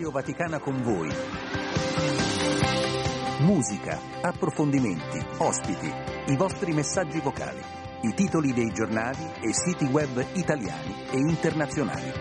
[0.00, 1.10] Radio Vaticana con voi.
[3.40, 5.92] Musica, approfondimenti, ospiti,
[6.28, 7.60] i vostri messaggi vocali,
[8.00, 12.12] i titoli dei giornali e siti web italiani e internazionali.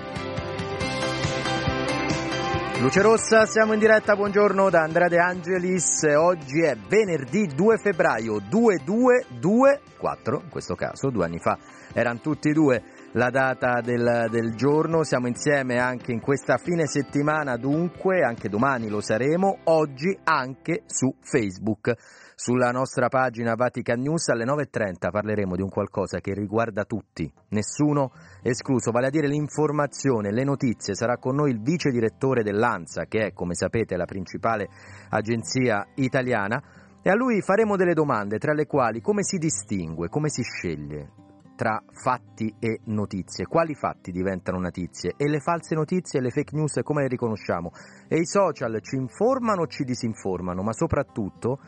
[2.81, 8.39] Luce Rossa, siamo in diretta, buongiorno da Andrea De Angelis, oggi è venerdì 2 febbraio
[8.39, 11.57] 2224, in questo caso due anni fa
[11.93, 15.03] erano tutti due la data del, del, giorno.
[15.03, 21.15] Siamo insieme anche in questa fine settimana, dunque, anche domani lo saremo, oggi anche su
[21.21, 21.93] Facebook.
[22.35, 28.11] Sulla nostra pagina Vatican News alle 9.30 parleremo di un qualcosa che riguarda tutti, nessuno
[28.41, 30.95] escluso, vale a dire l'informazione, le notizie.
[30.95, 34.69] Sarà con noi il vice direttore dell'ANSA, che è, come sapete, la principale
[35.09, 36.61] agenzia italiana,
[37.01, 41.27] e a lui faremo delle domande, tra le quali come si distingue, come si sceglie
[41.59, 43.45] tra fatti e notizie.
[43.45, 45.15] Quali fatti diventano notizie?
[45.17, 47.71] E le false notizie e le fake news come le riconosciamo?
[48.07, 50.63] E i social ci informano o ci disinformano?
[50.63, 51.59] Ma soprattutto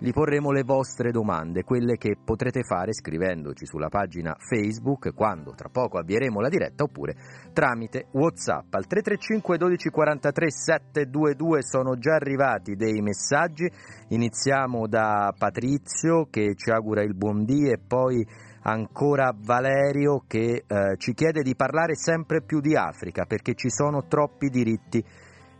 [0.00, 5.70] gli porremo le vostre domande, quelle che potrete fare scrivendoci sulla pagina Facebook quando tra
[5.70, 7.16] poco avvieremo la diretta oppure
[7.54, 8.74] tramite WhatsApp.
[8.74, 13.66] Al 335 12 43 722 sono già arrivati dei messaggi.
[14.08, 18.24] Iniziamo da Patrizio che ci augura il buon dì e poi
[18.70, 24.06] ancora Valerio che eh, ci chiede di parlare sempre più di Africa perché ci sono
[24.06, 25.02] troppi diritti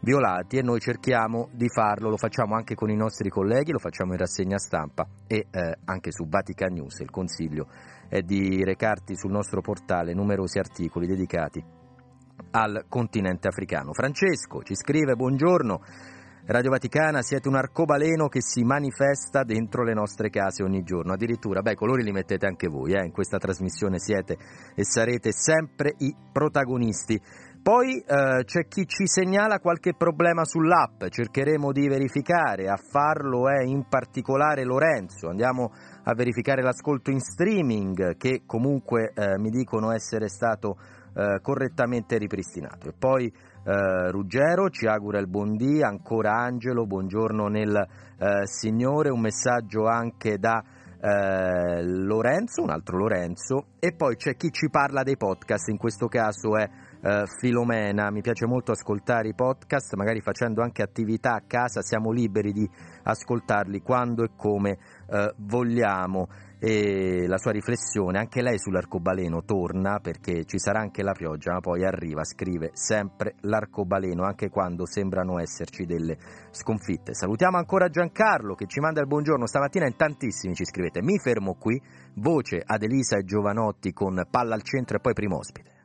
[0.00, 4.12] violati e noi cerchiamo di farlo, lo facciamo anche con i nostri colleghi, lo facciamo
[4.12, 7.00] in rassegna stampa e eh, anche su Vatican News.
[7.00, 7.66] Il consiglio
[8.08, 11.64] è di recarti sul nostro portale numerosi articoli dedicati
[12.50, 13.92] al continente africano.
[13.92, 15.80] Francesco ci scrive buongiorno.
[16.50, 21.12] Radio Vaticana siete un arcobaleno che si manifesta dentro le nostre case ogni giorno.
[21.12, 23.04] Addirittura, beh, colori li mettete anche voi, eh?
[23.04, 24.38] in questa trasmissione siete
[24.74, 27.20] e sarete sempre i protagonisti.
[27.60, 33.62] Poi eh, c'è chi ci segnala qualche problema sull'app, cercheremo di verificare, a farlo è
[33.64, 35.70] in particolare Lorenzo, andiamo
[36.04, 40.78] a verificare l'ascolto in streaming che comunque eh, mi dicono essere stato
[41.14, 42.88] eh, correttamente ripristinato.
[42.88, 43.30] E poi
[43.64, 49.86] eh, Ruggero ci augura il buon dì, ancora Angelo, buongiorno nel eh, Signore, un messaggio
[49.86, 50.62] anche da
[51.00, 56.08] eh, Lorenzo, un altro Lorenzo, e poi c'è chi ci parla dei podcast, in questo
[56.08, 56.68] caso è
[57.00, 62.10] eh, Filomena, mi piace molto ascoltare i podcast, magari facendo anche attività a casa, siamo
[62.10, 62.68] liberi di
[63.04, 70.44] ascoltarli quando e come eh, vogliamo e la sua riflessione, anche lei sull'arcobaleno torna perché
[70.44, 75.84] ci sarà anche la pioggia, ma poi arriva, scrive sempre l'arcobaleno anche quando sembrano esserci
[75.84, 76.18] delle
[76.50, 77.14] sconfitte.
[77.14, 81.54] Salutiamo ancora Giancarlo che ci manda il buongiorno, stamattina in tantissimi ci scrivete, mi fermo
[81.54, 81.80] qui,
[82.16, 85.76] voce ad Elisa e Giovanotti con palla al centro e poi primo ospite.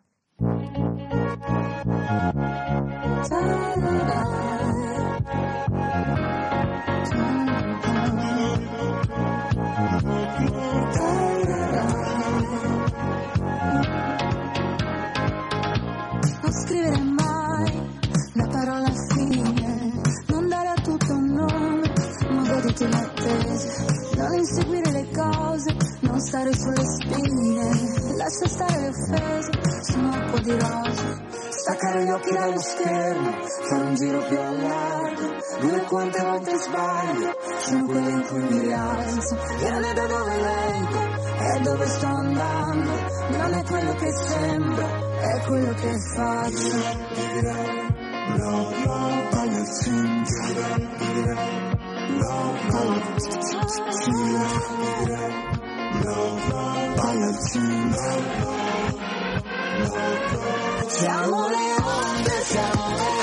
[32.04, 33.32] Gli occhi dallo schermo,
[33.70, 38.60] fare un giro più a largo, dire quante volte sbaglio, sono quelle in cui mi
[38.60, 41.00] rialzo, viene da dove vengo,
[41.40, 42.92] e dove sto andando,
[43.30, 44.88] non è quello che sembra,
[45.20, 47.12] è quello che faccio.
[48.36, 50.94] No, no, alle cinque,
[60.94, 63.23] siamo le onde, siamo le onde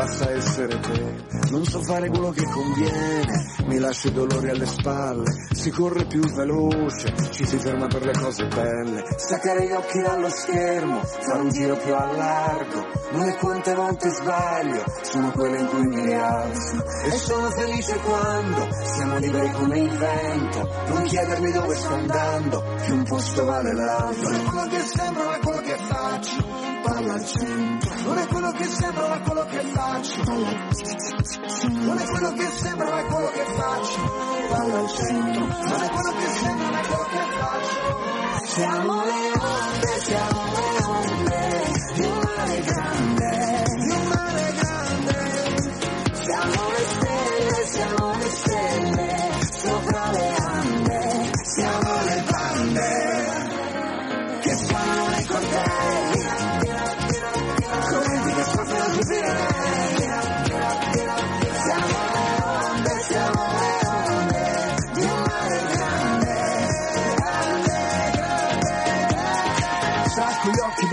[0.00, 1.14] basta essere te.
[1.50, 6.20] Non so fare quello che conviene, mi lascio i dolori alle spalle, si corre più
[6.20, 9.04] veloce, ci si ferma per le cose belle.
[9.16, 14.08] Staccare gli occhi dallo schermo, fare un giro più a largo, non è quante volte
[14.08, 16.84] sbaglio, sono quelle in cui mi rialzo.
[17.04, 22.92] E sono felice quando siamo liberi come il vento, non chiedermi dove sto andando, che
[22.92, 24.30] un posto vale l'altro.
[24.30, 27.90] Non è quello che sembra, è quello che faccio, palla al centro.
[28.02, 30.22] Non è quello che sembra, ma quello che faccio.
[30.24, 34.00] Non è quello che sembra, ma quello che faccio,
[34.48, 35.44] palla al centro.
[35.46, 38.08] Non è quello che sembra, ma quello che faccio.
[38.44, 40.29] Siamo le onde, siamo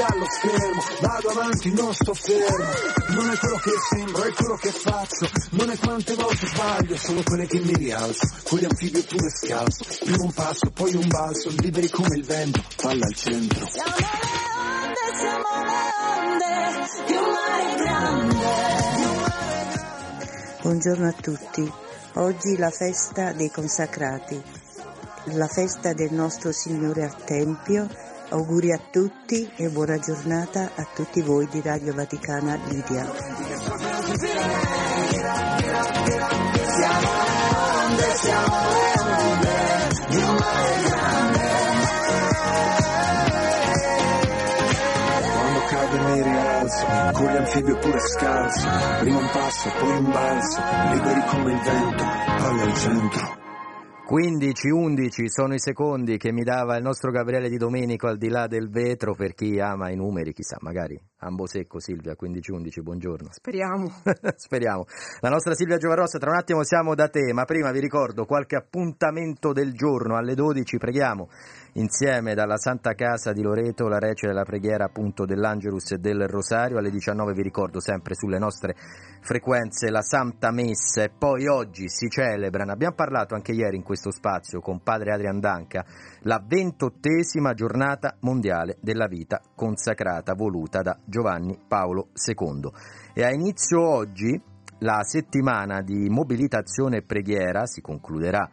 [0.08, 2.66] Dallo schermo, vado avanti, non sto fermo.
[3.10, 5.30] Non è quello che sembro, è quello che faccio.
[5.52, 8.26] Non è quante volte sbaglio, sono quelle che mi rialzo.
[8.44, 9.84] Con gli anfibi oppure scalzo.
[10.06, 13.66] Prima un passo, poi un balzo, liberi come il vento, palla al centro.
[13.68, 14.06] Siamo le
[14.80, 15.82] onde, siamo le
[16.22, 16.56] onde
[17.06, 18.36] di un mare grande.
[20.62, 21.74] Buongiorno a tutti.
[22.14, 24.42] Oggi la festa dei consacrati,
[25.34, 28.06] la festa del nostro Signore al Tempio.
[28.30, 33.06] Auguri a tutti e buona giornata a tutti voi di Radio Vaticana Lidia.
[45.32, 48.68] Quando cado mi rialzo, con anfibi oppure scalzo.
[49.00, 53.37] Prima un passo, poi un balzo, liberi come il vento, palla al centro.
[54.10, 58.48] 15-11 sono i secondi che mi dava il nostro Gabriele Di Domenico al di là
[58.48, 63.28] del vetro per chi ama i numeri, chissà, magari ambo secco Silvia, 15-11, buongiorno.
[63.32, 63.92] Speriamo.
[64.38, 64.86] Speriamo.
[65.20, 68.56] La nostra Silvia Giovarossa, tra un attimo siamo da te, ma prima vi ricordo qualche
[68.56, 71.28] appuntamento del giorno alle 12, preghiamo
[71.74, 76.78] insieme dalla Santa Casa di Loreto la rece della preghiera appunto dell'Angelus e del Rosario,
[76.78, 78.76] alle 19 vi ricordo sempre sulle nostre
[79.22, 84.12] frequenze la Santa Messa e poi oggi si celebrano, abbiamo parlato anche ieri in questo
[84.12, 85.86] spazio con padre Adrian Danca,
[86.22, 92.72] la ventottesima giornata mondiale della vita consacrata voluta da Giovanni Paolo II.
[93.14, 94.42] E a inizio oggi
[94.80, 98.48] la settimana di mobilitazione e preghiera si concluderà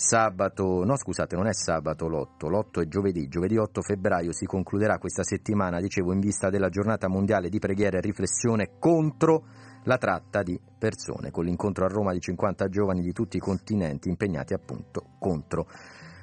[0.00, 4.96] sabato, no scusate, non è sabato l'8, l'8 è giovedì, giovedì 8 febbraio si concluderà
[4.98, 9.44] questa settimana, dicevo, in vista della giornata mondiale di preghiera e riflessione contro
[9.84, 14.08] la tratta di persone, con l'incontro a Roma di 50 giovani di tutti i continenti
[14.08, 15.68] impegnati appunto contro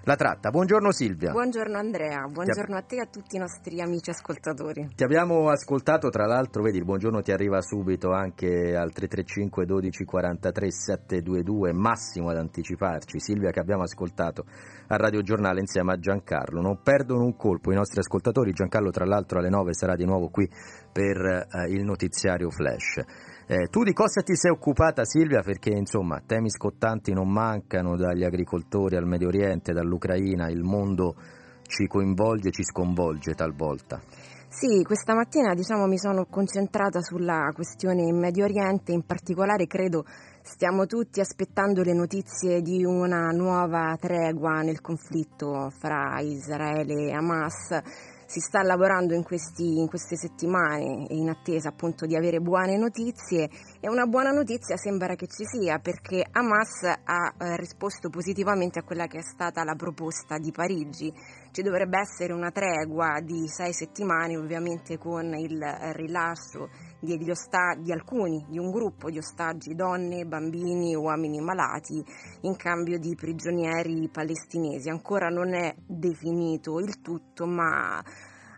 [0.08, 0.52] la tratta.
[0.52, 1.32] Buongiorno Silvia.
[1.32, 4.88] Buongiorno Andrea, buongiorno a te e a tutti i nostri amici ascoltatori.
[4.96, 10.06] Ti abbiamo ascoltato, tra l'altro, vedi, il buongiorno ti arriva subito anche al 335 12
[10.06, 13.20] 43 722, massimo ad anticiparci.
[13.20, 14.46] Silvia che abbiamo ascoltato
[14.88, 16.62] a Radio Giornale insieme a Giancarlo.
[16.62, 18.54] Non perdono un colpo i nostri ascoltatori.
[18.54, 20.50] Giancarlo, tra l'altro, alle 9 sarà di nuovo qui
[20.90, 23.36] per eh, il notiziario Flash.
[23.50, 25.40] Eh, tu di cosa ti sei occupata Silvia?
[25.40, 31.16] Perché insomma temi scottanti non mancano dagli agricoltori al Medio Oriente, dall'Ucraina, il mondo
[31.64, 34.02] ci coinvolge, ci sconvolge talvolta.
[34.50, 40.04] Sì, questa mattina diciamo, mi sono concentrata sulla questione in Medio Oriente, in particolare credo
[40.42, 47.82] stiamo tutti aspettando le notizie di una nuova tregua nel conflitto fra Israele e Hamas
[48.28, 53.50] si sta lavorando in, questi, in, queste settimane in attesa appunto di avere buone notizie
[53.80, 58.84] e una buona notizia sembra che ci sia perché Hamas ha eh, risposto positivamente a
[58.84, 61.12] quella che è stata la proposta di Parigi.
[61.52, 65.58] Ci dovrebbe essere una tregua di sei settimane ovviamente con il
[65.94, 72.04] rilascio di, osta- di alcuni, di un gruppo di ostaggi, donne, bambini, uomini malati,
[72.42, 74.90] in cambio di prigionieri palestinesi.
[74.90, 78.04] Ancora non è definito il tutto, ma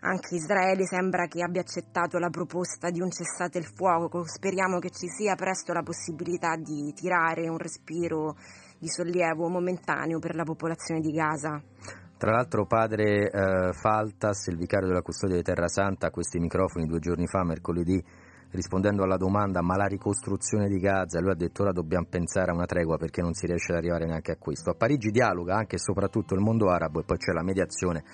[0.02, 4.24] anche Israele sembra che abbia accettato la proposta di un cessate il fuoco.
[4.24, 8.36] Speriamo che ci sia presto la possibilità di tirare un respiro
[8.78, 11.62] di sollievo momentaneo per la popolazione di Gaza.
[12.16, 16.86] Tra l'altro padre eh, Faltas, il vicario della custodia di Terra Santa, a questi microfoni
[16.86, 18.02] due giorni fa, mercoledì,
[18.52, 22.54] rispondendo alla domanda ma la ricostruzione di Gaza, lui ha detto ora dobbiamo pensare a
[22.54, 24.70] una tregua perché non si riesce ad arrivare neanche a questo.
[24.70, 28.04] A Parigi dialoga anche e soprattutto il mondo arabo e poi c'è la mediazione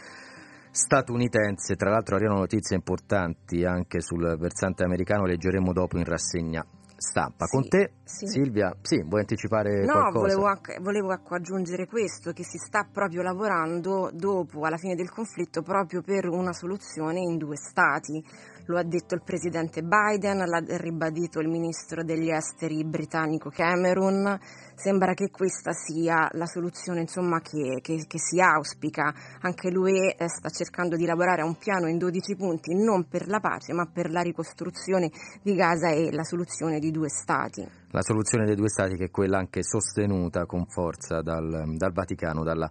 [0.70, 6.64] statunitense, tra l'altro arrivano notizie importanti anche sul versante americano, leggeremo dopo in rassegna
[6.96, 7.46] stampa.
[7.46, 8.26] Sì, Con te, sì.
[8.26, 10.18] Silvia, sì, vuoi anticipare No, qualcosa?
[10.18, 15.10] volevo, anche- volevo ecco aggiungere questo, che si sta proprio lavorando dopo, alla fine del
[15.10, 18.22] conflitto, proprio per una soluzione in due stati.
[18.68, 24.36] Lo ha detto il presidente Biden, l'ha ribadito il ministro degli esteri britannico Cameron.
[24.74, 29.14] Sembra che questa sia la soluzione insomma, che, che- che si auspica.
[29.42, 33.28] Anche l'UE eh, sta cercando di lavorare a un piano in 12 punti, non per
[33.28, 37.64] la pace, ma per la ricostruzione di Gaza e la soluzione di due stati.
[37.90, 42.42] La soluzione dei due stati che è quella anche sostenuta con forza dal, dal Vaticano,
[42.42, 42.68] dalla,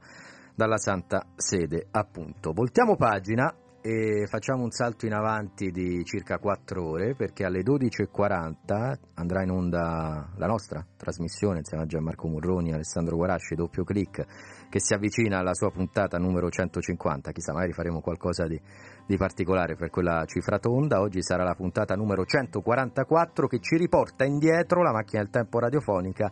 [0.53, 2.51] dalla Santa Sede, appunto.
[2.51, 3.53] Voltiamo pagina
[3.87, 9.51] e facciamo un salto in avanti di circa 4 ore perché alle 12.40 andrà in
[9.51, 14.25] onda la nostra trasmissione insieme a Gianmarco Murroni, Alessandro Guarasci, doppio clic
[14.69, 18.59] che si avvicina alla sua puntata numero 150, chissà magari faremo qualcosa di,
[19.05, 24.25] di particolare per quella cifra tonda, oggi sarà la puntata numero 144 che ci riporta
[24.25, 26.31] indietro la macchina del tempo radiofonica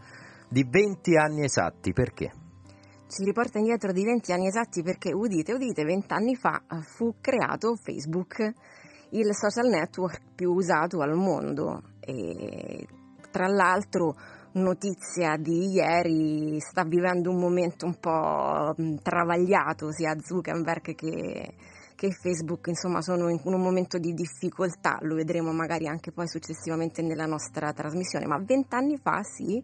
[0.50, 2.43] di 20 anni esatti, perché?
[3.14, 7.14] Ci riporta indietro di 20 anni esatti perché, udite, udite, 20 anni fa eh, fu
[7.22, 8.52] creato Facebook,
[9.10, 11.84] il social network più usato al mondo.
[12.00, 12.88] E
[13.30, 14.16] tra l'altro,
[14.54, 21.54] notizia di ieri, sta vivendo un momento un po' mh, travagliato sia Zuckerberg che,
[21.96, 27.04] che Facebook, insomma, sono in un momento di difficoltà, lo vedremo magari anche poi successivamente
[27.04, 29.64] nella nostra trasmissione, ma 20 anni fa sì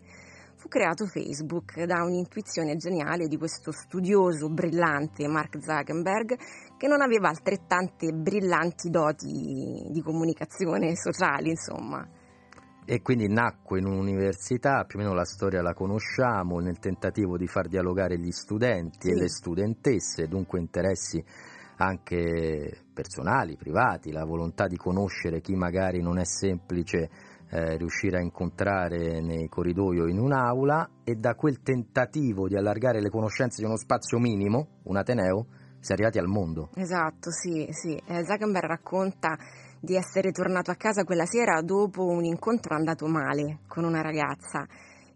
[0.60, 6.38] fu creato Facebook da un'intuizione geniale di questo studioso brillante Mark Zuckerberg
[6.78, 12.06] che non aveva altrettante brillanti doti di comunicazione sociali, insomma.
[12.84, 17.48] E quindi nacque in un'università, più o meno la storia la conosciamo, nel tentativo di
[17.48, 19.12] far dialogare gli studenti Sì.
[19.12, 21.24] e le studentesse, dunque interessi
[21.78, 27.10] anche personali, privati, la volontà di conoscere chi magari non è semplice
[27.50, 33.02] eh, riuscire a incontrare nei corridoi o in un'aula e da quel tentativo di allargare
[33.02, 35.46] le conoscenze di uno spazio minimo, un Ateneo,
[35.80, 36.70] si è arrivati al mondo.
[36.76, 37.96] Esatto, sì, sì.
[38.06, 39.38] Eh, Zuckerberg racconta
[39.80, 44.68] di essere tornato a casa quella sera dopo un incontro andato male con una ragazza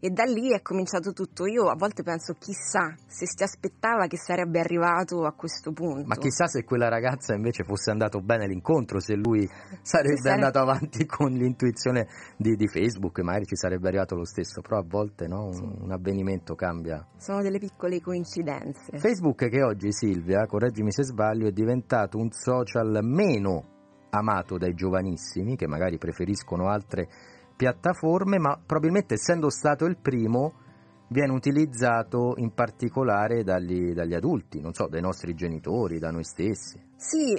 [0.04, 1.46] e da lì è cominciato tutto.
[1.46, 6.08] Io a volte penso chissà se si aspettava che sarebbe arrivato a questo punto.
[6.08, 9.48] Ma chissà se quella ragazza invece fosse andato bene l'incontro, se lui
[9.82, 14.60] sarebbe sare- andato avanti con l'intuizione di, di Facebook, magari ci sarebbe arrivato lo stesso,
[14.60, 17.08] però a volte no, un, un avvenimento cambia.
[17.16, 18.98] Sono delle piccole coincidenze.
[18.98, 23.72] Facebook che oggi Silvia, correggimi se sbaglio, è diventato un social meno
[24.10, 27.08] amato dai giovanissimi, che magari preferiscono altre
[27.56, 30.62] piattaforme, ma probabilmente essendo stato il primo
[31.10, 36.82] viene utilizzato in particolare dagli, dagli adulti, non so, dai nostri genitori, da noi stessi.
[36.96, 37.36] Sì,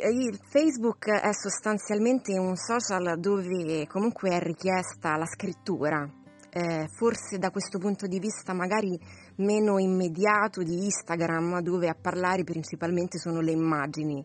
[0.48, 6.08] Facebook è sostanzialmente un social dove comunque è richiesta la scrittura.
[6.56, 8.96] Eh, forse da questo punto di vista magari
[9.38, 14.24] meno immediato di Instagram dove a parlare principalmente sono le immagini.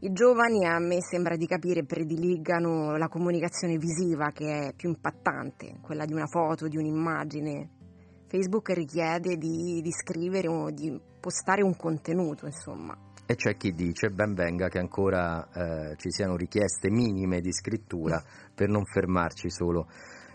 [0.00, 5.78] I giovani a me sembra di capire prediligano la comunicazione visiva che è più impattante,
[5.80, 7.70] quella di una foto, di un'immagine.
[8.28, 12.94] Facebook richiede di, di scrivere o di postare un contenuto, insomma.
[13.24, 18.22] E c'è chi dice ben venga che ancora eh, ci siano richieste minime di scrittura
[18.54, 19.88] per non fermarci solo,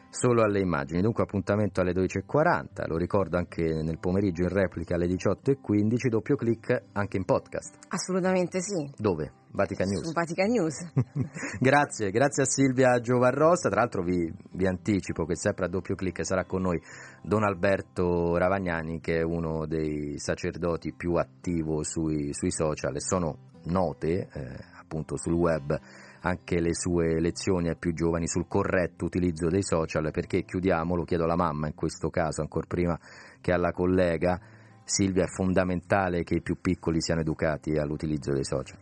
[0.09, 1.01] solo alle immagini.
[1.01, 6.83] Dunque appuntamento alle 12.40, lo ricordo anche nel pomeriggio in replica alle 18.15, doppio clic
[6.93, 7.77] anche in podcast.
[7.89, 8.89] Assolutamente sì.
[8.97, 9.40] Dove?
[9.51, 10.13] Vatican News.
[10.13, 10.91] Vatican News.
[11.59, 13.69] grazie, grazie a Silvia Giovarrosta.
[13.69, 16.81] Tra l'altro vi, vi anticipo che sempre a doppio clic sarà con noi
[17.21, 23.49] Don Alberto Ravagnani, che è uno dei sacerdoti più attivo sui, sui social e sono
[23.63, 25.79] note eh, appunto sul web
[26.23, 31.03] anche le sue lezioni ai più giovani sul corretto utilizzo dei social perché chiudiamo, lo
[31.03, 32.99] chiedo alla mamma in questo caso ancora prima
[33.39, 34.39] che alla collega
[34.83, 38.77] Silvia è fondamentale che i più piccoli siano educati all'utilizzo dei social.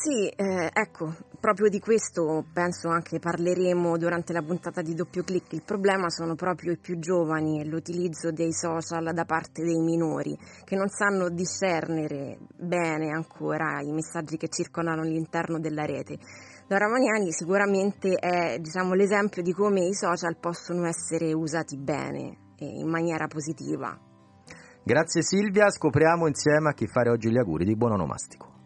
[0.00, 5.52] Sì, eh, ecco, proprio di questo penso anche parleremo durante la puntata di doppio clic.
[5.54, 10.38] Il problema sono proprio i più giovani e l'utilizzo dei social da parte dei minori
[10.64, 16.16] che non sanno discernere bene ancora i messaggi che circolano all'interno della rete.
[16.68, 22.66] Laura Maniani sicuramente è diciamo, l'esempio di come i social possono essere usati bene e
[22.66, 23.98] in maniera positiva.
[24.84, 28.58] Grazie Silvia, scopriamo insieme a chi fare oggi gli auguri di buon onomastico.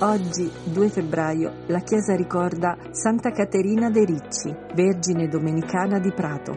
[0.00, 6.52] Oggi, 2 febbraio, la Chiesa ricorda Santa Caterina de' Ricci, Vergine Domenicana di Prato.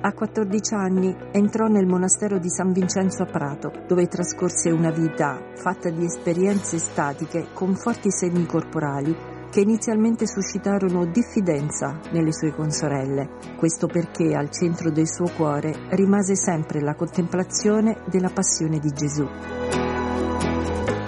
[0.00, 5.40] A 14 anni entrò nel monastero di San Vincenzo a Prato, dove trascorse una vita
[5.54, 9.16] fatta di esperienze statiche con forti segni corporali
[9.48, 13.28] che inizialmente suscitarono diffidenza nelle sue consorelle.
[13.56, 19.81] Questo perché al centro del suo cuore rimase sempre la contemplazione della passione di Gesù.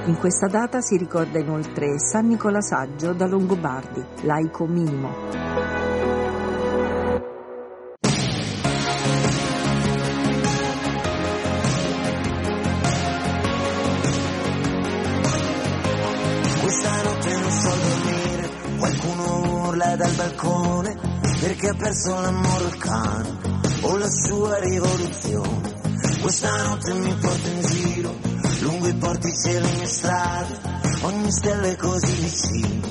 [0.07, 5.45] In questa data si ricorda inoltre San Nicola Saggio da Longobardi, laico minimo.
[19.97, 20.97] dal balcone
[21.41, 23.37] perché ha perso l'amore al cane
[23.83, 25.73] o la sua rivoluzione.
[26.21, 28.34] Questa notte mi porta in giro
[28.65, 30.59] lungo i portici e le mie strade,
[31.03, 32.89] ogni stella è così vicino,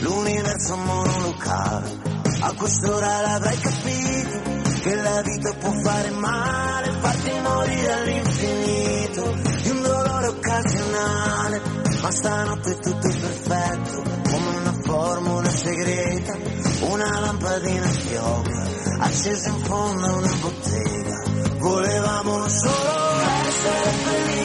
[0.00, 2.14] l'universo monolocale.
[2.40, 4.40] A quest'ora l'avrai capito
[4.82, 11.60] che la vita può fare male, farti morire all'infinito di un dolore occasionale,
[12.02, 16.36] ma stanotte è tutto perfetto come una formula segreta,
[16.82, 18.62] una lampadina fioca,
[19.00, 21.24] accesa in fondo a una bottega.
[21.58, 23.16] Volevamo solo
[23.48, 24.35] essere felici,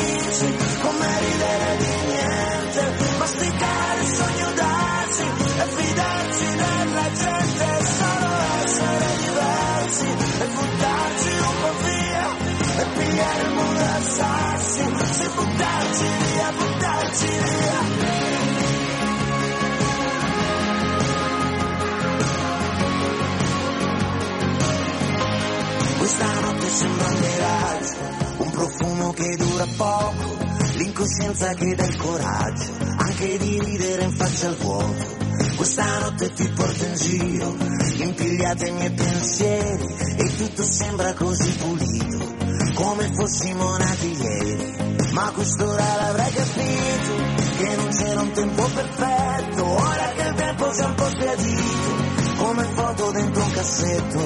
[26.81, 27.93] sembra un miraggio,
[28.37, 30.37] un profumo che dura poco,
[30.73, 35.19] l'incoscienza che dà il coraggio, anche di ridere in faccia al vuoto.
[35.57, 37.55] Questa notte ti porto in giro,
[37.97, 42.35] impigliate i miei pensieri e tutto sembra così pulito,
[42.73, 44.75] come fossimo nati ieri.
[45.11, 50.81] Ma quest'ora l'avrai capito, che non c'era un tempo perfetto, ora che il tempo si
[50.81, 52.67] è un po' sbiadito come
[53.01, 54.19] foto dentro un cassetto,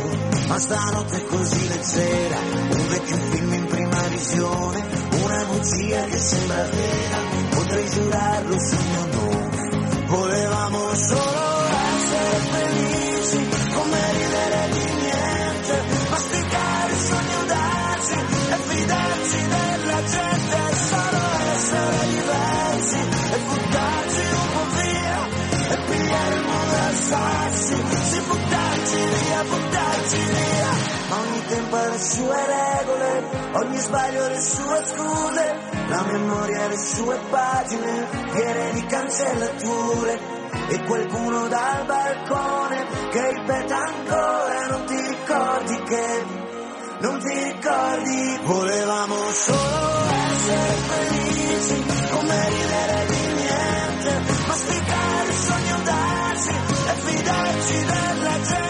[0.48, 2.38] ma stanotte è così leggera,
[2.72, 4.84] un vecchio film in prima visione,
[5.24, 7.18] una bugia che sembra vera,
[7.52, 9.70] potrei giurarlo sul mio nome,
[10.08, 11.64] volevamo solo
[11.96, 21.22] essere felici, come ridere di niente, masticare il sogno darsi e fidarci della gente, solo
[21.54, 22.98] essere diversi
[23.32, 25.28] e buttarci un po' via
[25.70, 27.85] e pigliare il mondo al sassi
[29.46, 30.94] buttarci via.
[31.18, 35.56] Ogni tempo ha le sue regole, ogni sbaglio le sue scuse,
[35.88, 40.34] la memoria le sue pagine, piene di cancellature.
[40.68, 46.26] E qualcuno dal balcone che ripeta ancora, non ti ricordi che,
[47.00, 56.50] non ti ricordi, volevamo solo essere felici, come ridere di niente, masticare il sogno darsi
[56.50, 58.65] e fidarci della gente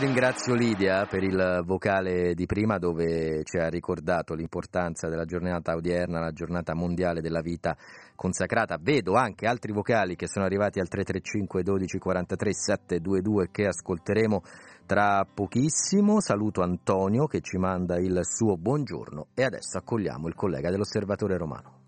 [0.00, 6.20] ringrazio Lidia per il vocale di prima dove ci ha ricordato l'importanza della giornata odierna,
[6.20, 7.76] la giornata mondiale della vita
[8.14, 8.78] consacrata.
[8.80, 14.42] Vedo anche altri vocali che sono arrivati al 335 12 43 722 che ascolteremo
[14.86, 16.20] tra pochissimo.
[16.20, 21.79] Saluto Antonio che ci manda il suo buongiorno e adesso accogliamo il collega dell'Osservatore Romano.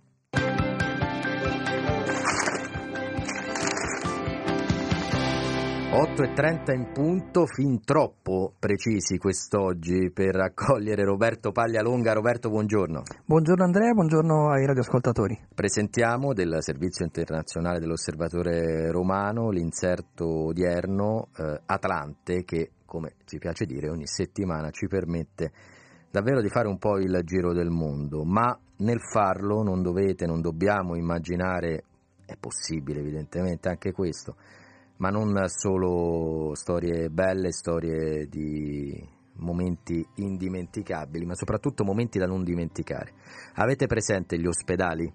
[5.92, 12.14] 8.30 in punto, fin troppo precisi quest'oggi per accogliere Roberto Paglialonga.
[12.14, 13.02] Roberto, buongiorno.
[13.26, 15.38] Buongiorno Andrea, buongiorno ai radioascoltatori.
[15.54, 23.90] Presentiamo del Servizio Internazionale dell'Osservatore Romano l'inserto odierno eh, Atlante che, come ci piace dire,
[23.90, 25.52] ogni settimana ci permette
[26.10, 30.40] davvero di fare un po' il giro del mondo, ma nel farlo non dovete, non
[30.40, 31.84] dobbiamo immaginare,
[32.24, 34.36] è possibile evidentemente anche questo,
[34.96, 43.12] ma non solo storie belle, storie di momenti indimenticabili, ma soprattutto momenti da non dimenticare.
[43.54, 45.12] Avete presente gli ospedali?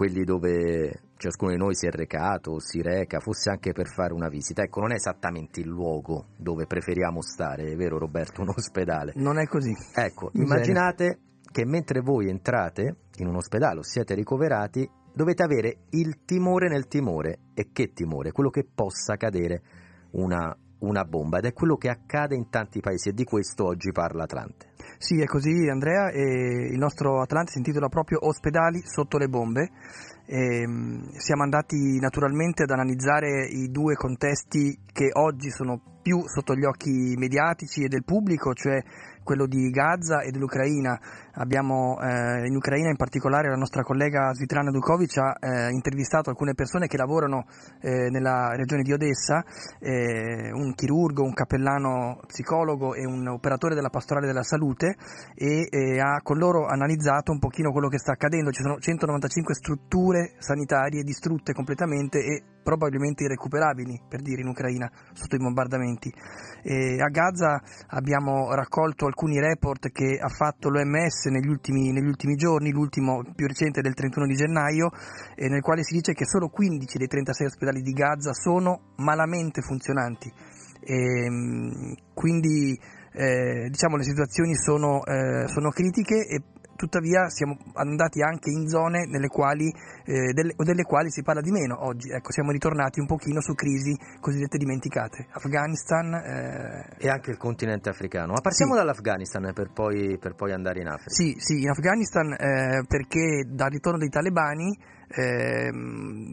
[0.00, 4.14] quelli dove ciascuno di noi si è recato o si reca, fosse anche per fare
[4.14, 4.62] una visita.
[4.62, 9.12] Ecco, non è esattamente il luogo dove preferiamo stare, è vero Roberto, un ospedale.
[9.16, 9.74] Non è così.
[9.94, 11.18] Ecco, immaginate
[11.52, 16.86] che mentre voi entrate in un ospedale o siete ricoverati, dovete avere il timore nel
[16.86, 17.38] timore.
[17.54, 18.32] E che timore?
[18.32, 19.62] Quello che possa cadere
[20.12, 23.92] una, una bomba ed è quello che accade in tanti paesi e di questo oggi
[23.92, 24.68] parla Atlante.
[24.98, 29.70] Sì, è così Andrea, e il nostro Atlante si intitola proprio Ospedali sotto le bombe.
[30.26, 36.54] E ehm, siamo andati naturalmente ad analizzare i due contesti che oggi sono più sotto
[36.54, 38.82] gli occhi mediatici e del pubblico, cioè
[39.22, 40.98] quello di Gaza e dell'Ucraina.
[41.34, 46.54] Abbiamo eh, in Ucraina in particolare la nostra collega Svitlana Dukovic ha eh, intervistato alcune
[46.54, 47.46] persone che lavorano
[47.80, 49.44] eh, nella regione di Odessa,
[49.78, 54.96] eh, un chirurgo, un cappellano psicologo e un operatore della pastorale della salute
[55.34, 58.50] e eh, ha con loro analizzato un pochino quello che sta accadendo.
[58.50, 65.34] Ci sono 195 strutture sanitarie distrutte completamente e probabilmente irrecuperabili, per dire, in Ucraina sotto
[65.34, 66.12] i bombardamenti.
[66.62, 72.36] E a Gaza abbiamo raccolto alcuni report che ha fatto l'OMS negli ultimi, negli ultimi
[72.36, 74.90] giorni, l'ultimo più recente del 31 di gennaio,
[75.34, 79.60] eh, nel quale si dice che solo 15 dei 36 ospedali di Gaza sono malamente
[79.60, 80.32] funzionanti.
[80.80, 82.78] E, ehm, quindi
[83.12, 86.42] eh, diciamo le situazioni sono, eh, sono critiche e
[86.80, 91.50] tuttavia siamo andati anche in zone nelle quali, eh, delle, delle, quali si parla di
[91.50, 92.08] meno oggi.
[92.10, 95.26] Ecco, siamo ritornati un pochino su crisi cosiddette dimenticate.
[95.32, 96.96] Afghanistan eh...
[96.96, 98.32] e anche il continente africano.
[98.32, 98.78] Ma partiamo sì.
[98.78, 101.10] dall'Afghanistan per poi, per poi, andare in Africa.
[101.10, 104.74] Sì, sì in Afghanistan eh, perché dal ritorno dei talebani
[105.12, 105.70] eh,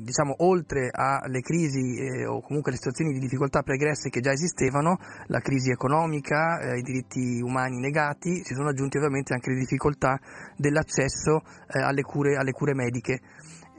[0.04, 4.98] diciamo, oltre alle crisi eh, o comunque alle situazioni di difficoltà pregresse che già esistevano,
[5.28, 10.20] la crisi economica, eh, i diritti umani negati, si sono aggiunti ovviamente anche le difficoltà
[10.56, 13.20] dell'accesso eh, alle cure, alle cure mediche.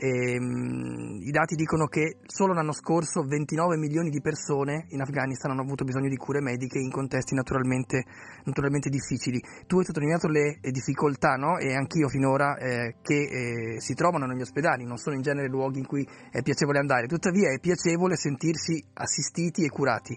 [0.01, 5.51] E, um, I dati dicono che solo l'anno scorso 29 milioni di persone in Afghanistan
[5.51, 8.05] hanno avuto bisogno di cure mediche in contesti naturalmente,
[8.45, 9.43] naturalmente difficili.
[9.67, 11.59] Tu hai sottolineato le difficoltà, no?
[11.59, 15.81] e anch'io finora, eh, che eh, si trovano negli ospedali, non sono in genere luoghi
[15.81, 20.17] in cui è piacevole andare, tuttavia è piacevole sentirsi assistiti e curati.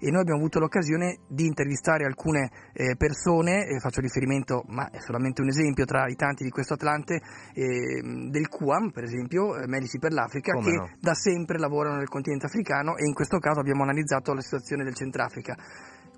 [0.00, 5.40] E noi abbiamo avuto l'occasione di intervistare alcune eh, persone, faccio riferimento, ma è solamente
[5.40, 7.20] un esempio tra i tanti di questo Atlante,
[7.54, 10.90] ehm, del QAM, per esempio esempio eh, Medici per l'Africa Come che no?
[10.98, 14.94] da sempre lavorano nel continente africano e in questo caso abbiamo analizzato la situazione del
[14.94, 15.56] Centrafrica.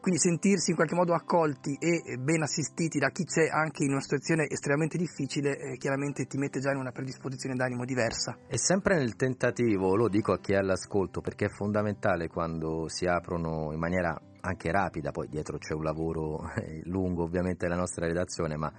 [0.01, 4.01] Quindi sentirsi in qualche modo accolti e ben assistiti da chi c'è anche in una
[4.01, 8.37] situazione estremamente difficile eh, chiaramente ti mette già in una predisposizione d'animo diversa.
[8.49, 13.07] E sempre nel tentativo, lo dico a chi è all'ascolto perché è fondamentale quando si
[13.07, 16.51] aprono in maniera anche rapida, poi dietro c'è un lavoro
[16.87, 18.73] lungo ovviamente della nostra redazione, ma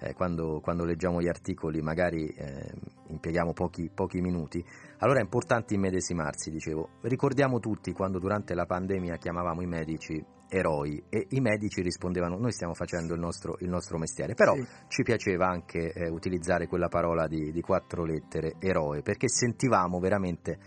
[0.00, 2.72] eh, quando, quando, leggiamo gli articoli magari eh,
[3.08, 4.64] impieghiamo pochi, pochi, minuti,
[4.98, 6.88] allora è importante immedesimarsi, dicevo.
[7.02, 12.50] Ricordiamo tutti quando durante la pandemia chiamavamo i medici eroi e i medici rispondevano noi
[12.50, 14.66] stiamo facendo il nostro, il nostro mestiere, però sì.
[14.88, 20.58] ci piaceva anche eh, utilizzare quella parola di, di quattro lettere, eroe, perché sentivamo veramente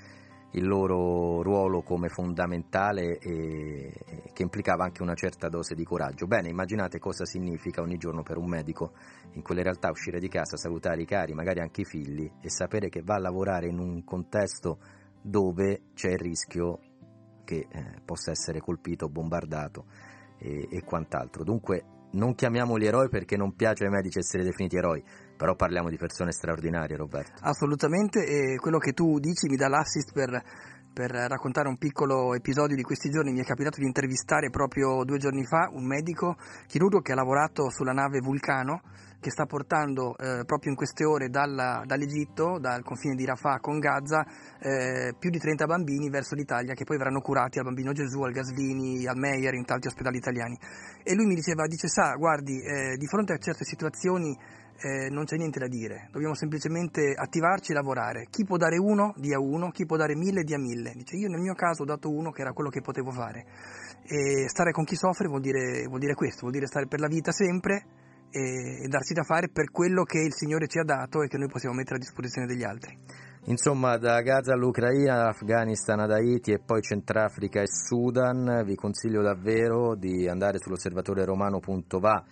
[0.54, 3.92] il loro ruolo come fondamentale e
[4.34, 6.28] che implicava anche una certa dose di coraggio.
[6.28, 8.94] Bene, immaginate cosa significa ogni giorno per un medico
[9.34, 12.89] in quelle realtà uscire di casa, salutare i cari, magari anche i figli e sapere
[12.89, 14.80] che va a lavorare in un contesto
[15.22, 16.80] dove c'è il rischio
[17.44, 19.86] che eh, possa essere colpito, bombardato
[20.38, 21.44] e, e quant'altro.
[21.44, 25.04] Dunque non chiamiamoli eroi perché non piace ai medici essere definiti eroi,
[25.36, 27.34] però parliamo di persone straordinarie, Roberto.
[27.41, 30.41] Assolutamente, e quello che tu dici mi dà l'assist per,
[30.93, 33.32] per raccontare un piccolo episodio di questi giorni.
[33.32, 36.36] Mi è capitato di intervistare proprio due giorni fa un medico
[36.67, 38.82] chirurgo che ha lavorato sulla nave Vulcano
[39.24, 43.80] che sta portando eh, proprio in queste ore dalla, dall'Egitto, dal confine di Rafah con
[43.80, 44.26] Gaza,
[44.60, 48.34] eh, più di 30 bambini verso l'Italia che poi verranno curati al Bambino Gesù, al
[48.34, 50.60] Gaslini, al Meyer, in tanti ospedali italiani.
[51.02, 54.38] E lui mi diceva, dice, sa, guardi, eh, di fronte a certe situazioni
[54.78, 58.28] eh, non c'è niente da dire, dobbiamo semplicemente attivarci e lavorare.
[58.30, 60.94] Chi può dare uno, dia uno, chi può dare mille, dia mille.
[60.96, 63.46] Dice, io nel mio caso ho dato uno che era quello che potevo fare.
[64.04, 67.08] E stare con chi soffre vuol dire, vuol dire questo, vuol dire stare per la
[67.08, 67.86] vita sempre
[68.30, 71.48] e, darsi da fare per quello che il Signore ci ha dato e che noi
[71.48, 72.98] possiamo mettere a disposizione degli altri.
[73.46, 79.96] Insomma, da Gaza all'Ucraina, Afghanistan ad Haiti e poi Centrafrica e Sudan, vi consiglio davvero
[79.96, 82.24] di andare sull'osservatore romano.va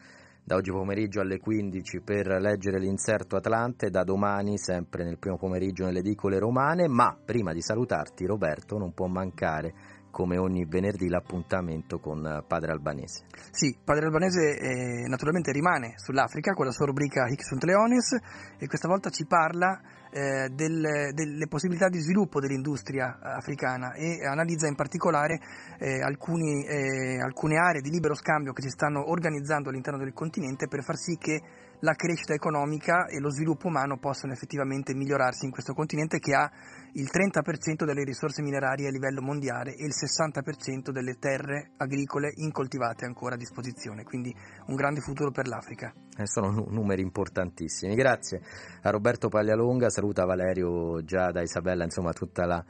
[0.43, 5.85] da oggi pomeriggio alle 15 per leggere l'inserto Atlante, da domani sempre nel primo pomeriggio
[5.85, 9.73] nelle edicole romane, ma prima di salutarti Roberto non può mancare
[10.11, 13.25] come ogni venerdì l'appuntamento con Padre Albanese.
[13.49, 18.11] Sì, Padre Albanese eh, naturalmente rimane sull'Africa con la sua rubrica Hic sunt Leones
[18.59, 19.79] e questa volta ci parla
[20.11, 25.39] eh, del, delle possibilità di sviluppo dell'industria africana e analizza in particolare
[25.79, 30.67] eh, alcuni, eh, alcune aree di libero scambio che si stanno organizzando all'interno del continente
[30.67, 31.41] per far sì che
[31.79, 36.51] la crescita economica e lo sviluppo umano possano effettivamente migliorarsi in questo continente che ha
[36.93, 43.05] il 30% delle risorse minerarie a livello mondiale e il 60% delle terre agricole incoltivate
[43.05, 44.33] ancora a disposizione, quindi
[44.67, 45.93] un grande futuro per l'Africa.
[46.17, 47.95] Eh, sono numeri importantissimi.
[47.95, 48.41] Grazie
[48.81, 52.63] a Roberto Paglialonga, saluta Valerio già da Isabella, insomma tutta la,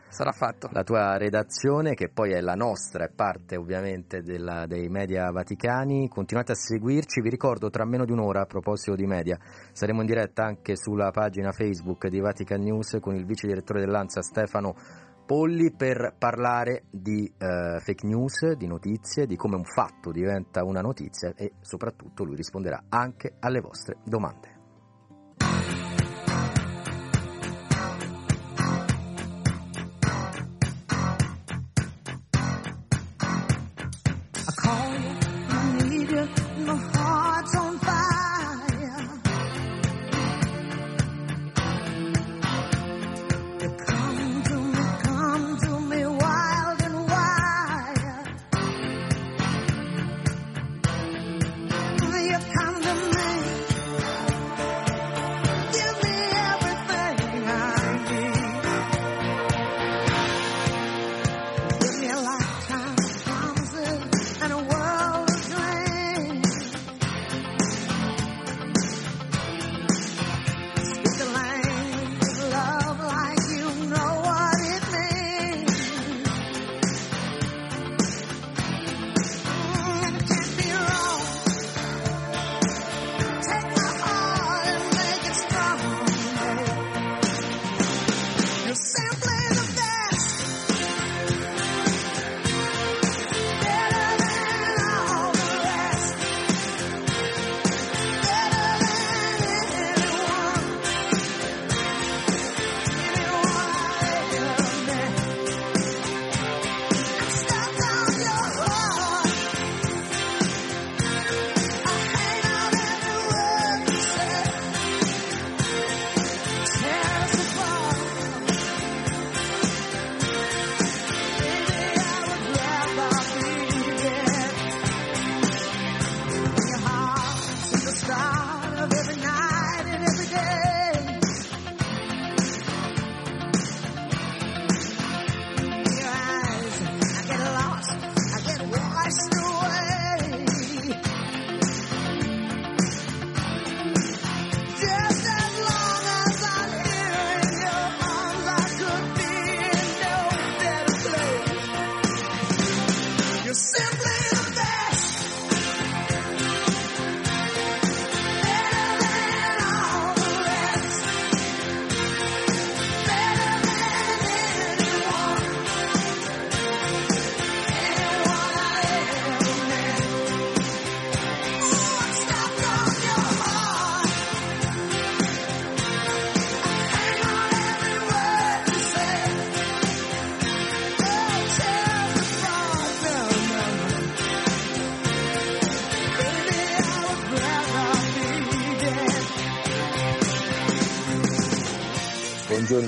[0.72, 6.08] la tua redazione che poi è la nostra, è parte ovviamente della, dei media vaticani.
[6.08, 9.40] Continuate a seguirci, vi ricordo tra meno di un'ora a proposito di media
[9.74, 14.22] saremo in diretta anche sulla pagina Facebook di Vatican News con il vice direttore dell'ANSA
[14.22, 14.76] Stefano
[15.26, 20.82] Polli per parlare di eh, fake news, di notizie, di come un fatto diventa una
[20.82, 24.51] notizia e soprattutto lui risponderà anche alle vostre domande.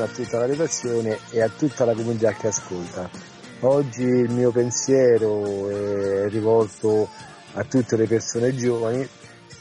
[0.03, 3.09] A tutta la redazione e a tutta la comunità che ascolta.
[3.61, 7.07] Oggi il mio pensiero è rivolto
[7.53, 9.07] a tutte le persone giovani,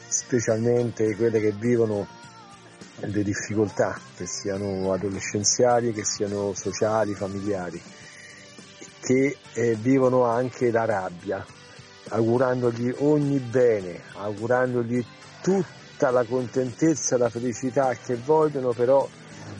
[0.08, 2.06] specialmente quelle che vivono
[2.96, 7.80] le difficoltà, che siano adolescenziali, che siano sociali, familiari,
[9.00, 11.44] che eh, vivono anche la rabbia,
[12.08, 15.04] augurandogli ogni bene, augurandogli
[15.40, 19.08] tutta la contentezza la felicità che vogliono, però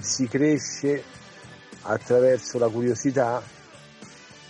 [0.00, 1.02] si cresce
[1.83, 3.42] attraverso la curiosità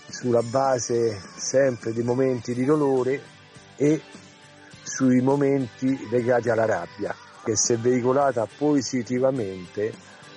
[0.09, 3.21] sulla base sempre di momenti di dolore
[3.77, 4.01] e
[4.83, 9.93] sui momenti legati alla rabbia che se veicolata positivamente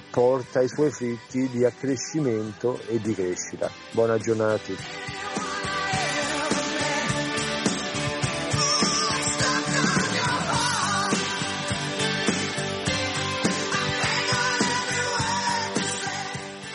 [0.10, 3.70] porta i suoi frutti di accrescimento e di crescita.
[3.91, 5.45] Buona giornata a tutti.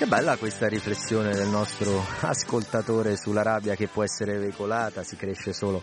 [0.06, 5.82] Bella questa riflessione del nostro ascoltatore sulla rabbia che può essere veicolata, si cresce solo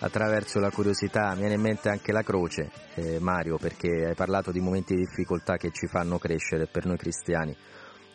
[0.00, 1.32] attraverso la curiosità.
[1.34, 5.04] Mi viene in mente anche la croce, eh, Mario, perché hai parlato di momenti di
[5.04, 7.56] difficoltà che ci fanno crescere per noi cristiani.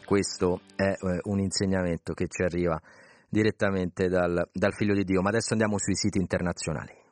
[0.04, 2.78] Questo è eh, un insegnamento che ci arriva
[3.30, 5.22] direttamente dal, dal Figlio di Dio.
[5.22, 7.07] Ma adesso andiamo sui siti internazionali.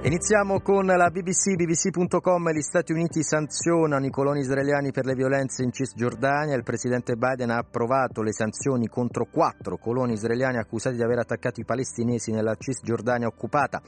[0.00, 2.52] Iniziamo con la BBC, bbc.com.
[2.52, 6.54] Gli Stati Uniti sanzionano i coloni israeliani per le violenze in Cisgiordania.
[6.54, 11.60] Il presidente Biden ha approvato le sanzioni contro quattro coloni israeliani accusati di aver attaccato
[11.60, 13.82] i palestinesi nella Cisgiordania occupata.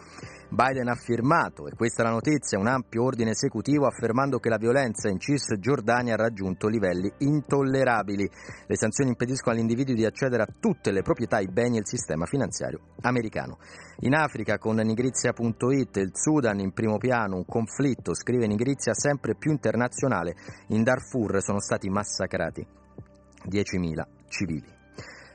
[0.51, 4.59] Biden ha firmato, e questa è la notizia, un ampio ordine esecutivo affermando che la
[4.59, 8.29] violenza in Cisgiordania ha raggiunto livelli intollerabili.
[8.67, 11.87] Le sanzioni impediscono agli individui di accedere a tutte le proprietà, i beni e il
[11.87, 13.59] sistema finanziario americano.
[14.01, 19.51] In Africa, con nigrizia.it, il Sudan in primo piano, un conflitto, scrive Nigrizia, sempre più
[19.51, 20.35] internazionale.
[20.69, 22.67] In Darfur sono stati massacrati
[23.49, 24.79] 10.000 civili.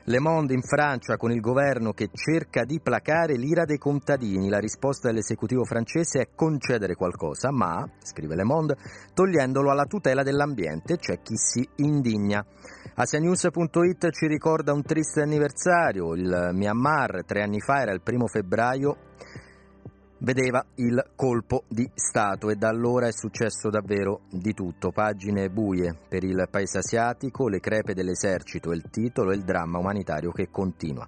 [0.08, 4.48] Le Monde in Francia con il governo che cerca di placare l'ira dei contadini.
[4.48, 8.76] La risposta dell'esecutivo francese è concedere qualcosa, ma, scrive Le Monde,
[9.12, 12.46] togliendolo alla tutela dell'ambiente c'è chi si indigna.
[12.94, 16.14] Asianews.it ci ricorda un triste anniversario.
[16.14, 18.96] Il Myanmar tre anni fa era il primo febbraio
[20.18, 24.90] vedeva il colpo di Stato e da allora è successo davvero di tutto.
[24.90, 30.30] Pagine buie per il paese asiatico, le crepe dell'esercito, il titolo e il dramma umanitario
[30.30, 31.06] che continua.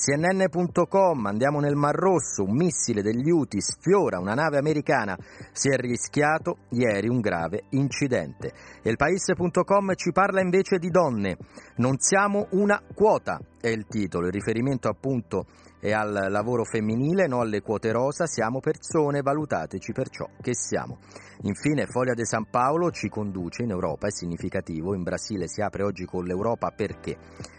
[0.00, 5.14] CNN.com, andiamo nel Mar Rosso, un missile degli UTI sfiora una nave americana,
[5.52, 8.52] si è rischiato ieri un grave incidente.
[8.82, 11.36] E il Paese.com ci parla invece di donne,
[11.76, 15.46] non siamo una quota, è il titolo, il riferimento appunto
[15.80, 20.98] e al lavoro femminile, no alle quote rosa, siamo persone, valutateci per ciò che siamo.
[21.42, 25.82] Infine, Foglia de San Paolo ci conduce in Europa, è significativo, in Brasile si apre
[25.82, 27.16] oggi con l'Europa perché?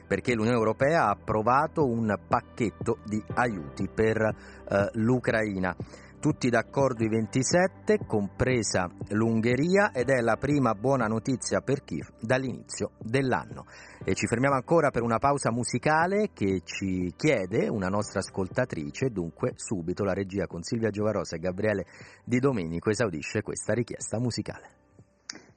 [0.07, 5.75] Perché l'Unione Europea ha approvato un pacchetto di aiuti per eh, l'Ucraina
[6.21, 12.91] tutti d'accordo i 27, compresa l'Ungheria, ed è la prima buona notizia per Kiev dall'inizio
[12.99, 13.65] dell'anno.
[14.05, 19.53] E ci fermiamo ancora per una pausa musicale che ci chiede una nostra ascoltatrice, dunque
[19.55, 21.85] subito la regia con Silvia Giovarosa e Gabriele
[22.23, 24.69] Di Domenico esaudisce questa richiesta musicale.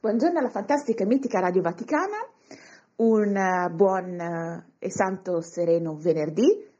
[0.00, 2.26] Buongiorno alla fantastica e mitica Radio Vaticana,
[2.96, 6.72] un eh, buon eh, e santo sereno venerdì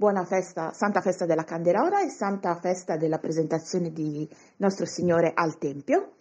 [0.00, 5.58] Buona festa, Santa Festa della Candelora e Santa Festa della presentazione di Nostro Signore al
[5.58, 6.12] Tempio.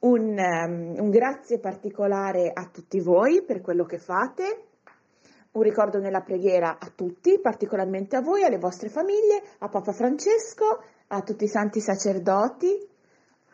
[0.00, 4.64] Un, um, un grazie particolare a tutti voi per quello che fate,
[5.52, 10.82] un ricordo nella preghiera a tutti, particolarmente a voi, alle vostre famiglie, a Papa Francesco,
[11.06, 12.86] a tutti i santi sacerdoti,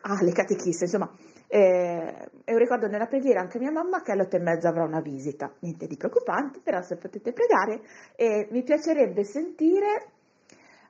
[0.01, 1.09] alle catechiste, insomma,
[1.47, 5.01] e un ricordo nella preghiera anche mia mamma che alle otto e mezza avrà una
[5.01, 5.53] visita.
[5.59, 7.81] Niente di preoccupante, però se potete pregare.
[8.15, 10.07] E mi piacerebbe sentire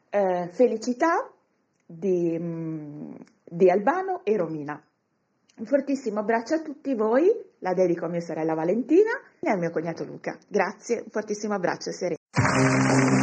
[0.09, 1.29] eh, Felicità
[1.85, 4.81] di, mm, di Albano e Romina.
[5.57, 9.71] Un fortissimo abbraccio a tutti voi, la dedico a mia sorella Valentina e al mio
[9.71, 10.37] cognato Luca.
[10.47, 13.14] Grazie, un fortissimo abbraccio sereno.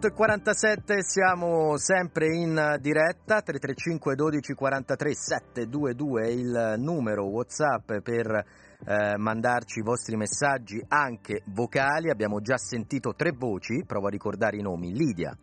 [0.00, 8.30] 8.47 siamo sempre in diretta, 335 12 43 722 è il numero Whatsapp per
[8.86, 14.56] eh, mandarci i vostri messaggi anche vocali, abbiamo già sentito tre voci, provo a ricordare
[14.56, 15.36] i nomi, Lidia,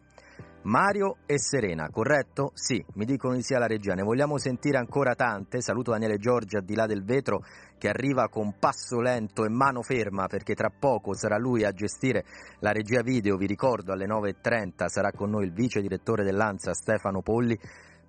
[0.67, 2.51] Mario e Serena, corretto?
[2.53, 6.57] Sì, mi dicono di sì alla regia, ne vogliamo sentire ancora tante, saluto Daniele Giorgi
[6.57, 7.41] al di là del vetro
[7.77, 12.25] che arriva con passo lento e mano ferma perché tra poco sarà lui a gestire
[12.59, 17.21] la regia video, vi ricordo alle 9.30 sarà con noi il vice direttore dell'ANSA Stefano
[17.21, 17.57] Polli,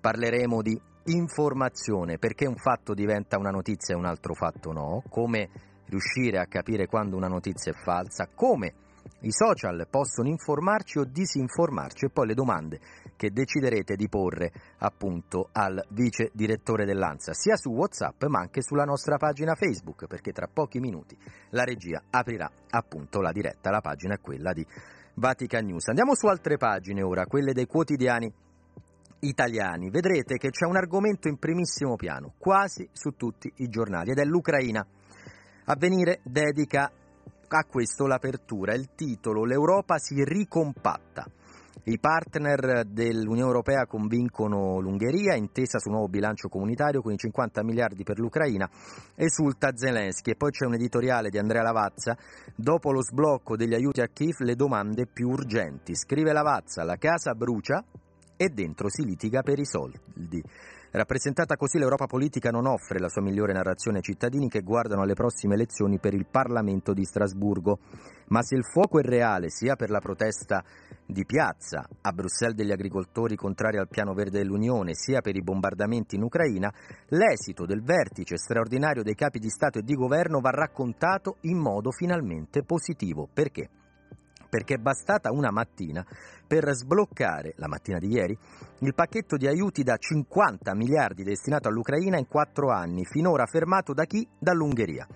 [0.01, 5.49] parleremo di informazione, perché un fatto diventa una notizia e un altro fatto no, come
[5.85, 8.73] riuscire a capire quando una notizia è falsa, come
[9.21, 12.79] i social possono informarci o disinformarci e poi le domande
[13.15, 18.85] che deciderete di porre appunto al vice direttore dell'ANSA, sia su WhatsApp ma anche sulla
[18.85, 21.17] nostra pagina Facebook, perché tra pochi minuti
[21.49, 24.65] la regia aprirà appunto la diretta, la pagina è quella di
[25.15, 25.87] Vatican News.
[25.87, 28.31] Andiamo su altre pagine ora, quelle dei quotidiani
[29.19, 29.89] italiani.
[29.89, 34.23] Vedrete che c'è un argomento in primissimo piano, quasi su tutti i giornali, ed è
[34.23, 34.85] l'Ucraina.
[35.65, 36.89] Avvenire dedica
[37.57, 41.25] a questo l'apertura, il titolo L'Europa si ricompatta.
[41.85, 48.03] I partner dell'Unione Europea convincono l'Ungheria, intesa sul nuovo bilancio comunitario con i 50 miliardi
[48.03, 48.69] per l'Ucraina,
[49.15, 50.31] esulta Zelensky.
[50.31, 52.15] E poi c'è un editoriale di Andrea Lavazza,
[52.55, 55.95] dopo lo sblocco degli aiuti a Kiev le domande più urgenti.
[55.95, 57.83] Scrive Lavazza, la casa brucia
[58.35, 60.43] e dentro si litiga per i soldi.
[60.91, 65.13] Rappresentata così l'Europa politica non offre la sua migliore narrazione ai cittadini che guardano alle
[65.13, 67.77] prossime elezioni per il Parlamento di Strasburgo.
[68.29, 70.63] Ma se il fuoco è reale sia per la protesta
[71.05, 76.15] di piazza a Bruxelles degli agricoltori contrari al piano verde dell'Unione, sia per i bombardamenti
[76.15, 76.73] in Ucraina,
[77.09, 81.91] l'esito del vertice straordinario dei capi di Stato e di governo va raccontato in modo
[81.91, 83.29] finalmente positivo.
[83.31, 83.69] Perché?
[84.49, 86.05] Perché è bastata una mattina
[86.47, 88.37] per sbloccare, la mattina di ieri,
[88.79, 94.05] il pacchetto di aiuti da 50 miliardi destinato all'Ucraina in quattro anni, finora fermato da
[94.05, 94.27] chi?
[94.37, 95.07] Dall'Ungheria.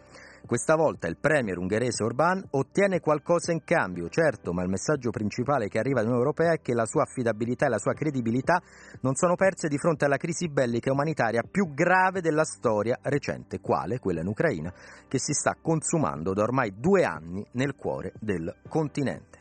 [0.45, 5.69] Questa volta il premier ungherese Orbán ottiene qualcosa in cambio, certo, ma il messaggio principale
[5.69, 8.61] che arriva dall'Unione Europea è che la sua affidabilità e la sua credibilità
[9.01, 13.61] non sono perse di fronte alla crisi bellica e umanitaria più grave della storia recente,
[13.61, 14.71] quale quella in Ucraina,
[15.07, 19.39] che si sta consumando da ormai due anni nel cuore del continente.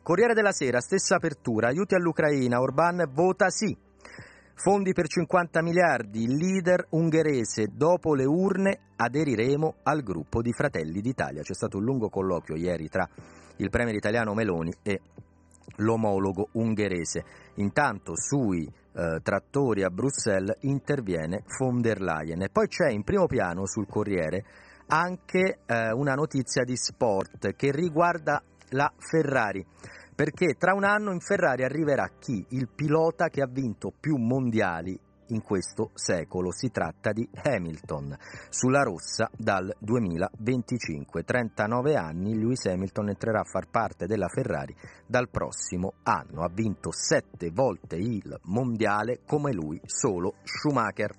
[0.00, 3.76] Corriere della Sera, stessa apertura, aiuti all'Ucraina, Orbán vota sì,
[4.58, 11.02] Fondi per 50 miliardi, il leader ungherese, dopo le urne aderiremo al gruppo di Fratelli
[11.02, 11.42] d'Italia.
[11.42, 13.06] C'è stato un lungo colloquio ieri tra
[13.56, 15.00] il premier italiano Meloni e
[15.76, 17.22] l'omologo ungherese.
[17.56, 22.40] Intanto sui eh, trattori a Bruxelles interviene von der Leyen.
[22.40, 24.42] E poi c'è in primo piano sul Corriere
[24.86, 29.64] anche eh, una notizia di sport che riguarda la Ferrari
[30.16, 32.42] perché tra un anno in Ferrari arriverà chi?
[32.48, 34.98] Il pilota che ha vinto più mondiali
[35.28, 36.52] in questo secolo.
[36.52, 38.16] Si tratta di Hamilton,
[38.48, 41.22] sulla rossa dal 2025.
[41.22, 44.74] 39 anni, Lewis Hamilton entrerà a far parte della Ferrari
[45.06, 46.42] dal prossimo anno.
[46.42, 51.14] Ha vinto sette volte il mondiale come lui, solo Schumacher.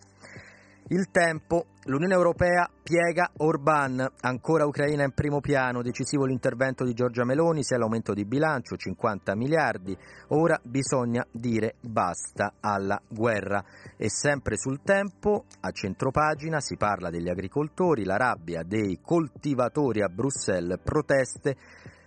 [0.90, 7.26] Il tempo, l'Unione Europea piega Orban, ancora Ucraina in primo piano, decisivo l'intervento di Giorgia
[7.26, 9.98] Meloni, sia l'aumento di bilancio, 50 miliardi,
[10.30, 13.62] ora bisogna dire basta alla guerra.
[13.98, 20.08] E sempre sul tempo, a centropagina si parla degli agricoltori, la rabbia dei coltivatori a
[20.08, 21.58] Bruxelles, proteste,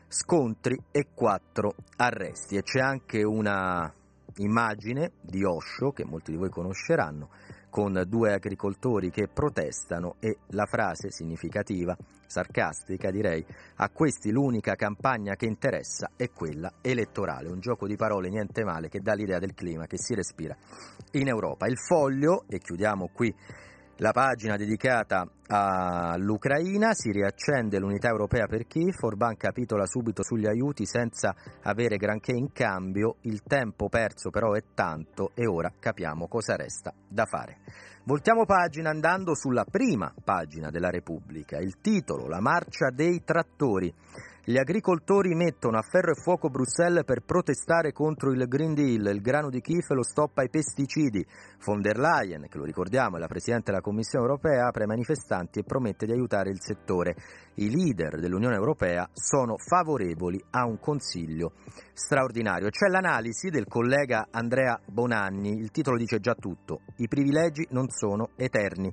[0.08, 2.56] scontri e quattro arresti.
[2.56, 3.92] E c'è anche una
[4.36, 7.28] immagine di Osho, che molti di voi conosceranno,
[7.70, 11.96] con due agricoltori che protestano e la frase significativa,
[12.26, 13.44] sarcastica direi,
[13.76, 18.88] a questi l'unica campagna che interessa è quella elettorale, un gioco di parole niente male
[18.88, 20.56] che dà l'idea del clima che si respira
[21.12, 21.66] in Europa.
[21.66, 23.34] Il foglio, e chiudiamo qui
[24.00, 30.86] la pagina dedicata all'Ucraina, si riaccende l'unità europea per Kiev, Orban capitola subito sugli aiuti
[30.86, 36.56] senza avere granché in cambio, il tempo perso però è tanto e ora capiamo cosa
[36.56, 37.58] resta da fare.
[38.04, 43.92] Voltiamo pagina andando sulla prima pagina della Repubblica, il titolo La marcia dei trattori.
[44.42, 49.20] Gli agricoltori mettono a ferro e fuoco Bruxelles per protestare contro il Green Deal, il
[49.20, 51.24] grano di Kiev lo stoppa ai pesticidi.
[51.62, 55.58] Von der Leyen, che lo ricordiamo è la Presidente della Commissione europea, apre ai manifestanti
[55.58, 57.16] e promette di aiutare il settore.
[57.56, 61.52] i leader dell'Unione Europea sono favorevoli a un Consiglio
[61.92, 62.70] straordinario.
[62.70, 68.30] C'è l'analisi del collega Andrea Bonanni, il titolo dice già tutto, i privilegi non sono
[68.36, 68.90] eterni.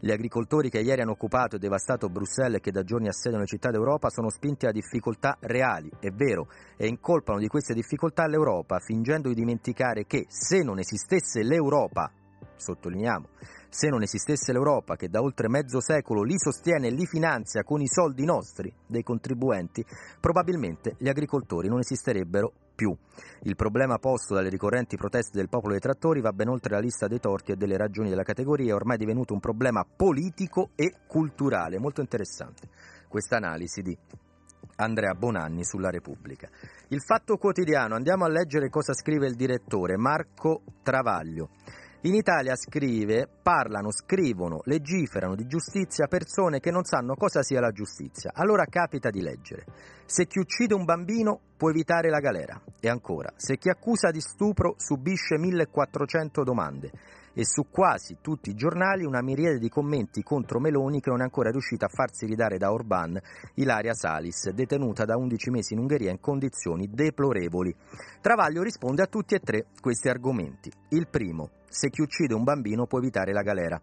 [0.00, 3.48] Gli agricoltori che ieri hanno occupato e devastato Bruxelles e che da giorni assediano le
[3.48, 8.78] città d'Europa sono spinti a difficoltà reali, è vero, e incolpano di queste difficoltà l'Europa,
[8.78, 12.10] fingendo di dimenticare che se non esistesse l'Europa,
[12.56, 13.28] sottolineiamo,
[13.68, 17.80] se non esistesse l'Europa che da oltre mezzo secolo li sostiene e li finanzia con
[17.80, 19.84] i soldi nostri, dei contribuenti,
[20.20, 22.96] probabilmente gli agricoltori non esisterebbero più.
[23.42, 27.06] Il problema posto dalle ricorrenti proteste del popolo dei trattori va ben oltre la lista
[27.06, 31.78] dei torti e delle ragioni della categoria, è ormai divenuto un problema politico e culturale.
[31.78, 32.68] Molto interessante
[33.08, 33.96] questa analisi di
[34.76, 36.48] Andrea Bonanni sulla Repubblica.
[36.88, 41.50] Il Fatto Quotidiano, andiamo a leggere cosa scrive il direttore Marco Travaglio.
[42.06, 47.70] In Italia scrive, parlano, scrivono, legiferano di giustizia persone che non sanno cosa sia la
[47.70, 48.32] giustizia.
[48.34, 49.64] Allora capita di leggere.
[50.04, 52.60] Se chi uccide un bambino può evitare la galera.
[52.78, 56.90] E ancora, se chi accusa di stupro subisce 1400 domande
[57.32, 61.24] e su quasi tutti i giornali una miriade di commenti contro Meloni che non è
[61.24, 63.18] ancora riuscita a farsi ridare da Orban
[63.54, 67.74] Ilaria Salis, detenuta da 11 mesi in Ungheria in condizioni deplorevoli.
[68.20, 70.70] Travaglio risponde a tutti e tre questi argomenti.
[70.90, 73.80] Il primo, se chi uccide un bambino può evitare la galera.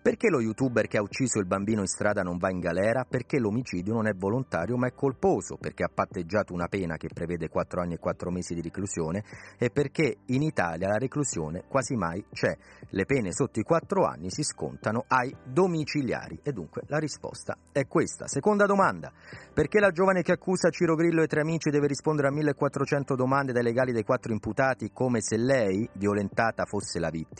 [0.00, 3.04] Perché lo youtuber che ha ucciso il bambino in strada non va in galera?
[3.08, 7.48] Perché l'omicidio non è volontario ma è colposo, perché ha patteggiato una pena che prevede
[7.48, 9.24] 4 anni e 4 mesi di reclusione
[9.58, 12.56] e perché in Italia la reclusione quasi mai c'è.
[12.88, 17.86] Le pene sotto i 4 anni si scontano ai domiciliari e dunque la risposta è
[17.86, 18.26] questa.
[18.28, 19.12] Seconda domanda,
[19.52, 23.52] perché la giovane che accusa Ciro Grillo e tre amici deve rispondere a 1400 domande
[23.52, 27.31] dai legali dei quattro imputati come se lei, violentata, fosse la vittima?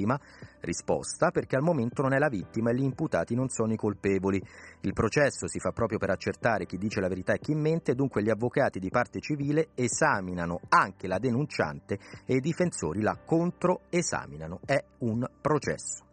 [0.61, 4.43] Risposta, perché al momento non è la vittima e gli imputati non sono i colpevoli.
[4.81, 8.23] Il processo si fa proprio per accertare chi dice la verità e chi mente, dunque
[8.23, 14.61] gli avvocati di parte civile esaminano anche la denunciante e i difensori la controesaminano.
[14.65, 16.05] È un processo.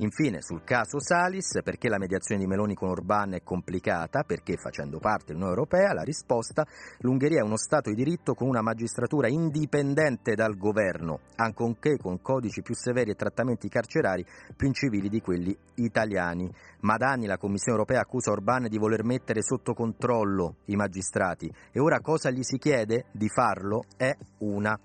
[0.00, 4.98] Infine, sul caso Salis, perché la mediazione di Meloni con Orban è complicata, perché facendo
[4.98, 6.66] parte dell'Unione Europea, la risposta,
[7.00, 12.62] l'Ungheria è uno Stato di diritto con una magistratura indipendente dal governo, ancorché con codici
[12.62, 14.24] più severi e trattamenti carcerari
[14.56, 16.50] più incivili di quelli italiani.
[16.80, 21.52] Ma da anni la Commissione Europea accusa Orban di voler mettere sotto controllo i magistrati
[21.72, 23.04] e ora cosa gli si chiede?
[23.12, 24.78] Di farlo è una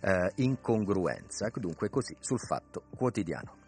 [0.00, 1.50] eh, incongruenza.
[1.56, 3.60] Dunque così sul fatto quotidiano.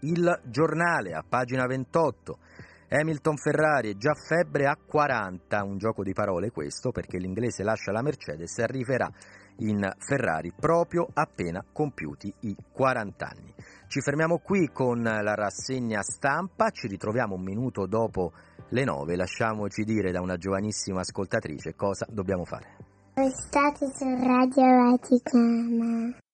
[0.00, 2.38] Il giornale a pagina 28.
[2.90, 7.92] Hamilton Ferrari è già febbre a 40, un gioco di parole questo perché l'inglese lascia
[7.92, 9.10] la Mercedes e arriverà
[9.58, 13.54] in Ferrari proprio appena compiuti i 40 anni.
[13.88, 18.32] Ci fermiamo qui con la rassegna stampa, ci ritroviamo un minuto dopo
[18.70, 22.76] le 9, lasciamoci dire da una giovanissima ascoltatrice cosa dobbiamo fare.
[23.14, 26.27] State su Radio Vaticana.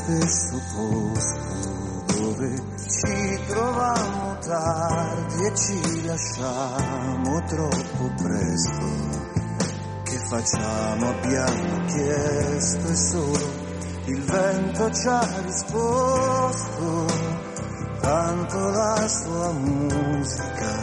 [0.00, 9.38] Stesso posto dove ci trovammo tardi e ci lasciamo troppo presto?
[10.04, 11.08] Che facciamo?
[11.08, 13.68] Abbiamo chiesto e solo
[14.06, 17.38] il vento ci ha risposto.
[18.00, 20.80] Tanto la sua musica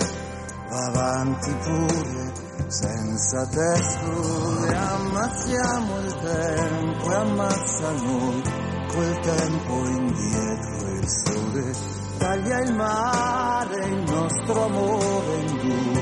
[0.69, 2.31] va avanti pure
[2.67, 8.56] senza testo e ammazziamo il tempo e ammazza noi
[8.97, 11.75] quel tempo indietro il sole
[12.17, 16.01] taglia il mare il nostro amore in due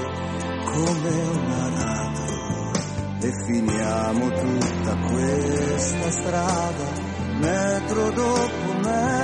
[0.64, 2.72] come un aratro
[3.20, 6.86] e finiamo tutta questa strada
[7.40, 9.16] metro dopo metro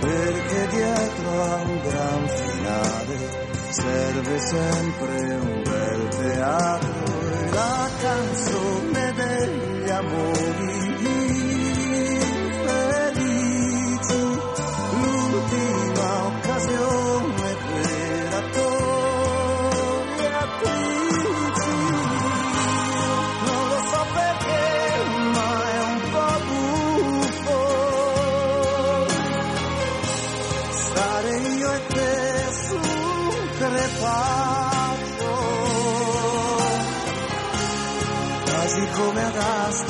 [0.00, 7.18] perché dietro a un gran finale serve sempre un bel teatro.
[7.30, 10.89] E la canzone degli amori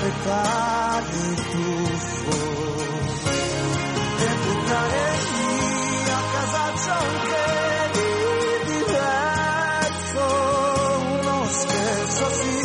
[0.00, 2.38] aspettare il tuffo.
[4.16, 7.44] E buttare via a casaccio anche
[7.92, 8.12] di
[8.72, 10.24] diverso
[11.10, 12.60] uno scherzo sì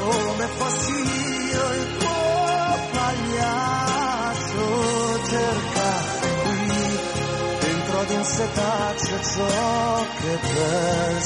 [0.00, 0.92] come fossi
[1.52, 2.18] io il tuo
[2.92, 4.64] pagliaccio.
[5.26, 6.60] Cercare qui
[7.60, 11.20] dentro ad un setaccio ciò che è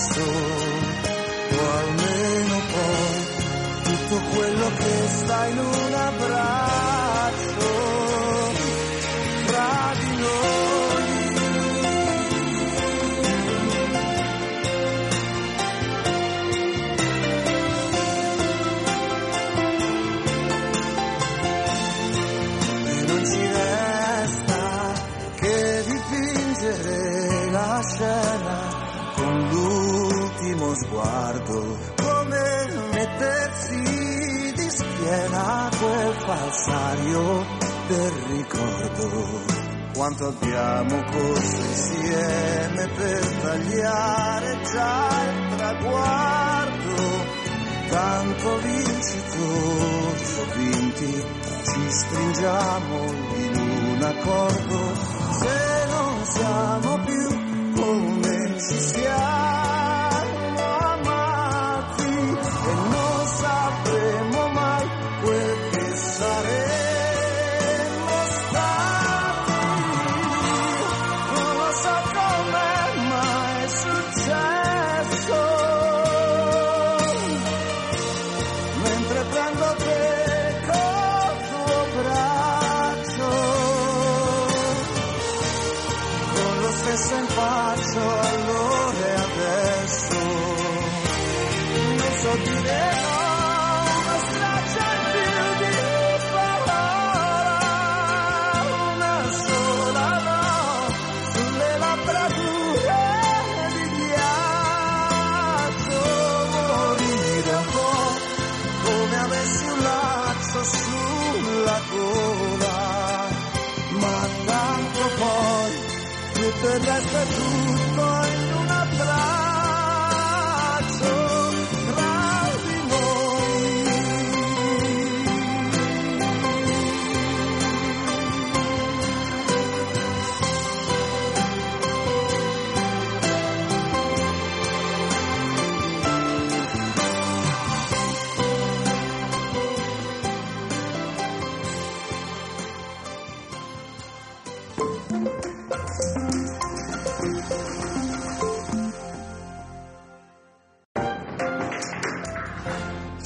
[4.35, 5.95] quello che sta in un
[36.41, 37.47] quel falsario
[37.89, 39.59] del ricordo.
[39.93, 46.97] Quanto abbiamo corso insieme per tagliare già il traguardo,
[47.91, 51.25] tanto vincitori o vinti,
[51.65, 53.05] ci stringiamo
[53.37, 54.95] in un accordo,
[55.39, 59.50] se non siamo più come ci siamo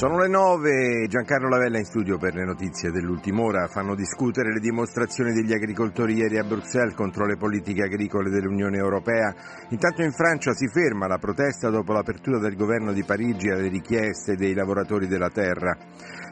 [0.04, 3.68] Sono le 9, Giancarlo Lavella in studio per le notizie dell'ultima ora.
[3.68, 9.34] Fanno discutere le dimostrazioni degli agricoltori ieri a Bruxelles contro le politiche agricole dell'Unione Europea.
[9.70, 14.34] Intanto in Francia si ferma la protesta dopo l'apertura del governo di Parigi alle richieste
[14.34, 15.74] dei lavoratori della terra.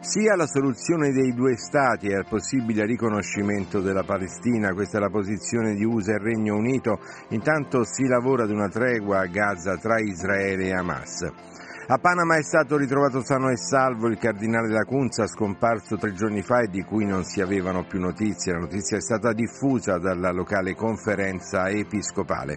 [0.01, 5.09] Sia la soluzione dei due Stati e al possibile riconoscimento della Palestina, questa è la
[5.09, 6.99] posizione di USA e Regno Unito.
[7.31, 11.52] Intanto si lavora ad una tregua a Gaza tra Israele e Hamas.
[11.93, 16.61] A Panama è stato ritrovato sano e salvo il cardinale Lacunza, scomparso tre giorni fa
[16.61, 18.53] e di cui non si avevano più notizie.
[18.53, 22.57] La notizia è stata diffusa dalla locale conferenza episcopale.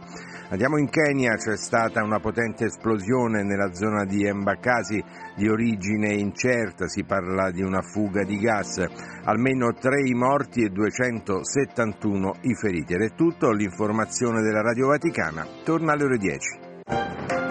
[0.52, 5.04] Andiamo in Kenya, c'è stata una potente esplosione nella zona di Embakasi
[5.36, 8.82] di origine incerta, si parla di una fuga di gas,
[9.26, 12.94] almeno tre i morti e 271 i feriti.
[12.94, 17.45] Ed è tutto, l'informazione della Radio Vaticana torna alle ore 10.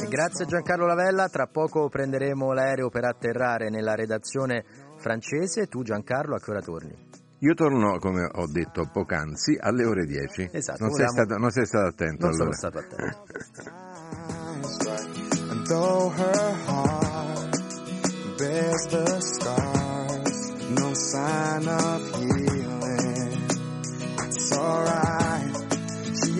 [0.00, 4.64] E grazie a Giancarlo Lavella, tra poco prenderemo l'aereo per atterrare nella redazione
[4.96, 5.66] francese.
[5.66, 7.10] Tu Giancarlo a che ora torni?
[7.40, 10.48] Io torno, come ho detto poc'anzi, alle ore 10.
[10.52, 12.56] Esatto, non, sei stato, non sei stato attento Non sono allora.
[12.56, 13.24] stato attento.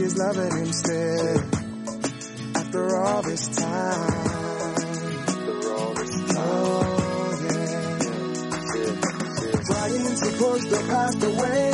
[0.03, 1.39] Is loving him still
[2.57, 4.23] after all this time.
[6.35, 8.03] Oh, yeah.
[9.69, 11.73] Trying to push the past away,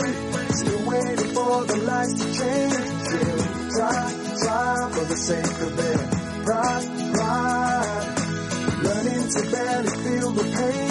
[0.60, 2.74] still waiting for the lights to change.
[3.08, 3.40] Still
[3.76, 4.12] try,
[4.42, 6.00] try for the sake of it.
[6.44, 8.14] Pride, pride.
[8.84, 10.90] Learning to barely feel the pain.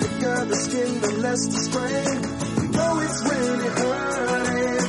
[0.00, 2.20] The thicker the skin, the less the strain.
[2.62, 4.81] You know it's really hurting.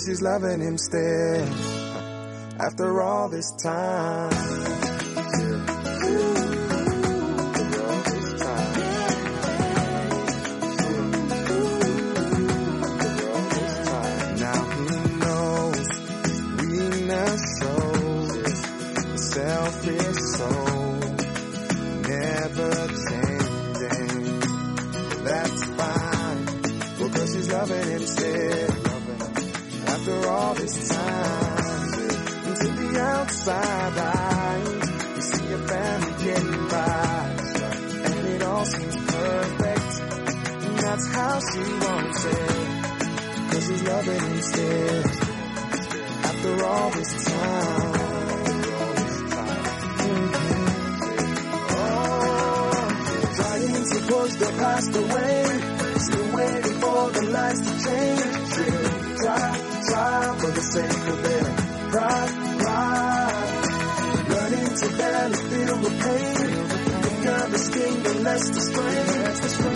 [0.00, 1.48] She's loving him still.
[2.60, 4.97] After all this time.
[30.48, 31.88] All this time,
[32.48, 37.36] into the outside eyes, you see your family getting by,
[38.06, 40.00] and it all seems perfect.
[40.64, 42.48] And that's how she wants it.
[43.50, 45.06] Cause she's loving instead.
[46.28, 47.92] After all this time
[50.08, 50.68] mm-hmm.
[51.76, 52.80] Oh,
[53.36, 53.74] trying
[54.38, 55.44] to past away
[55.98, 58.47] Still waiting for the lights to change
[59.98, 61.46] try for the sake of it
[61.92, 63.58] Pride, pride
[64.32, 66.34] Learning to barely feel the pain.
[67.04, 69.06] The girl is the less the strain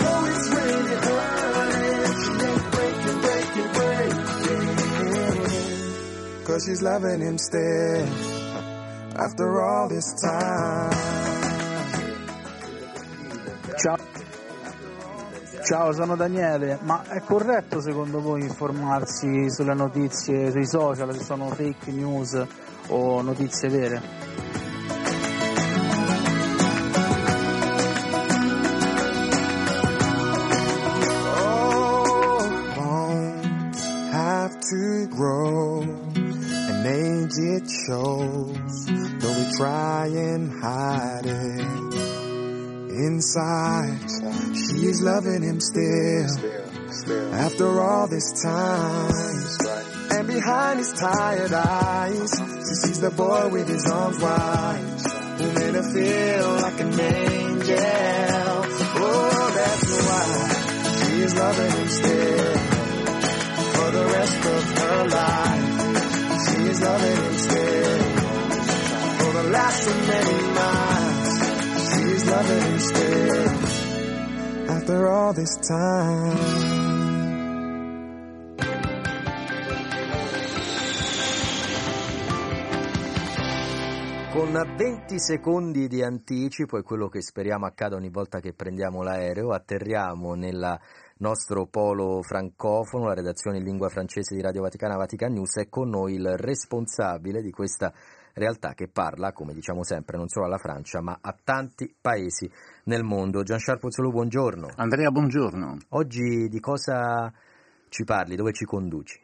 [0.02, 4.32] Though it's really hurting She ain't breaking, breaking, breaking
[6.44, 8.08] Cause she's loving him still.
[9.16, 11.41] After all this time
[15.64, 16.78] Ciao, sono Daniele.
[16.82, 22.44] Ma è corretto secondo voi informarsi sulle notizie sui social, se sono fake news
[22.88, 24.02] o notizie vere?
[37.34, 38.86] It shows.
[38.86, 41.94] Though we try and hide it
[42.90, 44.11] inside,
[44.54, 46.28] she is loving him still.
[47.32, 49.12] After all this time,
[50.10, 55.00] and behind his tired eyes, she sees the boy with his arms wide,
[55.38, 57.76] who made her feel like an angel.
[59.04, 60.24] Oh, that's why
[61.00, 62.54] she is loving him still
[63.72, 65.68] for the rest of her life.
[66.46, 67.98] She is loving him still
[69.18, 71.30] for the last of many miles.
[71.88, 73.81] She is loving him still
[74.92, 76.80] after all this time.
[84.32, 89.50] Con 20 secondi di anticipo è quello che speriamo accada ogni volta che prendiamo l'aereo,
[89.50, 90.78] atterriamo nel
[91.18, 95.90] nostro polo francofono, la redazione in lingua francese di Radio Vaticana Vatican News è con
[95.90, 97.92] noi il responsabile di questa
[98.34, 102.50] realtà che parla, come diciamo sempre, non solo alla Francia ma a tanti paesi
[102.84, 103.42] nel mondo.
[103.42, 104.70] Jean-Charles Pozzolo, buongiorno.
[104.76, 105.76] Andrea, buongiorno.
[105.90, 107.32] Oggi di cosa
[107.88, 109.20] ci parli, dove ci conduci?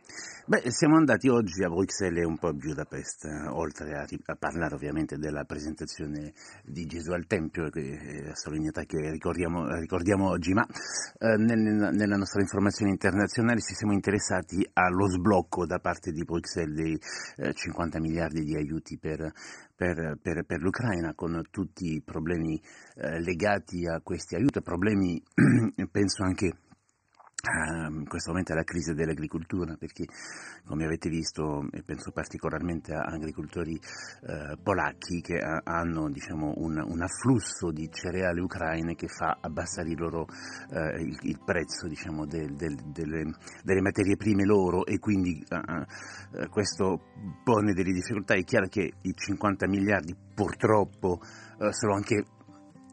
[0.49, 4.37] Beh, siamo andati oggi a Bruxelles e un po' a Budapest, eh, oltre a, a,
[4.37, 6.33] parlare ovviamente della presentazione
[6.65, 11.91] di Gesù al Tempio, che è la solennità che ricordiamo, ricordiamo oggi, ma eh, nel,
[11.93, 16.99] nella nostra informazione internazionale ci siamo interessati allo sblocco da parte di Bruxelles dei
[17.37, 19.31] eh, 50 miliardi di aiuti per,
[19.79, 22.61] per, per, per, l'Ucraina, con tutti i problemi
[22.97, 25.23] eh, legati a questi aiuti, problemi
[25.93, 26.51] penso anche
[27.41, 30.07] in questo momento è la crisi dell'agricoltura perché
[30.67, 36.83] come avete visto e penso particolarmente a agricoltori eh, polacchi che ha, hanno diciamo, un,
[36.85, 40.27] un, afflusso di cereali ucraine che fa abbassare loro,
[40.73, 43.33] eh, il, il prezzo diciamo, del, del, delle,
[43.63, 47.13] delle, materie prime loro e quindi eh, questo
[47.45, 48.35] pone delle difficoltà.
[48.35, 51.21] È chiaro che i 50 miliardi purtroppo
[51.71, 52.25] sono anche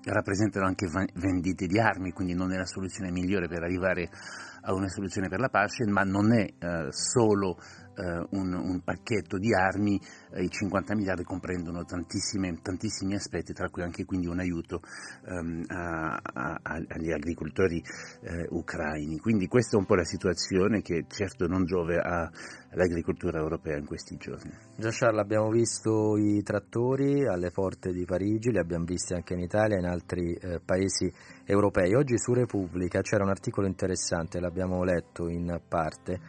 [0.05, 4.09] rappresentano anche vendite di armi, quindi non è la soluzione migliore per arrivare
[4.61, 7.57] a una soluzione per la pace, ma non è eh, solo
[8.31, 9.99] un, un, pacchetto di armi,
[10.31, 14.81] eh, i 50 miliardi comprendono tantissimi aspetti, tra cui anche quindi un aiuto
[15.27, 17.81] ehm, a, a, agli agricoltori
[18.21, 19.17] eh, ucraini.
[19.19, 24.17] Quindi questa è un po' la situazione che certo non giove all'agricoltura europea in questi
[24.17, 24.51] giorni.
[24.77, 29.39] Già Charles, abbiamo visto i trattori alle porte di Parigi, li abbiamo visti anche in
[29.39, 31.11] Italia e in altri eh, paesi
[31.45, 31.93] europei.
[31.93, 36.19] Oggi su Repubblica c'era un articolo interessante, l'abbiamo letto in parte,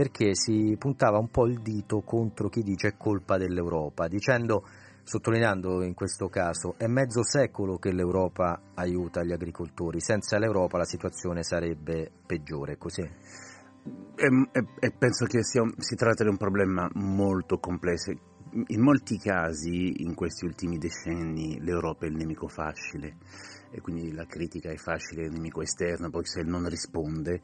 [0.00, 4.66] perché si puntava un po' il dito contro chi dice è colpa dell'Europa, dicendo,
[5.02, 10.86] sottolineando in questo caso, è mezzo secolo che l'Europa aiuta gli agricoltori, senza l'Europa la
[10.86, 13.02] situazione sarebbe peggiore, così?
[13.02, 18.10] E, e, e penso che sia, si tratti di un problema molto complesso
[18.68, 23.16] in molti casi, in questi ultimi decenni, l'Europa è il nemico facile
[23.70, 27.40] e quindi la critica è facile, il nemico esterno, Bruxelles non risponde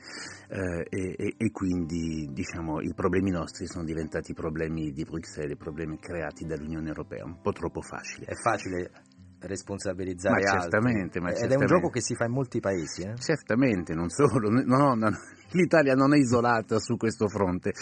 [0.49, 6.45] eh, e, e, quindi diciamo, i problemi nostri sono diventati problemi di Bruxelles, problemi creati
[6.45, 8.27] dall'Unione Europea, un po' troppo facili.
[8.27, 8.91] È facile
[9.39, 11.55] responsabilizzare ma certamente, ma Ed certamente.
[11.55, 13.03] è un gioco che si fa in molti paesi.
[13.03, 13.17] Eh?
[13.17, 15.11] Certamente, non solo, no, no,
[15.57, 17.73] l'Italia non è isolata su questo fronte,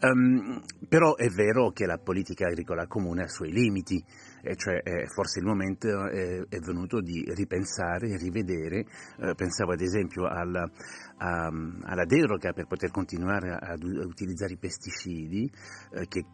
[0.00, 4.02] um, però è vero che la politica agricola comune ha i suoi limiti,
[4.42, 8.84] e cioè eh, forse il momento è, è, venuto di ripensare, rivedere,
[9.18, 10.70] eh, pensavo ad esempio alla,
[11.18, 15.50] a, alla deroga per poter continuare a, a utilizzare i pesticidi
[15.92, 16.24] eh, che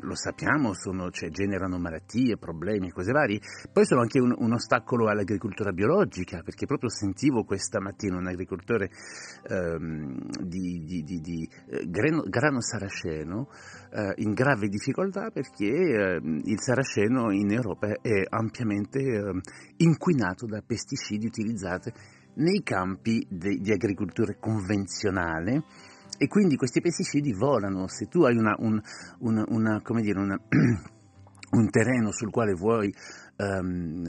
[0.00, 3.40] lo sappiamo, sono, cioè, generano malattie, problemi, cose varie,
[3.72, 8.90] poi sono anche un, un, ostacolo all'agricoltura biologica, perché proprio sentivo questa mattina un agricoltore
[9.48, 13.48] ehm, di, di, di, di eh, grano, grano, saraceno
[13.92, 19.40] eh, in grave difficoltà perché eh, il saraceno in Europa è ampiamente ehm,
[19.78, 21.92] inquinato da pesticidi utilizzati
[22.32, 25.64] nei campi di agricoltura convenzionale
[26.22, 27.88] e quindi questi pesticidi volano.
[27.88, 28.78] Se tu hai una, un,
[29.20, 32.94] una, una, dire, un, terreno sul quale vuoi
[33.38, 34.02] um,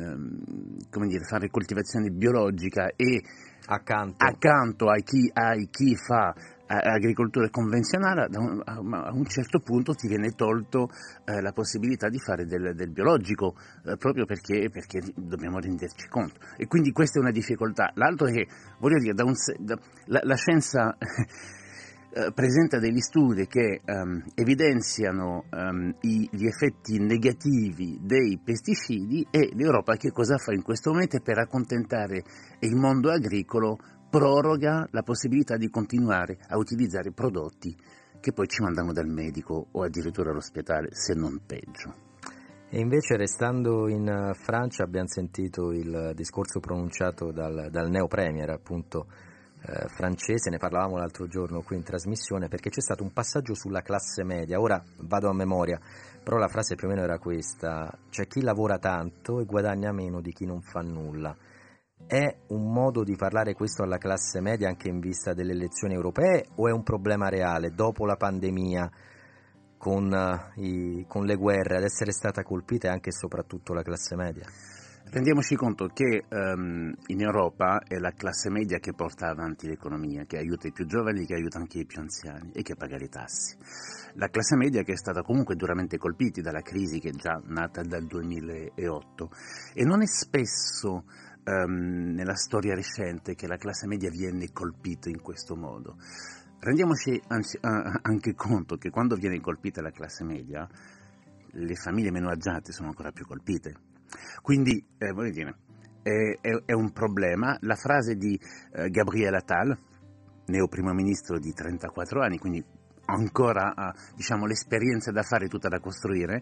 [1.07, 3.21] dire, fare coltivazione biologica e
[3.65, 6.35] accanto, accanto hai, chi, hai chi fa
[6.67, 8.27] agricoltura convenzionale,
[8.65, 8.79] a
[9.13, 10.89] un certo punto ti viene tolto
[11.23, 13.55] eh, la possibilità di fare del, del biologico,
[13.85, 16.39] eh, proprio perché, perché, dobbiamo renderci conto.
[16.57, 17.91] E quindi questa è una difficoltà.
[17.95, 18.47] L'altro è che,
[18.79, 20.97] voglio dire, da un, da, la, la scienza
[22.13, 29.51] eh, presenta degli studi che um, evidenziano um, i, gli effetti negativi dei pesticidi e
[29.53, 32.23] l'Europa che cosa fa in questo momento per accontentare
[32.59, 33.77] il mondo agricolo
[34.09, 37.73] proroga la possibilità di continuare a utilizzare prodotti
[38.19, 42.09] che poi ci mandano dal medico o addirittura all'ospedale, se non peggio.
[42.69, 48.49] E invece restando in eh, Francia abbiamo sentito il discorso pronunciato dal, dal neo premier
[48.49, 49.07] appunto
[49.63, 53.81] eh, francese, ne parlavamo l'altro giorno qui in trasmissione, perché c'è stato un passaggio sulla
[53.81, 55.79] classe media, ora vado a memoria,
[56.23, 60.21] però la frase più o meno era questa, c'è chi lavora tanto e guadagna meno
[60.21, 61.35] di chi non fa nulla.
[62.07, 66.47] È un modo di parlare questo alla classe media anche in vista delle elezioni europee
[66.55, 68.91] o è un problema reale dopo la pandemia
[69.77, 74.15] con, uh, i, con le guerre ad essere stata colpita anche e soprattutto la classe
[74.15, 74.45] media?
[75.13, 80.37] Rendiamoci conto che um, in Europa è la classe media che porta avanti l'economia, che
[80.37, 83.57] aiuta i più giovani, che aiuta anche i più anziani e che paga le tasse.
[84.13, 87.81] La classe media che è stata comunque duramente colpita dalla crisi che è già nata
[87.81, 89.29] dal 2008
[89.73, 91.03] e non è spesso
[91.43, 95.97] um, nella storia recente che la classe media viene colpita in questo modo.
[96.57, 100.65] Rendiamoci anzi, uh, anche conto che quando viene colpita la classe media,
[101.53, 103.89] le famiglie meno agiate sono ancora più colpite
[104.41, 105.57] quindi, eh, voglio dire,
[106.01, 107.57] è, è, è, un problema.
[107.61, 108.39] La frase di
[108.73, 109.77] eh, Gabriele Attal,
[110.45, 112.63] neo primo ministro di 34 anni, quindi
[113.05, 116.41] ancora ha diciamo, l'esperienza da fare tutta da costruire,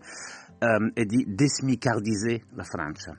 [0.60, 3.18] um, è di desmicardiser la Francia.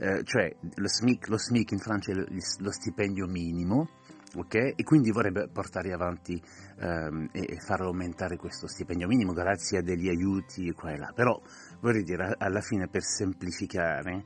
[0.00, 3.88] Eh, cioè lo SMIC, lo SMIC, in Francia è lo stipendio minimo,
[4.36, 4.74] Okay?
[4.76, 6.40] E quindi vorrebbe portare avanti
[6.80, 11.12] um, e, e far aumentare questo stipendio minimo grazie a degli aiuti qua e là.
[11.14, 11.40] Però
[11.80, 14.24] vorrei dire, alla fine per semplificare,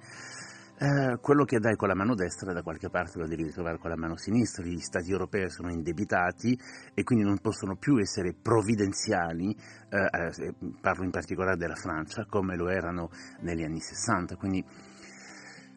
[0.78, 3.90] eh, quello che dai con la mano destra da qualche parte lo devi ritrovare con
[3.90, 6.58] la mano sinistra, gli stati europei sono indebitati
[6.92, 9.54] e quindi non possono più essere provvidenziali,
[9.88, 13.10] eh, eh, parlo in particolare della Francia, come lo erano
[13.42, 14.64] negli anni 60, quindi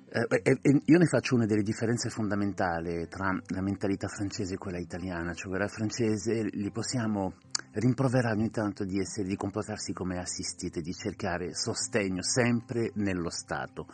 [0.09, 5.33] eh, io ne faccio una delle differenze fondamentali tra la mentalità francese e quella italiana,
[5.33, 7.33] cioè quella francese li possiamo
[7.75, 13.87] rimproverare ogni tanto di, essere, di comportarsi come assistite, di cercare sostegno sempre nello Stato.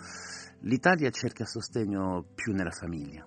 [0.62, 3.26] L'Italia cerca sostegno più nella famiglia.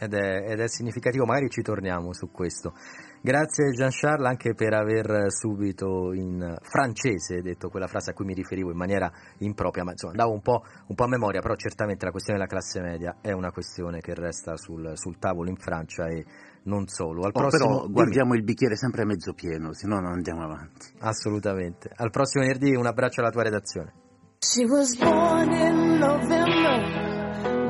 [0.00, 2.72] Ed è, ed è significativo, magari ci torniamo su questo.
[3.20, 8.70] Grazie Jean-Charles anche per aver subito in francese detto quella frase a cui mi riferivo
[8.70, 12.12] in maniera impropria, ma insomma andavo un po', un po a memoria, però certamente la
[12.12, 16.24] questione della classe media è una questione che resta sul, sul tavolo in Francia e
[16.68, 17.22] non solo.
[17.22, 20.42] Al oh, prossimo, però guardiamo il bicchiere sempre a mezzo pieno, se no non andiamo
[20.42, 20.92] avanti.
[21.00, 21.90] Assolutamente.
[21.96, 23.92] Al prossimo venerdì un abbraccio alla tua redazione.
[24.38, 27.08] She was born in November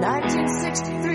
[0.01, 1.08] 1963,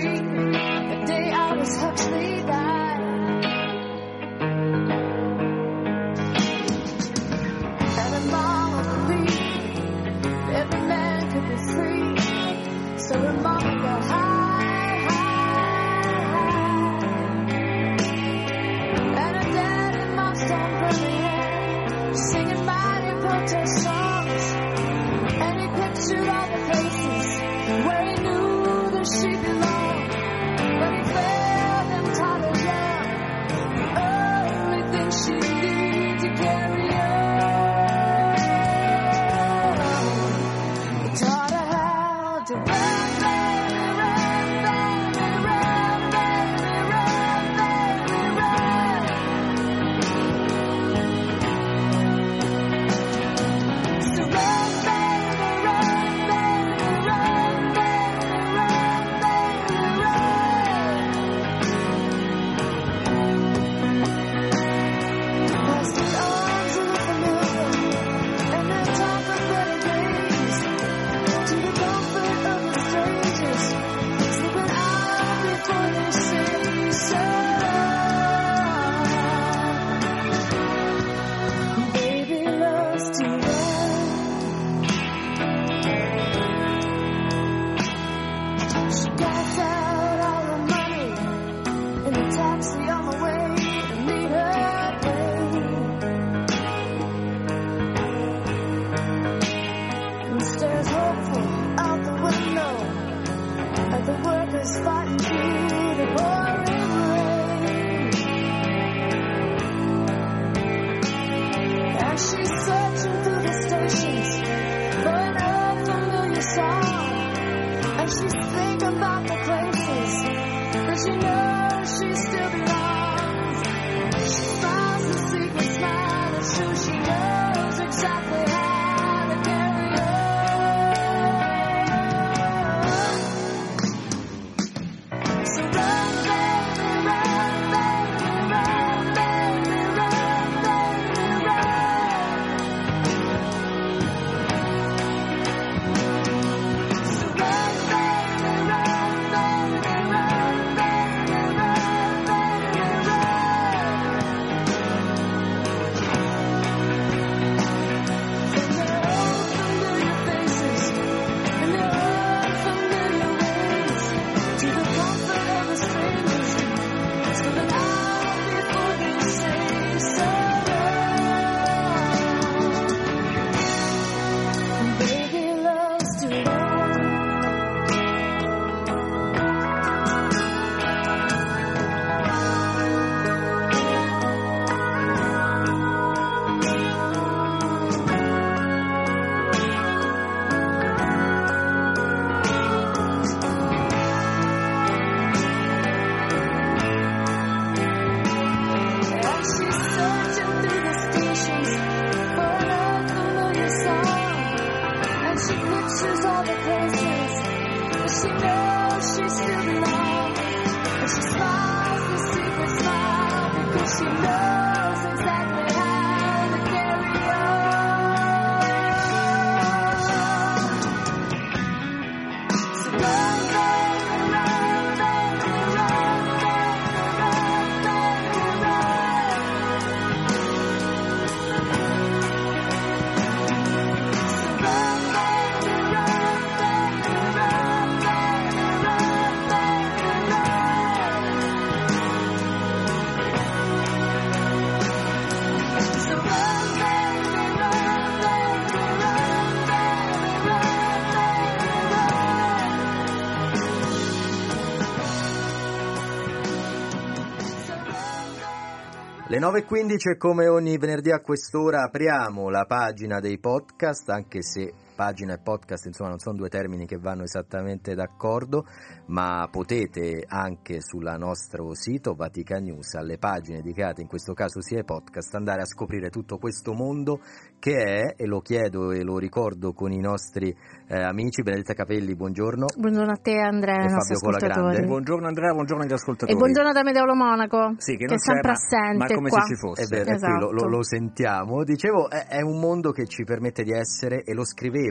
[259.34, 264.72] Le 9.15 e come ogni venerdì a quest'ora apriamo la pagina dei podcast, anche se
[264.96, 268.66] pagina e podcast insomma non sono due termini che vanno esattamente d'accordo,
[269.08, 274.78] ma potete anche sul nostro sito Vatican News, alle pagine dedicate in questo caso sia
[274.78, 277.20] ai podcast, andare a scoprire tutto questo mondo
[277.60, 280.54] che è, e lo chiedo e lo ricordo con i nostri
[280.88, 282.66] eh, amici, Benedetta Capelli, buongiorno.
[282.78, 284.84] Buongiorno a te Andrea, E Fabio Colagrande.
[284.86, 286.34] Buongiorno Andrea, buongiorno agli ascoltatori.
[286.34, 289.42] E buongiorno da Medeolo Monaco, Sì, che che è sempre ma- assente ma come qua.
[289.42, 289.84] se ci fosse.
[289.84, 290.68] È vero, è qui, lo, lo- Esatto.
[290.68, 291.64] lo sentiamo.
[291.64, 294.44] Dicevo, è, è un mondo che ci permette di essere, e lo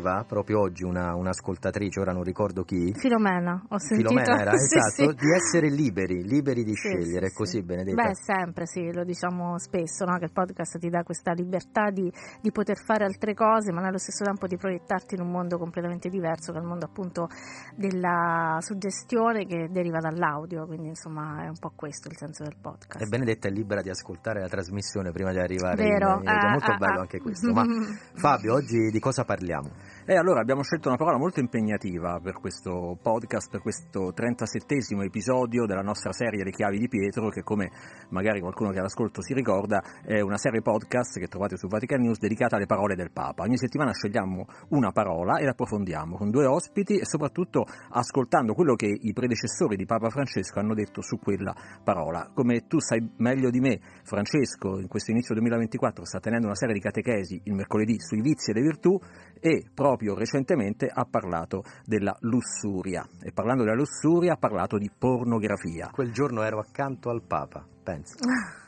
[0.03, 2.93] scriveva proprio oggi una, un'ascoltatrice, ora non ricordo chi.
[2.95, 4.09] Filomena, ho sentito.
[4.09, 5.17] Filomena era, Sì, esatto, sì.
[5.17, 7.63] di essere liberi, liberi di Sì, scegliere, sì, così sì.
[7.63, 8.03] Benedetta.
[8.03, 10.19] Beh, sempre sì, lo diciamo spesso, no?
[10.19, 13.99] che il podcast ti dà questa libertà di, di poter fare altre cose, ma nello
[13.99, 17.29] stesso tempo di proiettarti in un mondo completamente diverso, che è il mondo appunto
[17.77, 23.05] della suggestione che deriva dall'audio, quindi insomma è un po' questo il senso del podcast.
[23.05, 26.51] E Benedetta è libera di ascoltare la trasmissione prima di arrivare Vero, in, in- ah,
[26.51, 27.03] molto ah, bello ah.
[27.03, 27.53] anche questo.
[27.53, 27.65] Ma
[28.15, 29.71] Fabio, oggi di cosa parliamo?
[30.05, 35.65] E allora abbiamo scelto una parola molto impegnativa per questo podcast, per questo 37esimo episodio
[35.65, 37.71] della nostra serie Le chiavi di Pietro, che come
[38.11, 42.19] magari qualcuno che all'ascolto si ricorda, è una serie podcast che trovate su Vatican News
[42.19, 43.45] dedicata alle parole del Papa.
[43.45, 48.75] Ogni settimana scegliamo una parola e la approfondiamo con due ospiti e soprattutto ascoltando quello
[48.75, 51.55] che i predecessori di Papa Francesco hanno detto su quella
[51.85, 52.31] parola.
[52.35, 56.75] Come tu sai meglio di me, Francesco in questo inizio 2024 sta tenendo una serie
[56.75, 58.99] di catechesi il mercoledì sui vizi e le virtù
[59.41, 65.91] e proprio recentemente ha parlato della lussuria e parlando della lussuria ha parlato di pornografia.
[65.93, 68.15] Quel giorno ero accanto al Papa, penso.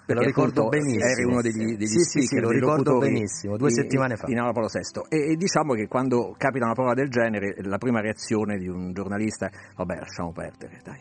[0.06, 1.04] Perché lo ricordo benissimo.
[1.04, 4.26] Eri uno degli, degli Sì, sì, sì, speaker, lo ricordo benissimo, due settimane fa.
[4.28, 5.00] In Aula Paolo VI.
[5.08, 8.92] E, e diciamo che quando capita una parola del genere, la prima reazione di un
[8.92, 11.00] giornalista è vabbè, lasciamo perdere, dai.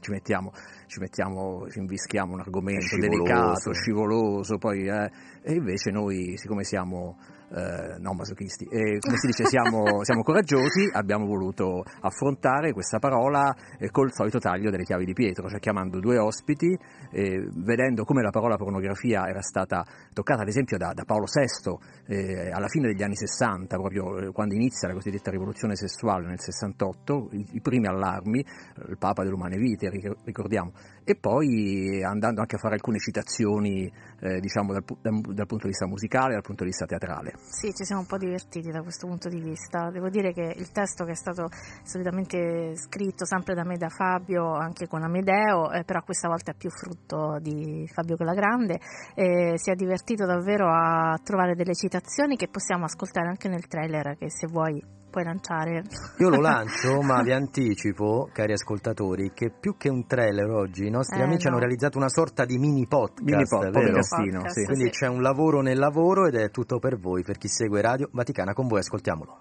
[0.00, 0.52] Ci mettiamo,
[0.86, 3.22] ci mettiamo, ci invischiamo un argomento Scivoloso.
[3.22, 5.10] delicato, scivoloso, poi, eh,
[5.42, 7.16] e invece noi, siccome siamo
[7.50, 13.54] eh, non masochisti, e come si dice, siamo, siamo coraggiosi, abbiamo voluto affrontare questa parola
[13.78, 16.76] eh, col solito taglio delle chiavi di Pietro, cioè chiamando due ospiti,
[17.10, 22.14] eh, vedendo come la parola pornografia era stata toccata ad esempio da, da Paolo VI
[22.14, 26.40] eh, alla fine degli anni 60, proprio eh, quando inizia la cosiddetta rivoluzione sessuale nel
[26.40, 30.72] 68, i, i primi allarmi, eh, il Papa dell'Umane Vite, ric- ricordiamo,
[31.08, 33.90] e poi andando anche a fare alcune citazioni
[34.20, 37.32] eh, diciamo dal, dal- dal punto di vista musicale, dal punto di vista teatrale.
[37.48, 39.88] Sì, ci siamo un po' divertiti da questo punto di vista.
[39.90, 41.48] Devo dire che il testo che è stato
[41.82, 46.54] solitamente scritto sempre da me da Fabio, anche con Amedeo, eh, però questa volta è
[46.54, 48.78] più frutto di Fabio Colagrande,
[49.14, 54.14] eh, si è divertito davvero a trovare delle citazioni che possiamo ascoltare anche nel trailer
[54.18, 55.82] che se vuoi puoi lanciare.
[56.18, 60.90] Io lo lancio, ma vi anticipo, cari ascoltatori, che più che un trailer oggi i
[60.90, 61.50] nostri Eh, amici no.
[61.50, 63.86] hanno realizzato una sorta di mini podcast, Mini pod- vero?
[63.86, 64.64] podcastino, sì.
[64.64, 64.90] Quindi sì.
[64.90, 68.52] c'è un lavoro nel lavoro ed è tutto per voi, per chi segue Radio Vaticana
[68.52, 69.38] con voi, ascoltiamolo.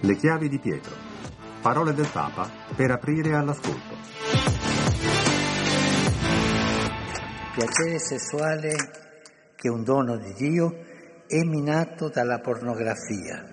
[0.00, 0.94] Le chiavi di Pietro.
[1.60, 3.96] Parole del Papa per aprire all'ascolto.
[7.54, 8.70] piacere sessuale,
[9.58, 10.70] che un dono di Dio,
[11.26, 13.44] è minato dalla pornografia.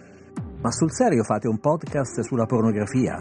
[0.61, 3.19] Ma sul serio fate un podcast sulla pornografia?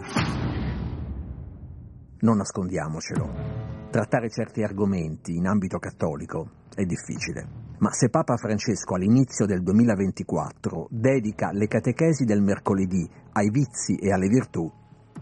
[2.20, 3.88] Non nascondiamocelo.
[3.90, 7.48] Trattare certi argomenti in ambito cattolico è difficile.
[7.78, 14.12] Ma se Papa Francesco all'inizio del 2024 dedica le catechesi del mercoledì ai vizi e
[14.12, 14.70] alle virtù,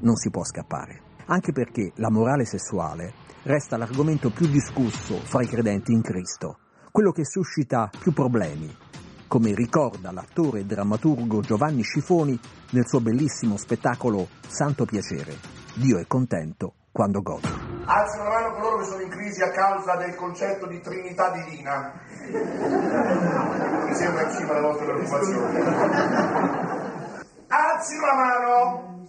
[0.00, 1.00] non si può scappare.
[1.26, 3.12] Anche perché la morale sessuale
[3.44, 6.58] resta l'argomento più discusso fra i credenti in Cristo,
[6.92, 8.76] quello che suscita più problemi,
[9.26, 12.38] come ricorda l'attore e drammaturgo Giovanni Scifoni
[12.72, 15.34] nel suo bellissimo spettacolo Santo Piacere.
[15.74, 17.48] Dio è contento quando gode.
[17.86, 21.94] Alzino la mano coloro che sono in crisi a causa del concetto di Trinità Divina.
[23.86, 25.60] Mi sembra in cima alle vostre preoccupazioni.
[27.48, 29.08] Alzino la mano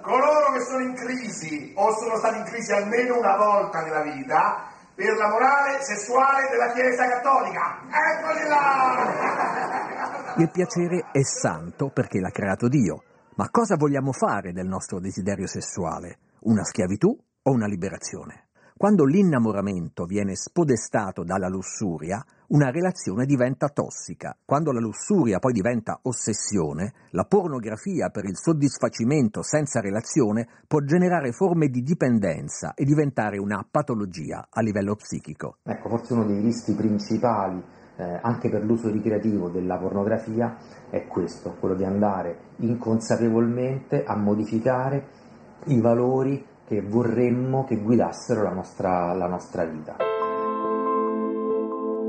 [0.00, 4.69] coloro che sono in crisi o sono stati in crisi almeno una volta nella vita
[5.00, 7.80] per la morale sessuale della Chiesa Cattolica.
[7.88, 10.34] Eccoli là!
[10.36, 13.04] Il piacere è santo perché l'ha creato Dio.
[13.36, 16.18] Ma cosa vogliamo fare del nostro desiderio sessuale?
[16.40, 18.49] Una schiavitù o una liberazione?
[18.80, 24.34] Quando l'innamoramento viene spodestato dalla lussuria, una relazione diventa tossica.
[24.42, 31.32] Quando la lussuria poi diventa ossessione, la pornografia per il soddisfacimento senza relazione può generare
[31.32, 35.58] forme di dipendenza e diventare una patologia a livello psichico.
[35.62, 37.62] Ecco, forse uno dei rischi principali
[37.96, 40.56] eh, anche per l'uso ricreativo della pornografia
[40.88, 45.06] è questo, quello di andare inconsapevolmente a modificare
[45.66, 49.96] i valori che vorremmo che guidassero la nostra, la nostra vita.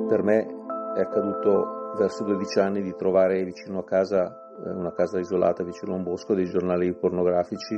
[0.07, 0.45] Per me
[0.93, 5.93] è accaduto verso 12 anni di trovare vicino a casa, eh, una casa isolata vicino
[5.93, 7.73] a un bosco, dei giornali pornografici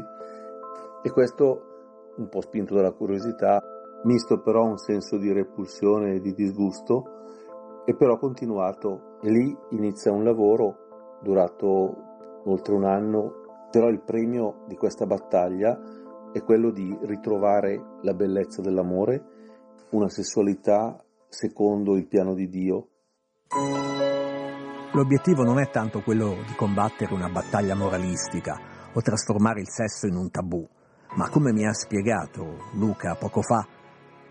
[1.02, 3.64] e questo, un po' spinto dalla curiosità,
[4.04, 10.12] misto però un senso di repulsione e di disgusto, e però continuato e lì inizia
[10.12, 16.02] un lavoro durato oltre un anno, però il premio di questa battaglia
[16.34, 19.24] è quello di ritrovare la bellezza dell'amore,
[19.92, 21.00] una sessualità
[21.30, 22.88] secondo il piano di Dio.
[24.92, 28.60] L'obiettivo non è tanto quello di combattere una battaglia moralistica
[28.92, 30.68] o trasformare il sesso in un tabù,
[31.16, 33.68] ma come mi ha spiegato Luca poco fa,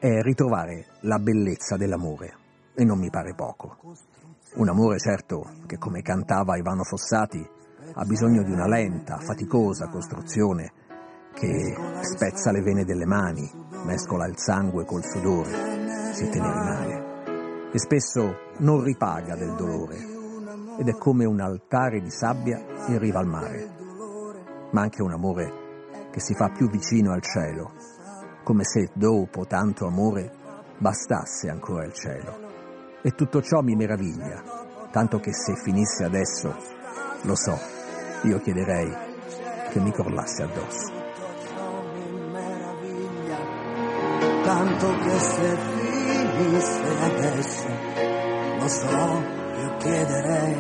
[0.00, 2.36] è ritrovare la bellezza dell'amore.
[2.74, 3.76] E non mi pare poco.
[4.54, 7.46] Un amore certo che, come cantava Ivano Fossati,
[7.94, 10.72] ha bisogno di una lenta, faticosa costruzione
[11.34, 13.50] che spezza le vene delle mani,
[13.84, 20.10] mescola il sangue col sudore, si tiene rimane e spesso non ripaga del dolore.
[20.78, 23.70] Ed è come un altare di sabbia in riva al mare,
[24.72, 25.60] ma anche un amore
[26.10, 27.72] che si fa più vicino al cielo,
[28.44, 30.30] come se dopo tanto amore
[30.78, 32.50] bastasse ancora il cielo.
[33.02, 34.42] E tutto ciò mi meraviglia,
[34.90, 36.54] tanto che se finisse adesso,
[37.22, 37.58] lo so,
[38.22, 38.92] io chiederei
[39.70, 41.01] che mi crollasse addosso.
[44.52, 47.68] Tanto che se finisse adesso,
[48.58, 49.22] lo so,
[49.56, 50.56] io chiederei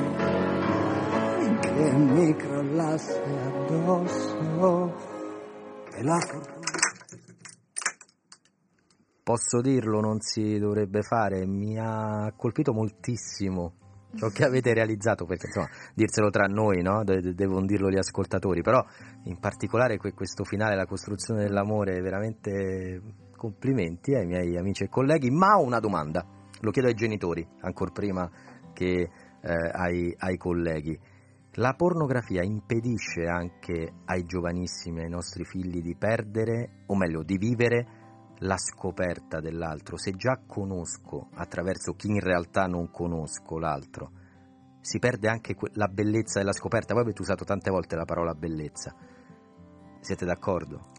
[1.60, 4.94] che mi crollasse addosso,
[5.90, 6.18] che la
[9.24, 13.74] Posso dirlo, non si dovrebbe fare, mi ha colpito moltissimo
[14.14, 17.04] ciò che avete realizzato, perché insomma, dirselo tra noi, no?
[17.04, 18.84] De- devono dirlo gli ascoltatori, però
[19.24, 23.00] in particolare questo finale, la costruzione dell'amore, veramente
[23.42, 26.24] complimenti ai miei amici e colleghi, ma ho una domanda,
[26.60, 28.30] lo chiedo ai genitori, ancora prima
[28.72, 29.10] che
[29.40, 30.96] eh, ai, ai colleghi.
[31.56, 37.86] La pornografia impedisce anche ai giovanissimi, ai nostri figli di perdere, o meglio, di vivere
[38.38, 39.98] la scoperta dell'altro.
[39.98, 44.12] Se già conosco attraverso chi in realtà non conosco l'altro,
[44.80, 46.94] si perde anche la bellezza della scoperta.
[46.94, 48.94] Voi avete usato tante volte la parola bellezza.
[50.00, 50.91] Siete d'accordo?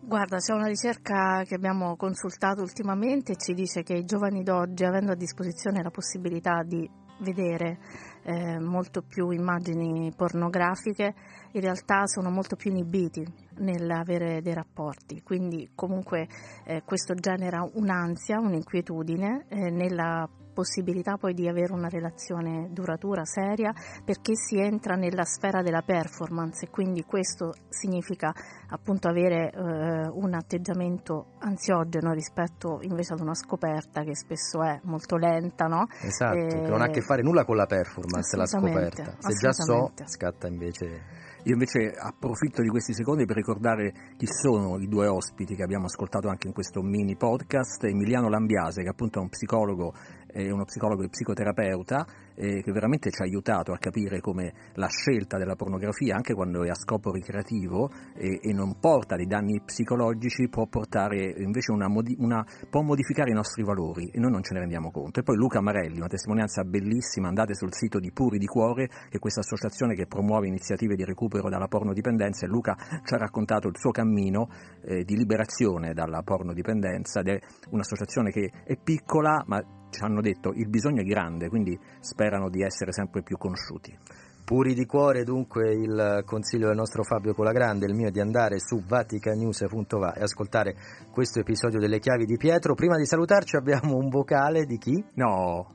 [0.00, 4.84] Guarda, c'è una ricerca che abbiamo consultato ultimamente e ci dice che i giovani d'oggi,
[4.84, 7.78] avendo a disposizione la possibilità di vedere
[8.22, 11.14] eh, molto più immagini pornografiche,
[11.52, 13.26] in realtà sono molto più inibiti
[13.58, 16.28] nell'avere dei rapporti, quindi comunque
[16.64, 23.74] eh, questo genera un'ansia, un'inquietudine eh, nella possibilità poi di avere una relazione duratura, seria,
[24.02, 28.32] perché si entra nella sfera della performance e quindi questo significa
[28.70, 35.16] appunto avere eh, un atteggiamento ansiogeno rispetto invece ad una scoperta che spesso è molto
[35.16, 35.86] lenta, no?
[36.00, 36.46] Esatto, e...
[36.46, 39.14] che non ha a che fare nulla con la performance, la scoperta.
[39.18, 44.80] Se già so, scatta invece io invece approfitto di questi secondi per ricordare chi sono
[44.80, 47.84] i due ospiti che abbiamo ascoltato anche in questo mini podcast.
[47.84, 49.94] Emiliano Lambiase, che appunto è un psicologo
[50.42, 54.88] è uno psicologo e psicoterapeuta eh, che veramente ci ha aiutato a capire come la
[54.88, 59.62] scelta della pornografia, anche quando è a scopo ricreativo e, e non porta dei danni
[59.64, 61.34] psicologici, può portare
[61.68, 61.86] una,
[62.18, 65.20] una, può modificare i nostri valori e noi non ce ne rendiamo conto.
[65.20, 69.16] E poi Luca Marelli, una testimonianza bellissima, andate sul sito di Puri di Cuore, che
[69.16, 73.68] è questa associazione che promuove iniziative di recupero dalla pornodipendenza e Luca ci ha raccontato
[73.68, 74.48] il suo cammino
[74.82, 77.40] eh, di liberazione dalla pornodipendenza ed è
[77.70, 82.62] un'associazione che è piccola ma ci hanno detto il bisogno è grande, quindi sperano di
[82.62, 83.96] essere sempre più conosciuti.
[84.46, 88.60] Puri di cuore dunque il consiglio del nostro Fabio Colagrande, il mio è di andare
[88.60, 90.76] su vaticanews.va e ascoltare
[91.10, 92.74] questo episodio delle chiavi di Pietro.
[92.74, 95.04] Prima di salutarci abbiamo un vocale di chi?
[95.14, 95.66] No.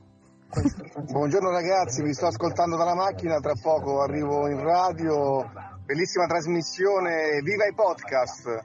[1.10, 5.44] Buongiorno ragazzi, vi sto ascoltando dalla macchina, tra poco arrivo in radio,
[5.84, 8.64] bellissima trasmissione, viva i podcast!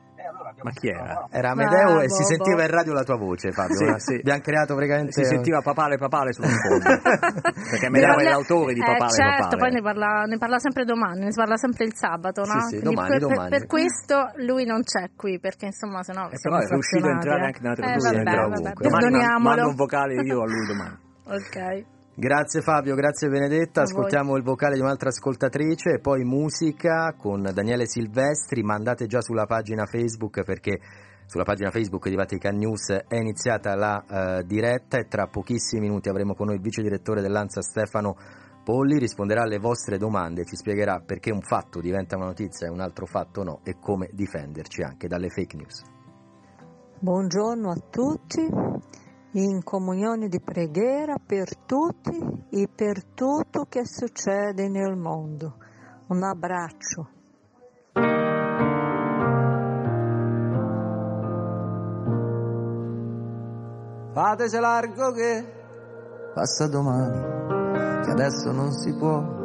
[0.64, 1.28] Ma chi era?
[1.30, 3.76] Era Amedeo e si sentiva in radio la tua voce, Fabio.
[3.76, 4.16] Sì, Ora sì.
[4.16, 5.12] Abbiamo creato praticamente.
[5.12, 6.84] Si sentiva papale papale sul fondo.
[7.70, 9.58] Perché Amedeo è parla- l'autore di eh, papale certo, papale.
[9.62, 12.60] poi ne parla, ne parla sempre domani, ne parla sempre il sabato, no?
[12.62, 13.50] Sì, sì, domani, per, domani.
[13.50, 17.12] per questo lui non c'è qui, perché insomma sennò Eh, siamo però è riuscito a
[17.12, 18.24] entrare anche nella eh, trasmissione.
[18.24, 19.56] vabbè, vabbè, perdoniamolo.
[19.56, 20.98] Mando un vocale io a lui domani.
[21.28, 21.97] Ok.
[22.20, 23.84] Grazie Fabio, grazie Benedetta.
[23.84, 28.64] Ascoltiamo il vocale di un'altra ascoltatrice e poi musica con Daniele Silvestri.
[28.64, 30.80] Mandate già sulla pagina Facebook perché
[31.28, 34.04] sulla pagina Facebook di Vatican News è iniziata la
[34.40, 38.18] eh, diretta e tra pochissimi minuti avremo con noi il vice direttore dell'ANSA Stefano
[38.64, 38.98] Polli.
[38.98, 43.06] Risponderà alle vostre domande, ci spiegherà perché un fatto diventa una notizia e un altro
[43.06, 45.84] fatto no e come difenderci anche dalle fake news.
[47.00, 48.42] Buongiorno a tutti,
[49.32, 55.58] in comunione di preghiera per tutti e per tutto che succede nel mondo.
[56.08, 57.10] Un abbraccio.
[64.14, 65.46] Fateci largo che
[66.34, 69.36] passa domani, che adesso non si può.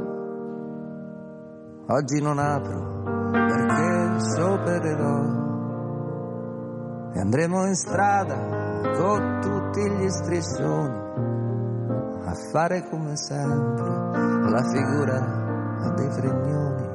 [1.89, 5.41] Oggi non apro perché sciopererò
[7.13, 11.01] e andremo in strada con tutti gli striscioni
[12.25, 13.91] a fare come sempre
[14.51, 15.41] la figura
[15.95, 16.89] dei fregnoni.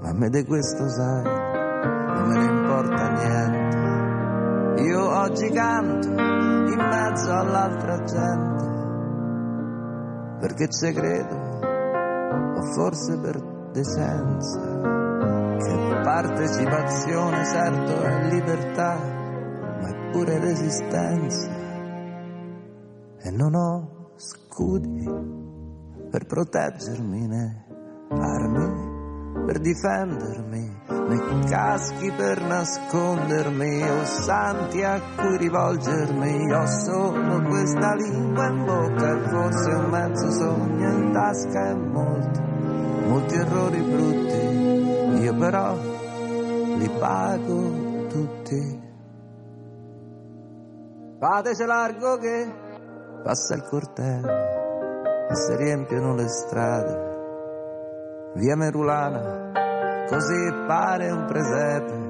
[0.00, 4.82] Ma a me di questo sai, non me ne importa niente.
[4.82, 8.64] Io oggi canto in mezzo all'altra gente,
[10.40, 11.34] perché ci credo,
[12.56, 13.40] o forse per
[13.72, 14.60] decenza,
[15.58, 19.15] che partecipazione certo è libertà,
[20.16, 21.50] pure resistenza.
[23.20, 25.04] E non ho scudi
[26.10, 27.64] per proteggermi né
[28.08, 28.94] armi
[29.44, 36.52] per difendermi, né caschi per nascondermi, o santi a cui rivolgermi.
[36.52, 42.40] Ho solo questa lingua in bocca e forse un mezzo sogno in tasca e molti,
[43.06, 45.22] molti errori brutti.
[45.22, 45.76] Io però
[46.78, 48.85] li pago tutti.
[51.18, 52.52] Fateci largo che
[53.22, 54.28] passa il corteo
[55.30, 57.14] e si riempiono le strade
[58.34, 59.50] via Merulana,
[60.10, 62.04] così pare un presepe.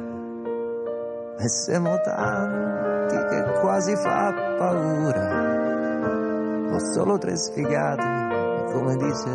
[1.39, 5.45] E siamo tanti che quasi fa paura.
[6.75, 9.31] Ho solo tre sfigati, come dice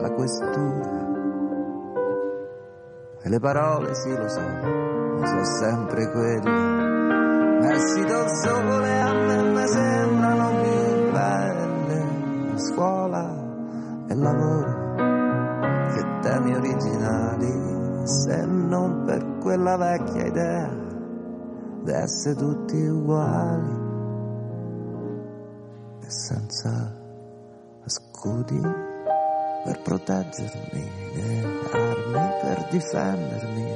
[0.00, 1.04] la questura.
[3.20, 6.85] E le parole, sì lo so, sono sempre quelle.
[7.60, 12.04] Messi dal sole a me mi sembrano più belle.
[12.50, 14.94] La scuola e lavoro
[15.92, 20.84] che temi originali, se non per quella vecchia idea
[21.82, 23.84] di essere tutti uguali
[26.00, 26.94] e senza
[27.84, 28.60] scudi
[29.64, 33.72] per proteggermi, né armi per difendermi,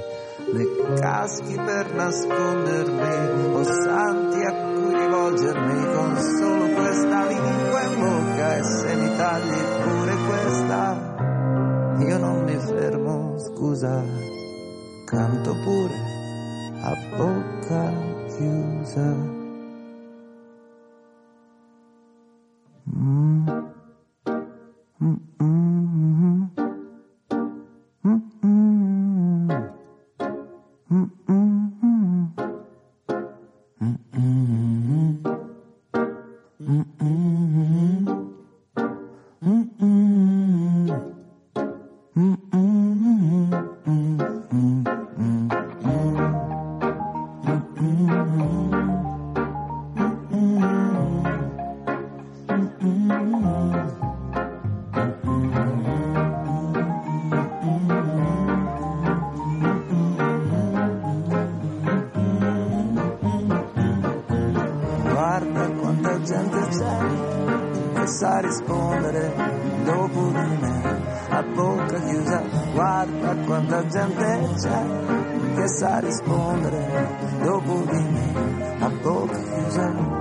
[0.53, 8.57] né caschi per nascondermi, o santi a cui rivolgermi con solo questa lingua in bocca
[8.57, 11.11] e se mi tagli pure questa
[12.01, 14.03] io non mi fermo, scusa,
[15.05, 15.95] canto pure
[16.81, 17.93] a bocca
[18.27, 19.39] chiusa.
[22.97, 23.49] Mm.
[25.03, 25.17] Mm,
[68.51, 69.33] rispondere
[69.85, 71.09] dopo di me.
[71.29, 77.09] A bocca chiusa guarda quanta gente c'è che sa rispondere
[77.43, 78.77] dopo di me.
[78.81, 80.19] A bocca chiusa.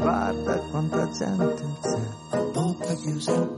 [0.00, 3.57] Guarda quanta gente c'è, a bocca chiusa.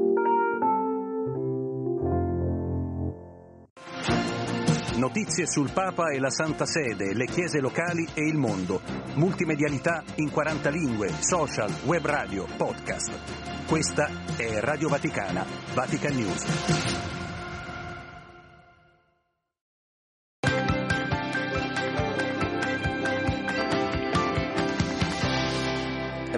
[5.01, 8.81] Notizie sul Papa e la Santa Sede, le chiese locali e il mondo.
[9.15, 13.65] Multimedialità in 40 lingue, social, web radio, podcast.
[13.65, 14.07] Questa
[14.37, 17.09] è Radio Vaticana, Vatican News.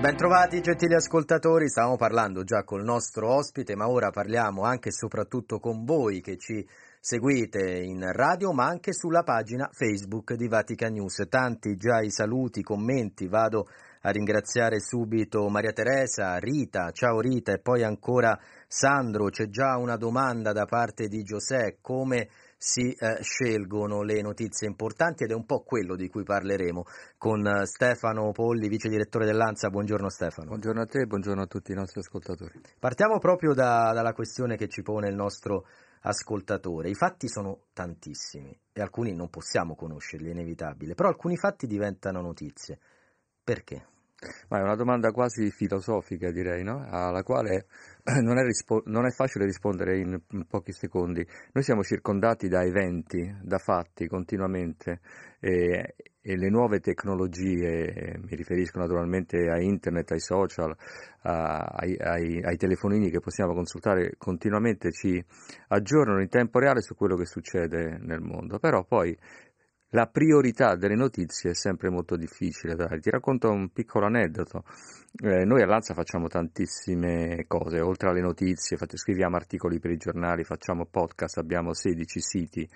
[0.03, 5.60] Bentrovati gentili ascoltatori, stavamo parlando già col nostro ospite, ma ora parliamo anche e soprattutto
[5.60, 6.68] con voi che ci
[7.05, 11.25] seguite in radio, ma anche sulla pagina Facebook di Vatican News.
[11.27, 13.67] Tanti già i saluti, i commenti, vado
[14.03, 19.97] a ringraziare subito Maria Teresa, Rita, ciao Rita e poi ancora Sandro, c'è già una
[19.97, 25.45] domanda da parte di Giuseppe, come si eh, scelgono le notizie importanti ed è un
[25.45, 26.85] po' quello di cui parleremo
[27.17, 29.69] con eh, Stefano Polli, vice direttore dell'ANSA.
[29.69, 30.47] Buongiorno Stefano.
[30.47, 32.61] Buongiorno a te e buongiorno a tutti i nostri ascoltatori.
[32.80, 35.65] Partiamo proprio da, dalla questione che ci pone il nostro
[36.03, 36.89] ascoltatore.
[36.89, 42.21] I fatti sono tantissimi e alcuni non possiamo conoscerli, è inevitabile, però alcuni fatti diventano
[42.21, 42.80] notizie.
[43.43, 43.88] Perché?
[44.47, 46.85] Ma è una domanda quasi filosofica, direi, no?
[46.89, 47.65] alla quale
[48.21, 51.25] non è, rispo- non è, facile rispondere in, pochi secondi.
[51.51, 55.01] Noi siamo circondati da eventi, da fatti continuamente
[55.39, 60.73] e, e le nuove tecnologie, mi riferisco naturalmente a internet, ai social,
[61.23, 65.21] a, ai, ai, ai telefonini che possiamo consultare continuamente, ci
[65.67, 68.57] aggiornano in tempo reale su quello che succede nel mondo.
[68.57, 69.17] Però poi
[69.89, 72.75] la priorità delle notizie è sempre molto difficile.
[72.75, 73.01] Dai.
[73.01, 74.63] Ti racconto un piccolo aneddoto.
[75.21, 80.43] Eh, noi all'Anza facciamo tantissime cose, oltre alle notizie, fate, scriviamo articoli per i giornali,
[80.45, 82.67] facciamo podcast, abbiamo 16 siti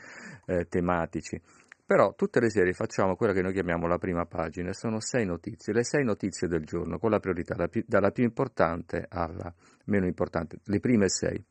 [0.45, 1.41] eh, tematici.
[1.88, 5.72] Però tutte le sere facciamo quella che noi chiamiamo la prima pagina, sono sei notizie,
[5.72, 7.56] le sei notizie del giorno, con la priorità
[7.86, 9.54] dalla più importante alla
[9.86, 11.42] meno importante, le prime sei.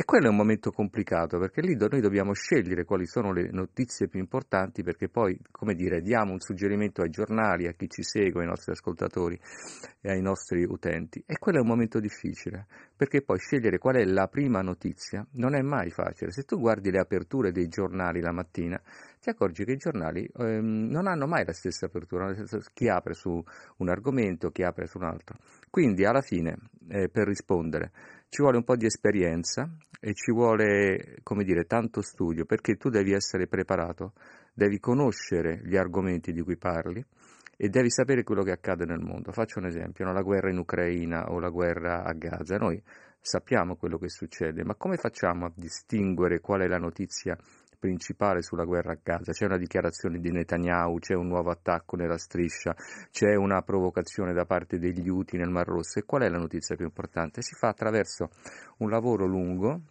[0.00, 4.06] E quello è un momento complicato perché lì noi dobbiamo scegliere quali sono le notizie
[4.06, 8.42] più importanti perché poi, come dire, diamo un suggerimento ai giornali, a chi ci segue,
[8.42, 9.36] ai nostri ascoltatori
[10.00, 11.20] e ai nostri utenti.
[11.26, 15.56] E quello è un momento difficile perché poi scegliere qual è la prima notizia non
[15.56, 16.30] è mai facile.
[16.30, 18.80] Se tu guardi le aperture dei giornali la mattina,
[19.20, 22.32] ti accorgi che i giornali ehm, non hanno mai la stessa apertura,
[22.72, 23.42] chi apre su
[23.78, 25.38] un argomento, chi apre su un altro.
[25.68, 26.56] Quindi alla fine,
[26.88, 27.90] eh, per rispondere,
[28.28, 29.68] ci vuole un po' di esperienza
[30.00, 34.12] e ci vuole, come dire, tanto studio, perché tu devi essere preparato,
[34.52, 37.04] devi conoscere gli argomenti di cui parli
[37.56, 39.32] e devi sapere quello che accade nel mondo.
[39.32, 40.12] Faccio un esempio, no?
[40.12, 42.80] la guerra in Ucraina o la guerra a Gaza, noi
[43.20, 47.36] sappiamo quello che succede, ma come facciamo a distinguere qual è la notizia
[47.78, 49.32] principale sulla guerra a Gaza.
[49.32, 52.74] C'è una dichiarazione di Netanyahu, c'è un nuovo attacco nella striscia,
[53.10, 55.98] c'è una provocazione da parte degli Houthi nel Mar Rosso.
[55.98, 57.42] E qual è la notizia più importante?
[57.42, 58.30] Si fa attraverso
[58.78, 59.82] un lavoro lungo,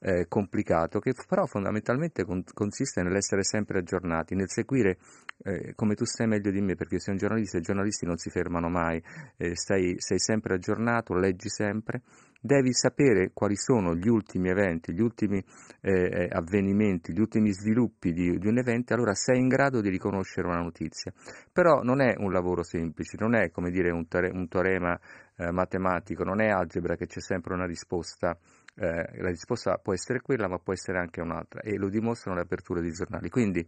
[0.00, 4.98] eh, complicato, che però fondamentalmente con- consiste nell'essere sempre aggiornati, nel seguire,
[5.42, 8.18] eh, come tu sai meglio di me, perché sei un giornalista e i giornalisti non
[8.18, 9.02] si fermano mai,
[9.38, 12.02] eh, stai, sei sempre aggiornato, leggi sempre
[12.44, 15.42] devi sapere quali sono gli ultimi eventi, gli ultimi
[15.80, 19.88] eh, eh, avvenimenti, gli ultimi sviluppi di, di, un evento, allora sei in grado di
[19.88, 21.10] riconoscere una notizia.
[21.50, 25.00] Però non è un lavoro semplice, non è come dire un, teore, un teorema
[25.36, 28.36] eh, matematico, non è algebra che c'è sempre una risposta.
[28.76, 32.42] Eh, la risposta può essere quella, ma può essere anche un'altra, e lo dimostrano le
[32.42, 33.30] aperture dei giornali.
[33.30, 33.66] Quindi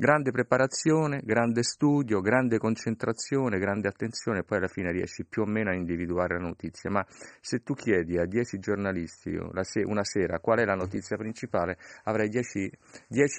[0.00, 5.70] grande preparazione, grande studio, grande concentrazione, grande attenzione, poi alla fine riesci più o meno
[5.70, 6.88] a individuare la notizia.
[6.88, 7.04] Ma
[7.40, 12.70] se tu chiedi a 10 giornalisti una sera qual è la notizia principale, avrai 10,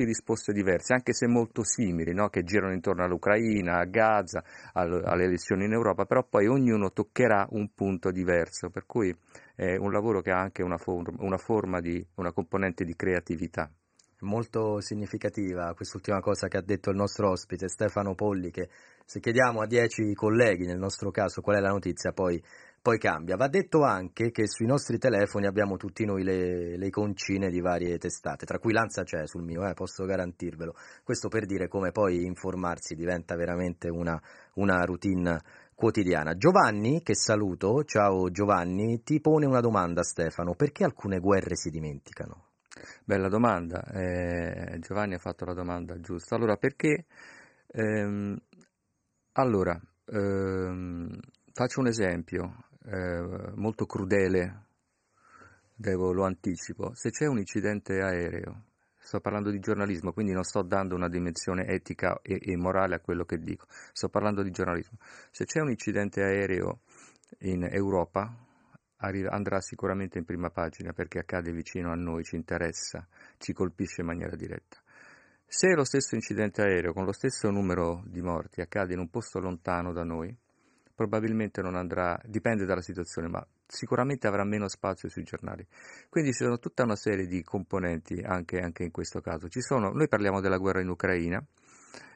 [0.04, 2.28] risposte diverse, anche se molto simili, no?
[2.28, 7.74] che girano intorno all'Ucraina, a Gaza, alle elezioni in Europa, però poi ognuno toccherà un
[7.74, 9.16] punto diverso, per cui
[9.56, 13.72] è un lavoro che ha anche una, forma, una, forma di, una componente di creatività
[14.22, 18.70] molto significativa quest'ultima cosa che ha detto il nostro ospite Stefano Polli, che
[19.06, 22.42] se chiediamo a dieci colleghi, nel nostro caso, qual è la notizia, poi,
[22.82, 23.38] poi cambia.
[23.38, 27.98] Va detto anche che sui nostri telefoni abbiamo tutti noi le, le iconcine di varie
[27.98, 30.76] testate, tra cui l'Anza c'è sul mio, eh, posso garantirvelo.
[31.04, 34.22] Questo per dire come poi informarsi diventa veramente una,
[34.56, 35.42] una routine
[35.74, 36.36] quotidiana.
[36.36, 42.49] Giovanni, che saluto, ciao Giovanni, ti pone una domanda Stefano, perché alcune guerre si dimenticano?
[43.04, 46.36] Bella domanda, eh, Giovanni ha fatto la domanda giusta.
[46.36, 47.06] Allora, perché...
[47.72, 48.38] Ehm,
[49.34, 51.18] allora, ehm,
[51.54, 54.66] faccio un esempio eh, molto crudele,
[55.74, 56.92] devo, lo anticipo.
[56.94, 58.66] Se c'è un incidente aereo,
[58.98, 63.00] sto parlando di giornalismo, quindi non sto dando una dimensione etica e, e morale a
[63.00, 64.98] quello che dico, sto parlando di giornalismo.
[65.32, 66.80] Se c'è un incidente aereo
[67.40, 68.36] in Europa,
[69.00, 73.08] andrà sicuramente in prima pagina perché accade vicino a noi, ci interessa,
[73.38, 74.78] ci colpisce in maniera diretta.
[75.46, 79.40] Se lo stesso incidente aereo con lo stesso numero di morti accade in un posto
[79.40, 80.36] lontano da noi,
[80.94, 85.66] probabilmente non andrà, dipende dalla situazione, ma sicuramente avrà meno spazio sui giornali.
[86.10, 89.48] Quindi ci sono tutta una serie di componenti anche, anche in questo caso.
[89.50, 91.42] Sono, noi parliamo della guerra in Ucraina,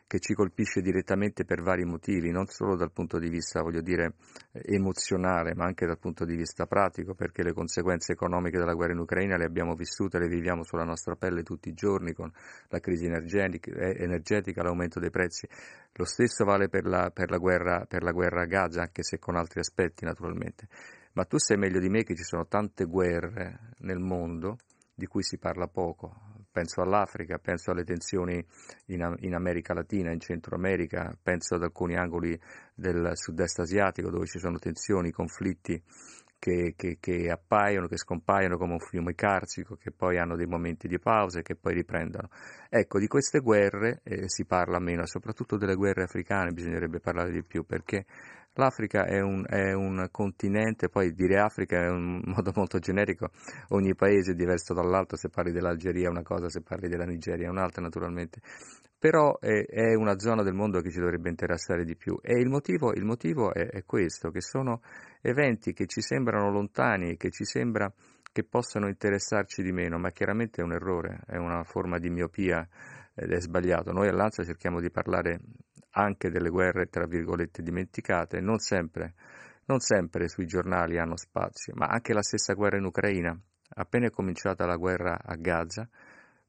[0.06, 4.14] che ci colpisce direttamente per vari motivi, non solo dal punto di vista, voglio dire,
[4.52, 9.00] emozionale, ma anche dal punto di vista pratico, perché le conseguenze economiche della guerra in
[9.00, 12.32] Ucraina le abbiamo vissute, le viviamo sulla nostra pelle tutti i giorni con
[12.70, 15.48] la crisi energetica, l'aumento dei prezzi.
[15.94, 19.18] Lo stesso vale per la, per la, guerra, per la guerra a Gaza, anche se
[19.18, 20.68] con altri aspetti naturalmente.
[21.14, 24.58] Ma tu sai meglio di me che ci sono tante guerre nel mondo
[24.96, 28.46] di cui si parla poco, penso all'Africa, penso alle tensioni
[28.86, 32.40] in, in, America Latina, in Centro America, penso ad alcuni angoli
[32.76, 35.82] del sud-est asiatico dove ci sono tensioni, conflitti
[36.38, 40.88] che, che, che, appaiono, che scompaiono come un fiume carsico, che poi hanno dei momenti
[40.88, 42.30] di pausa e che poi riprendono.
[42.70, 47.44] Ecco, di queste guerre eh, si parla meno, soprattutto delle guerre africane bisognerebbe parlare di
[47.44, 48.06] più, perché
[48.56, 53.30] L'Africa è un, è un, continente, poi dire Africa è un modo molto generico,
[53.70, 57.48] ogni paese è diverso dall'altro, se parli dell'Algeria è una cosa, se parli della Nigeria
[57.48, 58.42] è un'altra naturalmente,
[59.00, 62.18] però è, è una zona del mondo che ci dovrebbe interessare di più.
[62.22, 64.82] E il motivo, il motivo è, è, questo, che sono
[65.22, 67.92] eventi che ci sembrano lontani, che ci sembra
[68.32, 72.68] che possano interessarci di meno, ma chiaramente è un errore, è una forma di miopia
[73.14, 73.92] ed è sbagliato.
[73.92, 75.40] Noi all'Anza cerchiamo di parlare
[75.94, 79.14] anche delle guerre, tra virgolette, dimenticate, non sempre,
[79.66, 83.38] non sempre sui giornali hanno spazio, ma anche la stessa guerra in Ucraina.
[83.76, 85.88] Appena è cominciata la guerra a Gaza,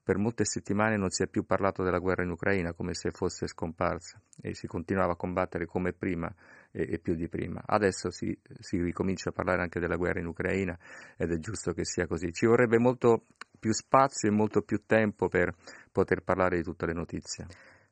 [0.05, 3.47] per molte settimane non si è più parlato della guerra in Ucraina come se fosse
[3.47, 6.31] scomparsa e si continuava a combattere come prima
[6.71, 7.63] e, e più di prima.
[7.65, 10.79] Adesso si, si, ricomincia a parlare anche della guerra in Ucraina
[11.17, 12.31] ed è giusto che sia così.
[12.35, 13.25] Ci vorrebbe molto
[13.59, 15.55] più spazio e molto più tempo per
[15.91, 17.47] poter parlare di tutte le notizie.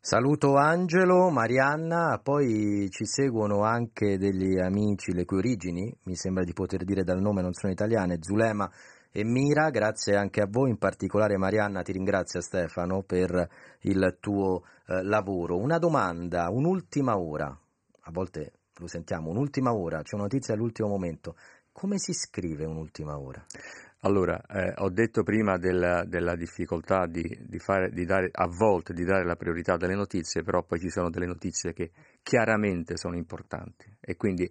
[0.04, 6.52] Saluto Angelo, Marianna, poi ci seguono anche degli amici le cui origini, mi sembra di
[6.52, 8.68] poter dire dal nome, non sono italiane, Zulema
[9.12, 13.48] e Mira, grazie anche a voi, in particolare Marianna ti ringrazio Stefano per
[13.82, 15.56] il tuo eh, lavoro.
[15.56, 21.36] Una domanda, un'ultima ora, a volte lo sentiamo, un'ultima ora, c'è una notizia all'ultimo momento,
[21.70, 23.40] come si scrive un'ultima ora?
[24.04, 28.92] Allora, eh, ho detto prima della, della difficoltà di, di, fare, di, dare, a volte
[28.92, 33.16] di dare la priorità delle notizie, però poi ci sono delle notizie che chiaramente sono
[33.16, 34.50] importanti e quindi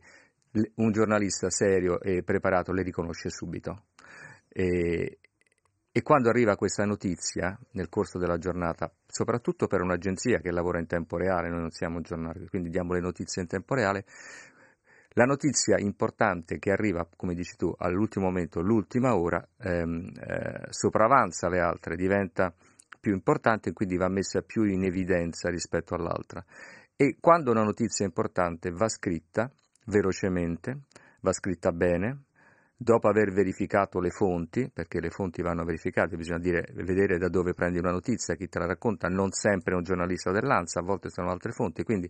[0.75, 3.87] un giornalista serio e preparato le riconosce subito.
[4.47, 5.19] E,
[5.91, 10.87] e quando arriva questa notizia nel corso della giornata, soprattutto per un'agenzia che lavora in
[10.87, 14.05] tempo reale, noi non siamo giornali, quindi diamo le notizie in tempo reale,
[15.13, 21.49] la notizia importante che arriva, come dici tu, all'ultimo momento, l'ultima ora, ehm, eh, sopravanza
[21.49, 22.53] le altre, diventa
[22.99, 26.43] più importante e quindi va messa più in evidenza rispetto all'altra.
[26.95, 29.51] E quando una notizia importante va scritta
[29.87, 30.83] velocemente,
[31.21, 32.25] va scritta bene,
[32.83, 37.53] dopo aver verificato le fonti, perché le fonti vanno verificate, bisogna dire, vedere da dove
[37.53, 41.11] prendi una notizia, chi te la racconta, non sempre è un giornalista dell'ANSA, a volte
[41.11, 42.09] sono altre fonti, quindi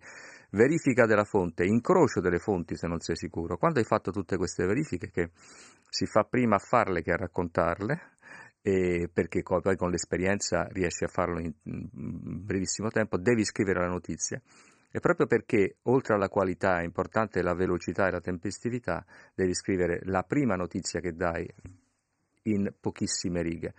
[0.52, 3.58] verifica della fonte, incrocio delle fonti se non sei sicuro.
[3.58, 5.32] Quando hai fatto tutte queste verifiche, che
[5.90, 8.00] si fa prima a farle che a raccontarle,
[8.62, 14.42] perché poi con l'esperienza riesci a farlo in brevissimo tempo, devi scrivere la notizia
[14.92, 20.02] e proprio perché, oltre alla qualità, è importante la velocità e la tempestività, devi scrivere
[20.04, 21.48] la prima notizia che dai
[22.44, 23.74] in pochissime righe.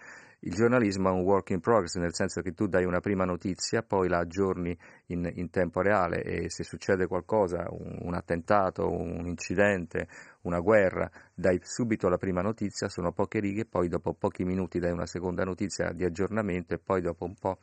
[0.44, 3.84] Il giornalismo è un work in progress, nel senso che tu dai una prima notizia,
[3.84, 4.76] poi la aggiorni
[5.06, 10.08] in, in tempo reale e se succede qualcosa, un, un, attentato, un incidente,
[10.42, 14.90] una guerra, dai subito la prima notizia, sono poche righe, poi dopo pochi minuti dai
[14.90, 17.58] una seconda notizia di aggiornamento e poi dopo un po'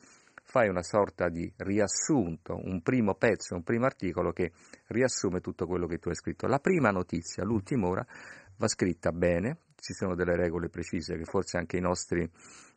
[0.49, 4.51] fai una sorta di riassunto, un primo pezzo, un primo articolo che
[4.87, 6.47] riassume tutto quello che tu hai scritto.
[6.47, 8.05] La prima notizia, l'ultima ora,
[8.57, 12.27] va scritta bene, ci sono delle regole precise che forse anche i nostri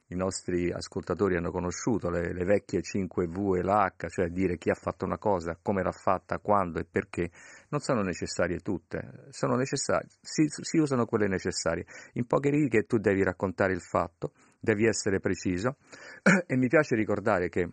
[0.08, 4.74] i nostri ascoltatori hanno conosciuto, le, le, vecchie 5V e l'H, cioè dire chi ha
[4.74, 7.30] fatto una cosa, come l'ha fatta, quando e perché,
[7.70, 11.86] non sono necessarie tutte, sono necessarie, si, si usano quelle necessarie.
[12.14, 14.32] In poche righe tu devi raccontare il fatto,
[14.62, 15.76] devi essere preciso
[16.46, 17.68] e mi piace ricordare che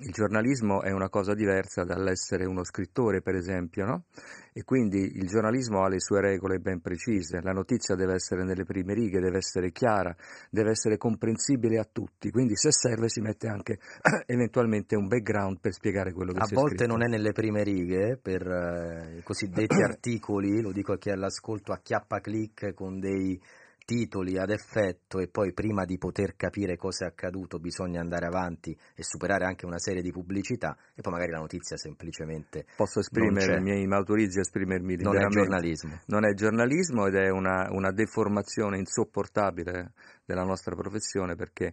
[0.00, 4.04] il giornalismo è una cosa diversa dall'essere uno scrittore, per esempio, no?
[4.52, 8.64] E quindi il giornalismo ha le sue regole ben precise, la notizia deve essere nelle
[8.64, 10.14] prime righe, deve essere chiara,
[10.50, 13.78] deve essere comprensibile a tutti, quindi se serve si mette anche
[14.26, 16.92] eventualmente un background per spiegare quello che a si è A volte scritto.
[16.92, 21.12] non è nelle prime righe per eh, i cosiddetti articoli, lo dico a chi è
[21.12, 23.40] all'ascolto, a chiappa clic con dei
[23.88, 28.76] titoli ad effetto e poi prima di poter capire cosa è accaduto bisogna andare avanti
[28.94, 33.86] e superare anche una serie di pubblicità e poi magari la notizia semplicemente posso esprimermi,
[33.86, 36.00] mi autorizzi a esprimermi non è giornalismo.
[36.04, 39.92] Non è giornalismo ed è una, una deformazione insopportabile
[40.26, 41.72] della nostra professione perché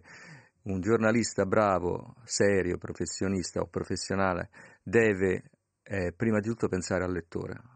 [0.62, 4.48] un giornalista bravo, serio, professionista o professionale
[4.82, 5.50] deve
[5.82, 7.75] eh, prima di tutto pensare al lettore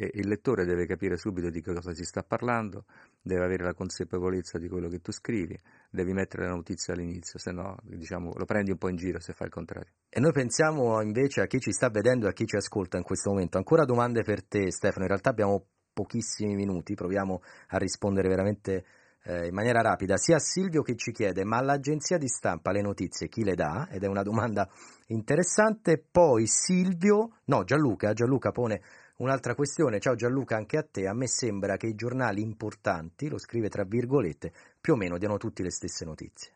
[0.00, 2.84] e il lettore deve capire subito di cosa si sta parlando,
[3.20, 5.58] deve avere la consapevolezza di quello che tu scrivi,
[5.90, 9.32] devi mettere la notizia all'inizio, se no diciamo, lo prendi un po' in giro se
[9.32, 9.90] fai il contrario.
[10.08, 13.02] E noi pensiamo invece a chi ci sta vedendo e a chi ci ascolta in
[13.02, 13.58] questo momento.
[13.58, 18.84] Ancora domande per te Stefano, in realtà abbiamo pochissimi minuti, proviamo a rispondere veramente
[19.24, 22.82] eh, in maniera rapida, sia a Silvio che ci chiede ma all'agenzia di stampa le
[22.82, 23.88] notizie chi le dà?
[23.90, 24.68] Ed è una domanda
[25.08, 25.98] interessante.
[25.98, 28.80] Poi Silvio, no Gianluca, Gianluca pone
[29.18, 33.36] Un'altra questione, ciao Gianluca, anche a te, a me sembra che i giornali importanti, lo
[33.36, 36.52] scrive tra virgolette, più o meno diano tutti le stesse notizie.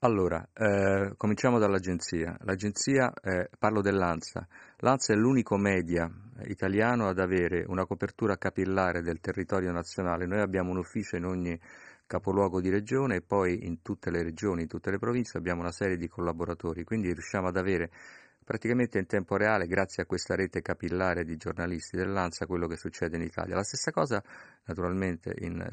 [0.00, 2.36] Allora, eh, cominciamo dall'agenzia.
[2.40, 4.48] L'agenzia, eh, parlo dell'ANSA.
[4.78, 6.10] L'ANSA è l'unico media
[6.46, 10.26] italiano ad avere una copertura capillare del territorio nazionale.
[10.26, 11.56] Noi abbiamo un ufficio in ogni
[12.04, 15.72] capoluogo di regione e poi in tutte le regioni, in tutte le province abbiamo una
[15.72, 17.90] serie di collaboratori, quindi riusciamo ad avere
[18.46, 23.16] praticamente in tempo reale, grazie a questa rete capillare di giornalisti dell'ANSA, quello che succede
[23.16, 23.56] in Italia.
[23.56, 24.22] La stessa cosa,
[24.66, 25.66] naturalmente, in,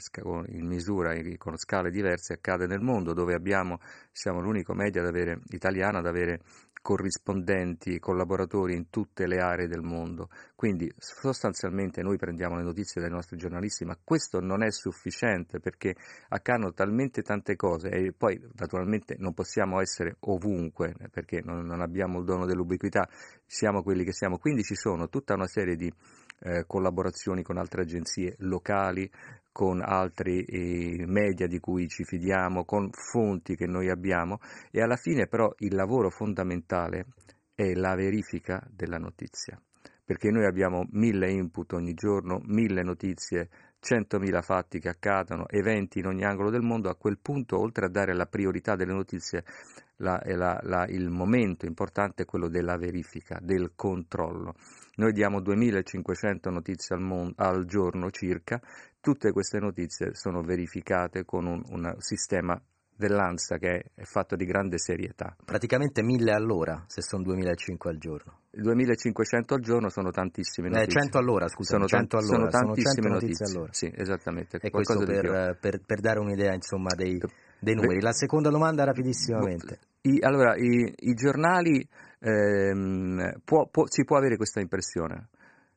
[0.48, 3.80] in misura, con scale diverse, accade nel mondo, dove abbiamo,
[4.12, 6.42] siamo l'unico media ad avere, italiano ad avere
[6.84, 10.28] corrispondenti, collaboratori in tutte le aree del mondo.
[10.54, 15.96] Quindi sostanzialmente noi prendiamo le notizie dai nostri giornalisti, ma questo non è sufficiente perché
[16.28, 22.20] accadono talmente tante cose e poi naturalmente non possiamo essere ovunque perché non, non abbiamo
[22.20, 23.08] il dono dell'ubiquità,
[23.46, 24.38] siamo quelli che siamo.
[24.38, 25.92] Quindi ci sono tutta una serie di
[26.44, 29.10] eh, collaborazioni con altre agenzie locali,
[29.52, 34.40] con altri eh, media di cui ci fidiamo, con fonti che noi abbiamo.
[34.72, 37.06] E alla fine però il lavoro fondamentale
[37.56, 39.62] è la verifica della notizia,
[40.04, 43.50] perché noi abbiamo mille input ogni giorno, mille notizie,
[43.80, 47.90] centomila fatti che accadono, eventi in ogni angolo del mondo, a quel punto oltre a
[47.90, 49.44] dare la priorità delle notizie,
[49.98, 54.56] la, la, la, il momento importante è quello della verifica, del controllo.
[54.96, 58.62] Noi diamo 2500 notizie al, mondo, al giorno circa,
[59.00, 62.60] tutte queste notizie sono verificate con un, un sistema
[62.96, 65.36] dell'ANSA che è fatto di grande serietà.
[65.44, 68.40] Praticamente 1000 all'ora, se sono 2500 al giorno.
[68.52, 71.00] 2500 al giorno sono tantissime notizie.
[71.00, 73.46] Eh, 100 all'ora, scusa, sono, 100 all'ora, sono tantissime sono notizie.
[73.46, 73.74] all'ora.
[73.74, 74.60] Sì, esattamente.
[74.62, 77.20] E questo per, per, per, dare un'idea insomma, dei,
[77.60, 78.02] dei numeri.
[78.02, 79.80] La seconda domanda rapidissimamente.
[80.02, 81.88] I, allora, i, i giornali
[82.20, 85.30] ehm, può, può, si può avere questa impressione.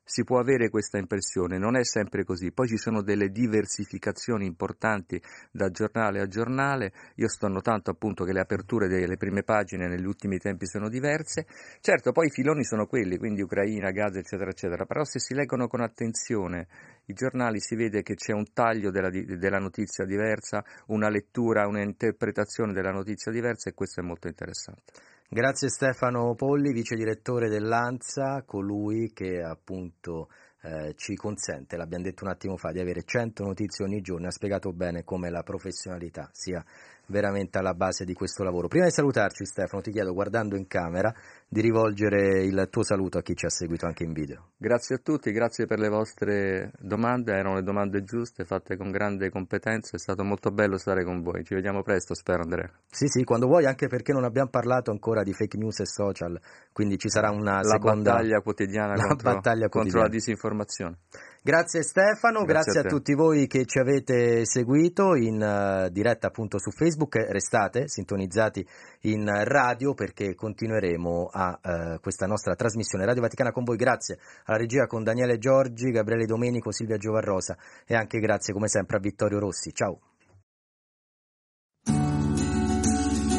[0.08, 2.52] Si può avere questa impressione, non è sempre così.
[2.52, 5.20] Poi ci sono delle diversificazioni importanti
[5.50, 6.92] da giornale a giornale.
[7.16, 11.48] Io sto notando appunto che le aperture delle prime pagine negli ultimi tempi sono diverse.
[11.80, 14.84] Certo, poi i filoni sono quelli, quindi Ucraina, Gaza, eccetera, eccetera.
[14.84, 16.68] Però se si leggono con attenzione
[17.06, 22.72] i giornali si vede che c'è un taglio della, della notizia diversa, una lettura, un'interpretazione
[22.72, 25.15] della notizia diversa e questo è molto interessante.
[25.28, 30.28] Grazie Stefano Polli, vice direttore dell'ANSA, colui che appunto
[30.62, 34.30] eh, ci consente, l'abbiamo detto un attimo fa, di avere 100 notizie ogni giorno, ha
[34.30, 36.64] spiegato bene come la professionalità sia
[37.06, 38.68] veramente alla base di questo lavoro.
[38.68, 41.12] Prima di salutarci Stefano, ti chiedo, guardando in camera,
[41.48, 44.50] di rivolgere il tuo saluto a chi ci ha seguito anche in video.
[44.56, 49.30] Grazie a tutti, grazie per le vostre domande, erano le domande giuste, fatte con grande
[49.30, 51.44] competenza, è stato molto bello stare con voi.
[51.44, 52.68] Ci vediamo presto, spero Andrea.
[52.90, 56.40] Sì, sì, quando vuoi, anche perché non abbiamo parlato ancora di fake news e social,
[56.72, 60.06] quindi ci sarà una la seconda battaglia quotidiana, la contro, battaglia contro quotidiana.
[60.06, 60.98] la disinformazione.
[61.46, 66.26] Grazie Stefano, grazie, grazie a, a tutti voi che ci avete seguito in uh, diretta
[66.26, 68.66] appunto su Facebook, restate sintonizzati
[69.02, 74.56] in radio perché continueremo a uh, questa nostra trasmissione Radio Vaticana con voi, grazie alla
[74.56, 77.56] regia con Daniele Giorgi, Gabriele Domenico, Silvia Giovarrosa
[77.86, 80.00] e anche grazie come sempre a Vittorio Rossi, ciao!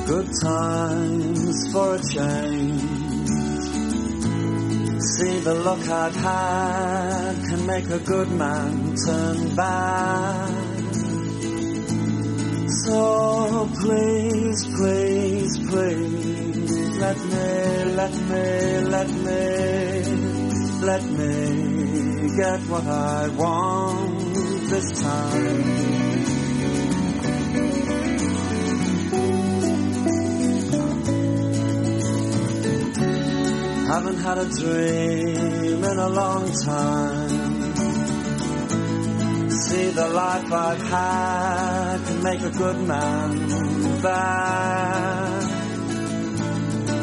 [0.06, 2.98] Good times for a change.
[4.99, 10.68] See the look I've had can make a good man turn bad.
[12.86, 19.40] So please, please, please, let me, let me, let me,
[20.82, 24.19] let me get what I want
[24.69, 25.64] this time.
[33.88, 37.48] Haven't had a dream in a long time.
[39.52, 45.57] See the life I've had can make a good man bad.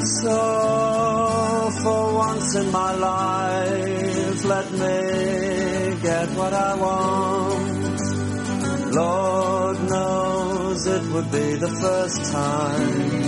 [0.07, 8.01] So for once in my life, let me get what I want.
[8.93, 13.25] Lord knows it would be the first time.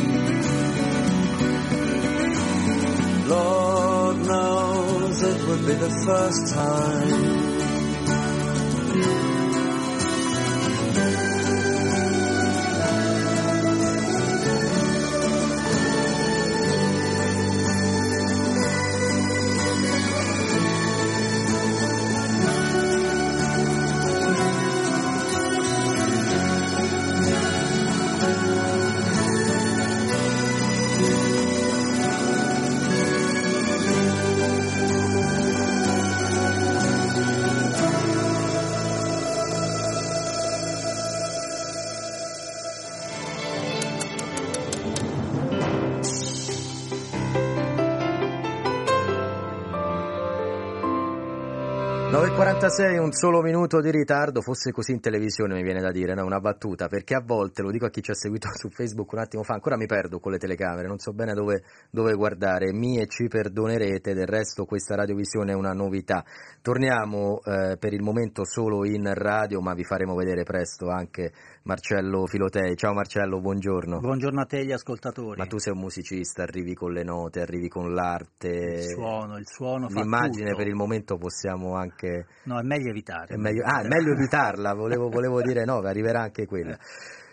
[3.27, 7.57] Lord knows it would be the first time.
[52.17, 55.91] Nove e 46, un solo minuto di ritardo, fosse così in televisione mi viene da
[55.91, 56.25] dire, no?
[56.25, 59.19] una battuta, perché a volte, lo dico a chi ci ha seguito su Facebook un
[59.19, 62.99] attimo fa, ancora mi perdo con le telecamere, non so bene dove, dove guardare, mi
[62.99, 66.25] e ci perdonerete, del resto questa radiovisione è una novità.
[66.63, 71.33] Torniamo eh, per il momento solo in radio, ma vi faremo vedere presto anche
[71.67, 72.77] Marcello Filotei.
[72.77, 73.99] Ciao Marcello, buongiorno.
[73.99, 75.37] Buongiorno a te gli ascoltatori.
[75.37, 78.49] Ma tu sei un musicista, arrivi con le note, arrivi con l'arte.
[78.49, 82.27] Il suono, il suono L'immagine per il momento possiamo anche...
[82.45, 83.35] No, è meglio evitare.
[83.35, 83.65] È meglio...
[83.65, 86.79] Ah, è meglio evitarla, volevo, volevo dire no, arriverà anche quella.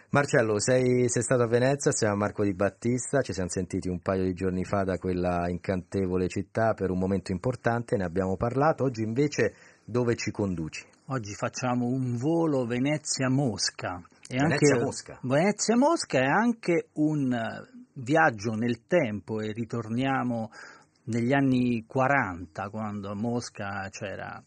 [0.09, 3.99] Marcello, sei, sei stato a Venezia assieme a Marco Di Battista, ci siamo sentiti un
[3.99, 8.83] paio di giorni fa da quella incantevole città per un momento importante, ne abbiamo parlato,
[8.83, 9.53] oggi invece
[9.83, 10.85] dove ci conduci?
[11.07, 14.01] Oggi facciamo un volo Venezia-Mosca.
[14.37, 15.19] Venezia-Mosca.
[15.21, 20.49] Venezia-Mosca è anche un eh, viaggio nel tempo e ritorniamo
[21.05, 24.41] negli anni 40 quando a Mosca c'era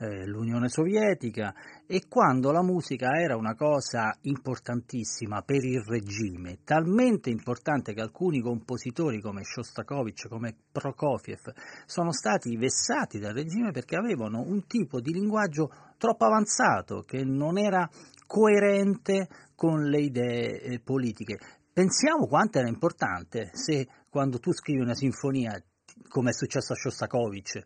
[0.00, 1.54] eh, l'Unione Sovietica
[1.86, 8.40] e quando la musica era una cosa importantissima per il regime, talmente importante che alcuni
[8.40, 11.52] compositori come Shostakovich, come Prokofiev,
[11.86, 17.58] sono stati vessati dal regime perché avevano un tipo di linguaggio troppo avanzato che non
[17.58, 17.88] era
[18.30, 19.26] coerente
[19.56, 21.36] con le idee eh, politiche.
[21.72, 25.60] Pensiamo quanto era importante se quando tu scrivi una sinfonia,
[26.06, 27.60] come è successo a Shostakovich,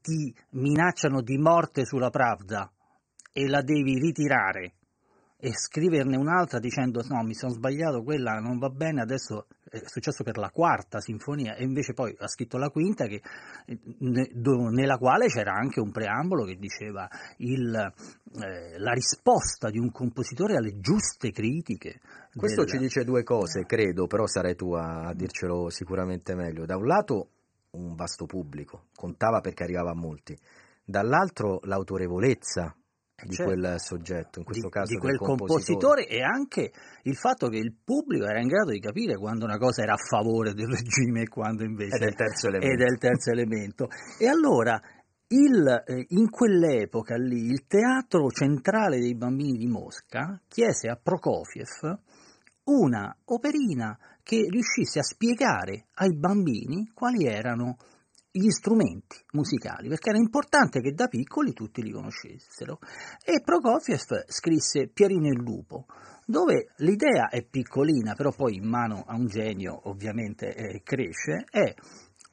[0.00, 2.70] ti minacciano di morte sulla Pravda
[3.32, 4.74] e la devi ritirare
[5.38, 10.22] e scriverne un'altra dicendo no mi sono sbagliato, quella non va bene, adesso è successo
[10.22, 13.20] per la quarta sinfonia e invece poi ha scritto la quinta che,
[13.98, 20.56] nella quale c'era anche un preambolo che diceva il, eh, la risposta di un compositore
[20.56, 22.00] alle giuste critiche.
[22.34, 22.70] Questo del...
[22.70, 26.64] ci dice due cose, credo, però sarai tu a dircelo sicuramente meglio.
[26.64, 27.28] Da un lato
[27.70, 30.36] un vasto pubblico, contava perché arrivava a molti,
[30.84, 32.74] dall'altro l'autorevolezza
[33.24, 33.52] di certo.
[33.52, 35.48] quel soggetto, in questo di, caso di quel compositore.
[35.48, 36.70] compositore e anche
[37.02, 39.96] il fatto che il pubblico era in grado di capire quando una cosa era a
[39.96, 42.72] favore del regime e quando invece è del terzo elemento.
[42.72, 43.88] È del terzo elemento.
[44.18, 44.78] E allora
[45.28, 51.98] il, eh, in quell'epoca lì il teatro centrale dei bambini di Mosca chiese a Prokofiev
[52.64, 57.76] una operina che riuscisse a spiegare ai bambini quali erano
[58.38, 62.78] gli strumenti musicali, perché era importante che da piccoli tutti li conoscessero.
[63.24, 65.86] E Prokofiev scrisse Pierino il lupo,
[66.26, 71.72] dove l'idea è piccolina, però poi in mano a un genio ovviamente eh, cresce, è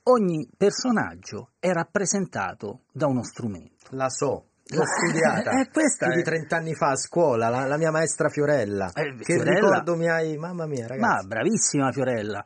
[0.03, 3.87] ogni personaggio è rappresentato da uno strumento.
[3.91, 6.17] La so, l'ho studiata eh, questa più è...
[6.17, 9.59] di 30 anni fa a scuola, la, la mia maestra Fiorella, eh, che Fiorella...
[9.59, 11.07] ricordo mi hai, mamma mia ragazzi.
[11.07, 12.43] Ma bravissima Fiorella.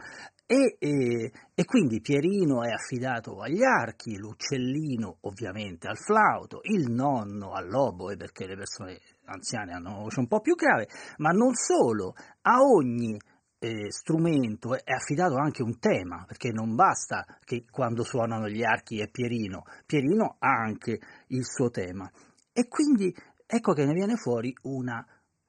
[0.49, 7.52] E, e, e, quindi Pierino è affidato agli archi, l'uccellino ovviamente al flauto, il nonno
[7.52, 10.88] all'oboe perché le persone anziane hanno una voce un po' più grave,
[11.18, 13.19] ma non solo, a ogni
[13.60, 19.02] eh, strumento è affidato anche un tema, perché non basta che quando suonano gli archi
[19.02, 20.98] è Pierino, Pierino ha anche
[21.28, 22.10] il suo tema.
[22.53, 23.14] E quindi
[23.45, 25.06] ecco che ne viene fuori una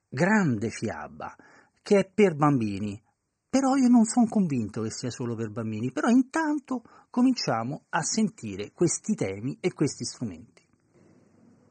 [0.09, 1.33] grande fiaba
[1.81, 3.01] che è per bambini.
[3.49, 8.71] Però io non sono convinto che sia solo per bambini, però intanto cominciamo a sentire
[8.73, 10.63] questi temi e questi strumenti.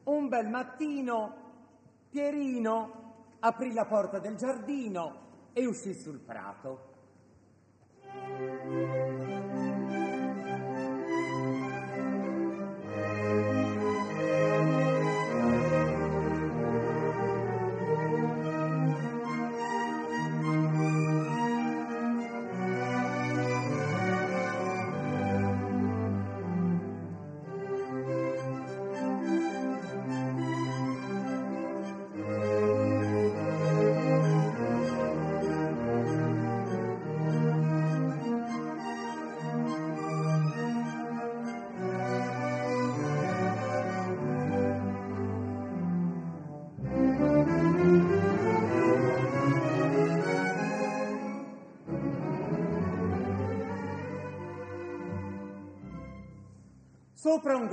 [0.03, 6.87] Un bel mattino, Pierino aprì la porta del giardino e uscì sul prato.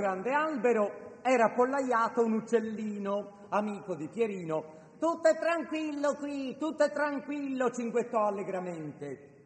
[0.07, 4.75] Grande albero era appollaiato un uccellino, amico di Pierino.
[4.97, 9.36] Tutto è tranquillo qui, tutto è tranquillo, cinguettò allegramente.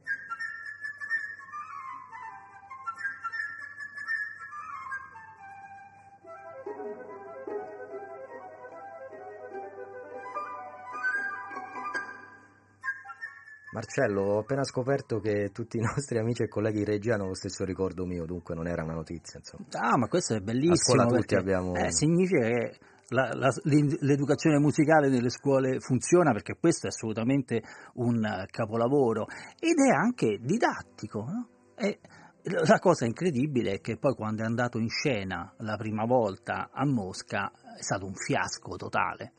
[13.81, 17.33] Marcello, ho appena scoperto che tutti i nostri amici e colleghi di regia hanno lo
[17.33, 19.39] stesso ricordo mio, dunque non era una notizia.
[19.39, 19.65] Insomma.
[19.71, 21.01] Ah, ma questo è bellissimo.
[21.01, 21.73] A scuola tutti abbiamo...
[21.73, 22.77] eh, significa che
[23.09, 27.61] la, la, l'educazione musicale nelle scuole funziona perché questo è assolutamente
[27.95, 29.25] un capolavoro
[29.59, 31.23] ed è anche didattico.
[31.23, 31.47] No?
[31.75, 31.99] E
[32.43, 36.85] la cosa incredibile è che poi quando è andato in scena la prima volta a
[36.85, 39.33] Mosca è stato un fiasco totale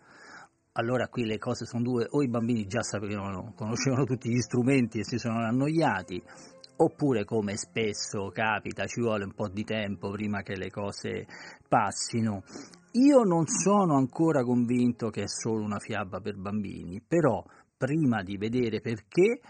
[0.72, 5.00] allora qui le cose sono due, o i bambini già sapevano, conoscevano tutti gli strumenti
[5.00, 6.22] e si sono annoiati,
[6.76, 11.26] oppure come spesso capita ci vuole un po' di tempo prima che le cose
[11.68, 12.42] passino.
[12.92, 17.42] Io non sono ancora convinto che è solo una fiaba per bambini, però
[17.76, 19.40] prima di vedere perché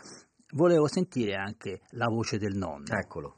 [0.52, 2.86] volevo sentire anche la voce del nonno.
[2.88, 3.36] Eccolo.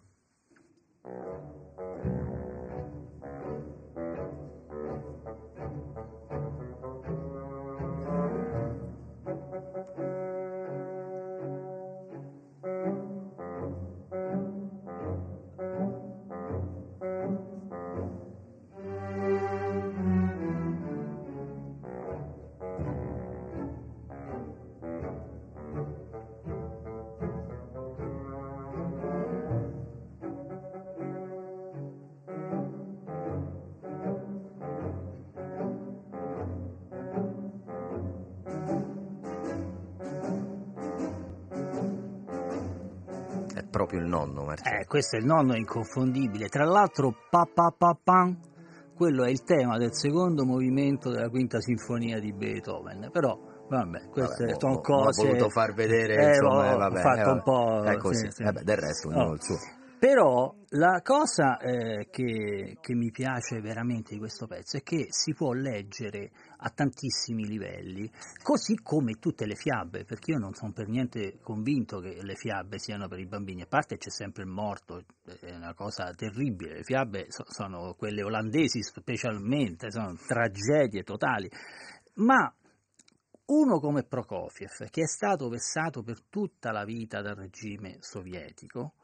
[43.94, 44.80] Proprio il nonno, Marcello.
[44.80, 46.48] Eh, questo è il nonno inconfondibile.
[46.48, 48.38] Tra l'altro, pa pa pa pan,
[48.94, 53.08] quello è il tema del secondo movimento della quinta sinfonia di Beethoven.
[53.12, 53.38] Però,
[53.68, 55.22] vabbè, queste vabbè, sono mo, cose...
[55.22, 57.82] Ho voluto far vedere, eh, insomma, ho, vabbè, ho fatto eh, un po'...
[57.84, 58.42] È così, sì, sì.
[58.42, 59.32] Vabbè, del resto ognuno Oh.
[59.32, 59.56] il suo.
[60.04, 65.32] Però la cosa eh, che, che mi piace veramente di questo pezzo è che si
[65.32, 68.12] può leggere a tantissimi livelli,
[68.42, 72.78] così come tutte le fiabe, perché io non sono per niente convinto che le fiabe
[72.78, 75.06] siano per i bambini, a parte c'è sempre il morto,
[75.40, 81.50] è una cosa terribile, le fiabe so- sono quelle olandesi specialmente, sono tragedie totali,
[82.16, 82.54] ma
[83.46, 88.96] uno come Prokofiev, che è stato vessato per tutta la vita dal regime sovietico,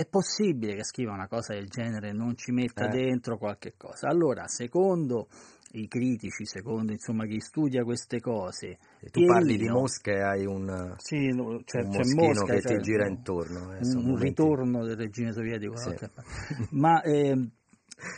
[0.00, 2.88] è possibile che scriva una cosa del genere e non ci metta Eh.
[2.88, 4.08] dentro qualche cosa.
[4.08, 5.28] Allora, secondo
[5.72, 8.78] i critici, secondo insomma chi studia queste cose,
[9.12, 12.76] Tu parli di mosche e hai un, Sì, no, c'è, un moschino Mosca, che c'è
[12.76, 13.74] ti gira intorno.
[13.74, 15.76] eh, un, un momenti- ritorno del regime sovietico.
[15.76, 15.90] Sì.
[15.90, 16.10] parte.
[16.72, 17.50] Ma ehm,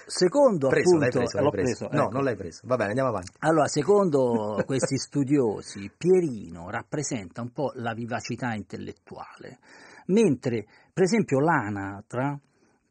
[0.07, 1.87] secondo Preso, appunto, l'hai preso, l'ho preso.
[1.89, 2.13] preso, No, ecco.
[2.13, 2.61] non l'hai preso.
[2.65, 3.33] Va bene, andiamo avanti.
[3.41, 9.59] Allora, secondo questi studiosi, Pierino rappresenta un po' la vivacità intellettuale,
[10.07, 12.39] mentre per esempio l'anatra,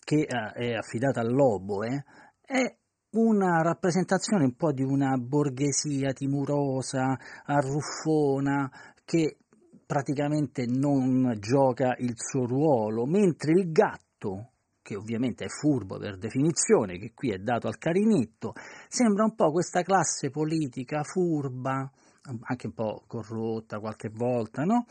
[0.04, 2.04] che eh, è affidata all'oboe,
[2.42, 2.76] è
[3.12, 8.70] una rappresentazione un po' di una borghesia timurosa, arruffona,
[9.04, 9.38] che
[9.86, 14.52] praticamente non gioca il suo ruolo, mentre il gatto,
[14.82, 18.54] che ovviamente è furbo per definizione, che qui è dato al carinetto,
[18.88, 21.92] sembra un po' questa classe politica furba,
[22.24, 24.86] anche un po' corrotta qualche volta, no?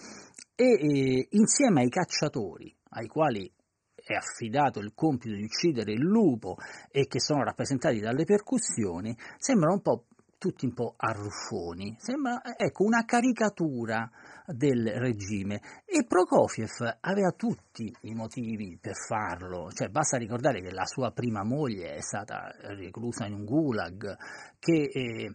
[0.54, 3.50] E, e insieme ai cacciatori, ai quali
[3.94, 6.56] è affidato il compito di uccidere il lupo
[6.90, 10.04] e che sono rappresentati dalle percussioni, sembrano un po'
[10.40, 14.10] tutti un po' arruffoni, sembra ecco, una caricatura
[14.46, 15.60] del regime.
[15.84, 21.44] E Prokofiev aveva tutti i motivi per farlo, cioè basta ricordare che la sua prima
[21.44, 24.16] moglie è stata reclusa in un gulag,
[24.58, 25.34] che, eh,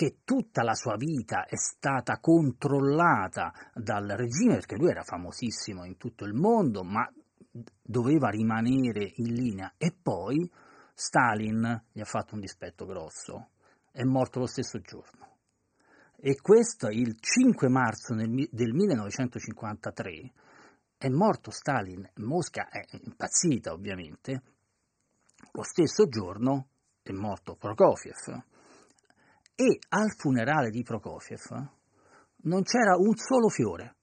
[0.00, 5.98] che tutta la sua vita è stata controllata dal regime perché lui era famosissimo in
[5.98, 7.06] tutto il mondo, ma
[7.82, 9.74] doveva rimanere in linea.
[9.76, 10.50] E poi
[10.94, 13.50] Stalin gli ha fatto un dispetto grosso,
[13.92, 15.36] è morto lo stesso giorno.
[16.16, 20.32] E questo il 5 marzo del 1953
[20.96, 24.42] è morto Stalin, Mosca è impazzita ovviamente,
[25.52, 26.68] lo stesso giorno
[27.02, 28.48] è morto Prokofiev
[29.60, 31.68] e al funerale di Prokofiev
[32.44, 33.96] non c'era un solo fiore,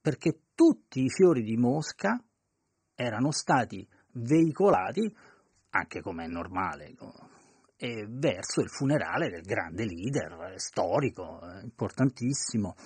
[0.00, 2.16] perché tutti i fiori di Mosca
[2.94, 5.12] erano stati veicolati,
[5.70, 6.94] anche come è normale,
[8.06, 12.76] verso il funerale del grande leader storico, importantissimo.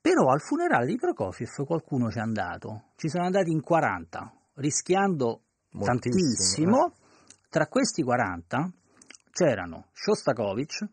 [0.00, 5.42] Però al funerale di Prokofiev qualcuno ci è andato, ci sono andati in 40, rischiando
[5.72, 6.86] Moltissimo, tantissimo.
[6.86, 6.92] Eh.
[7.48, 8.72] Tra questi 40
[9.32, 10.86] c'erano Shostakovich,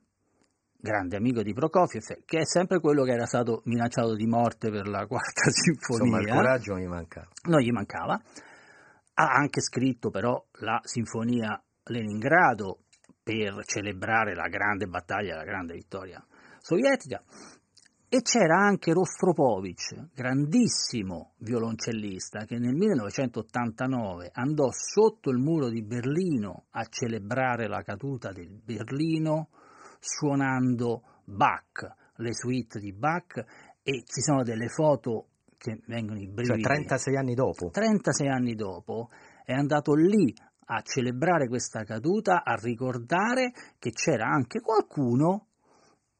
[0.77, 4.87] grande amico di Prokofiev, che è sempre quello che era stato minacciato di morte per
[4.87, 6.05] la quarta sinfonia.
[6.05, 7.27] Insomma, il coraggio non gli mancava.
[7.43, 8.21] Non gli mancava.
[9.13, 12.85] Ha anche scritto però la sinfonia Leningrado
[13.21, 16.23] per celebrare la grande battaglia, la grande vittoria
[16.61, 17.21] sovietica.
[18.11, 26.65] E c'era anche Rostropovich, grandissimo violoncellista, che nel 1989 andò sotto il muro di Berlino
[26.71, 29.49] a celebrare la caduta del Berlino
[29.99, 33.37] suonando Bach, le suite di Bach
[33.83, 36.63] e ci sono delle foto che vengono i brividi.
[36.63, 37.69] Cioè 36 anni dopo?
[37.69, 39.09] 36 anni dopo
[39.45, 40.33] è andato lì
[40.65, 45.45] a celebrare questa caduta, a ricordare che c'era anche qualcuno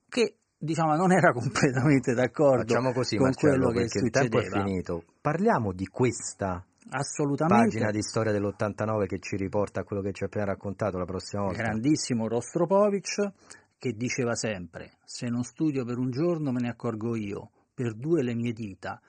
[0.08, 4.26] che diciamo non era completamente d'accordo Facciamo così, con Marcello, quello che succedeva.
[4.26, 5.04] il tempo è finito.
[5.22, 7.64] Parliamo di questa Assolutamente.
[7.64, 11.06] pagina di storia dell'89 che ci riporta a quello che ci ha appena raccontato la
[11.06, 11.62] prossima volta.
[11.62, 13.32] Grandissimo Rostropovich
[13.78, 18.24] che diceva sempre: Se non studio per un giorno me ne accorgo io, per due
[18.24, 19.00] le mie dita,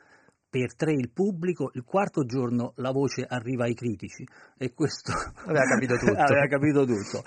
[0.48, 4.27] per tre il pubblico, il quarto giorno la voce arriva ai critici.
[4.59, 5.12] E questo
[5.47, 6.12] aveva capito tutto.
[6.20, 7.22] aveva capito tutto.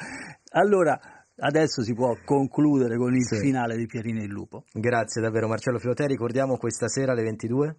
[0.51, 0.99] Allora.
[1.37, 3.37] Adesso si può concludere con il Sì.
[3.39, 4.65] finale di Pierino il Lupo.
[4.71, 7.75] Grazie davvero Marcello Filoteri, ricordiamo questa sera alle 22?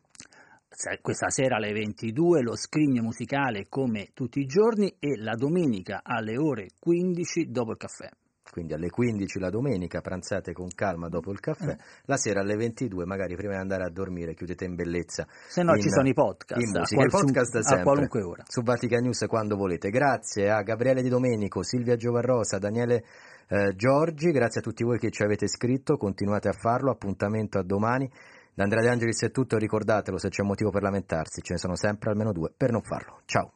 [0.68, 6.01] Se- Questa sera alle 22 lo scrigno musicale come tutti i giorni e la domenica
[6.02, 8.09] alle ore 15 dopo il caffè.
[8.51, 13.05] Quindi alle 15 la domenica, pranzate con calma dopo il caffè, la sera alle 22,
[13.05, 15.27] magari prima di andare a dormire, chiudete in bellezza.
[15.49, 16.95] Se no in- ci sono i podcast, in a musica.
[17.03, 18.43] I qualsun- podcast a sempre, qualunque ora.
[18.47, 19.91] Su Vatican News quando volete.
[19.91, 23.05] Grazie a Gabriele Di Domenico, Silvia Giovarrosa, Daniele
[23.49, 27.62] eh, Giorgi, grazie a tutti voi che ci avete scritto, continuate a farlo, appuntamento a
[27.62, 28.11] domani.
[28.55, 31.75] Da Andrea De Angelis è tutto, ricordatelo, se c'è motivo per lamentarsi, ce ne sono
[31.75, 33.21] sempre almeno due per non farlo.
[33.25, 33.53] Ciao.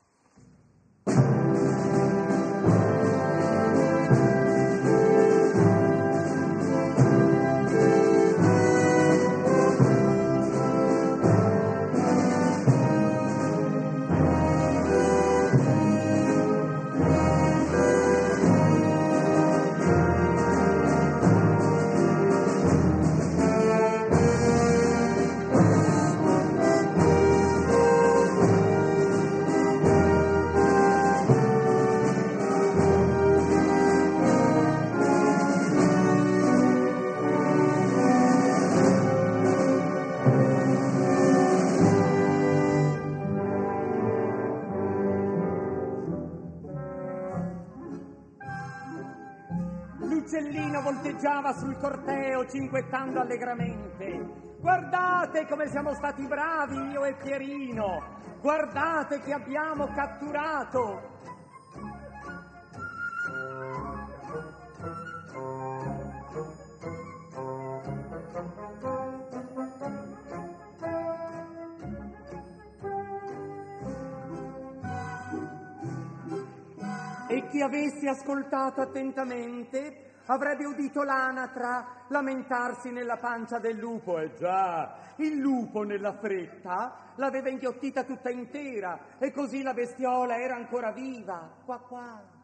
[51.48, 54.46] Volteggiava sul corteo cinquettando allegramente.
[54.60, 58.16] Guardate come siamo stati bravi io e Pierino.
[58.40, 61.16] Guardate che abbiamo catturato.
[77.30, 84.18] E chi avesse ascoltato attentamente avrebbe udito l'anatra lamentarsi nella pancia del lupo.
[84.18, 90.54] E già, il lupo nella fretta l'aveva inghiottita tutta intera e così la bestiola era
[90.54, 91.50] ancora viva.
[91.64, 92.37] Qua qua.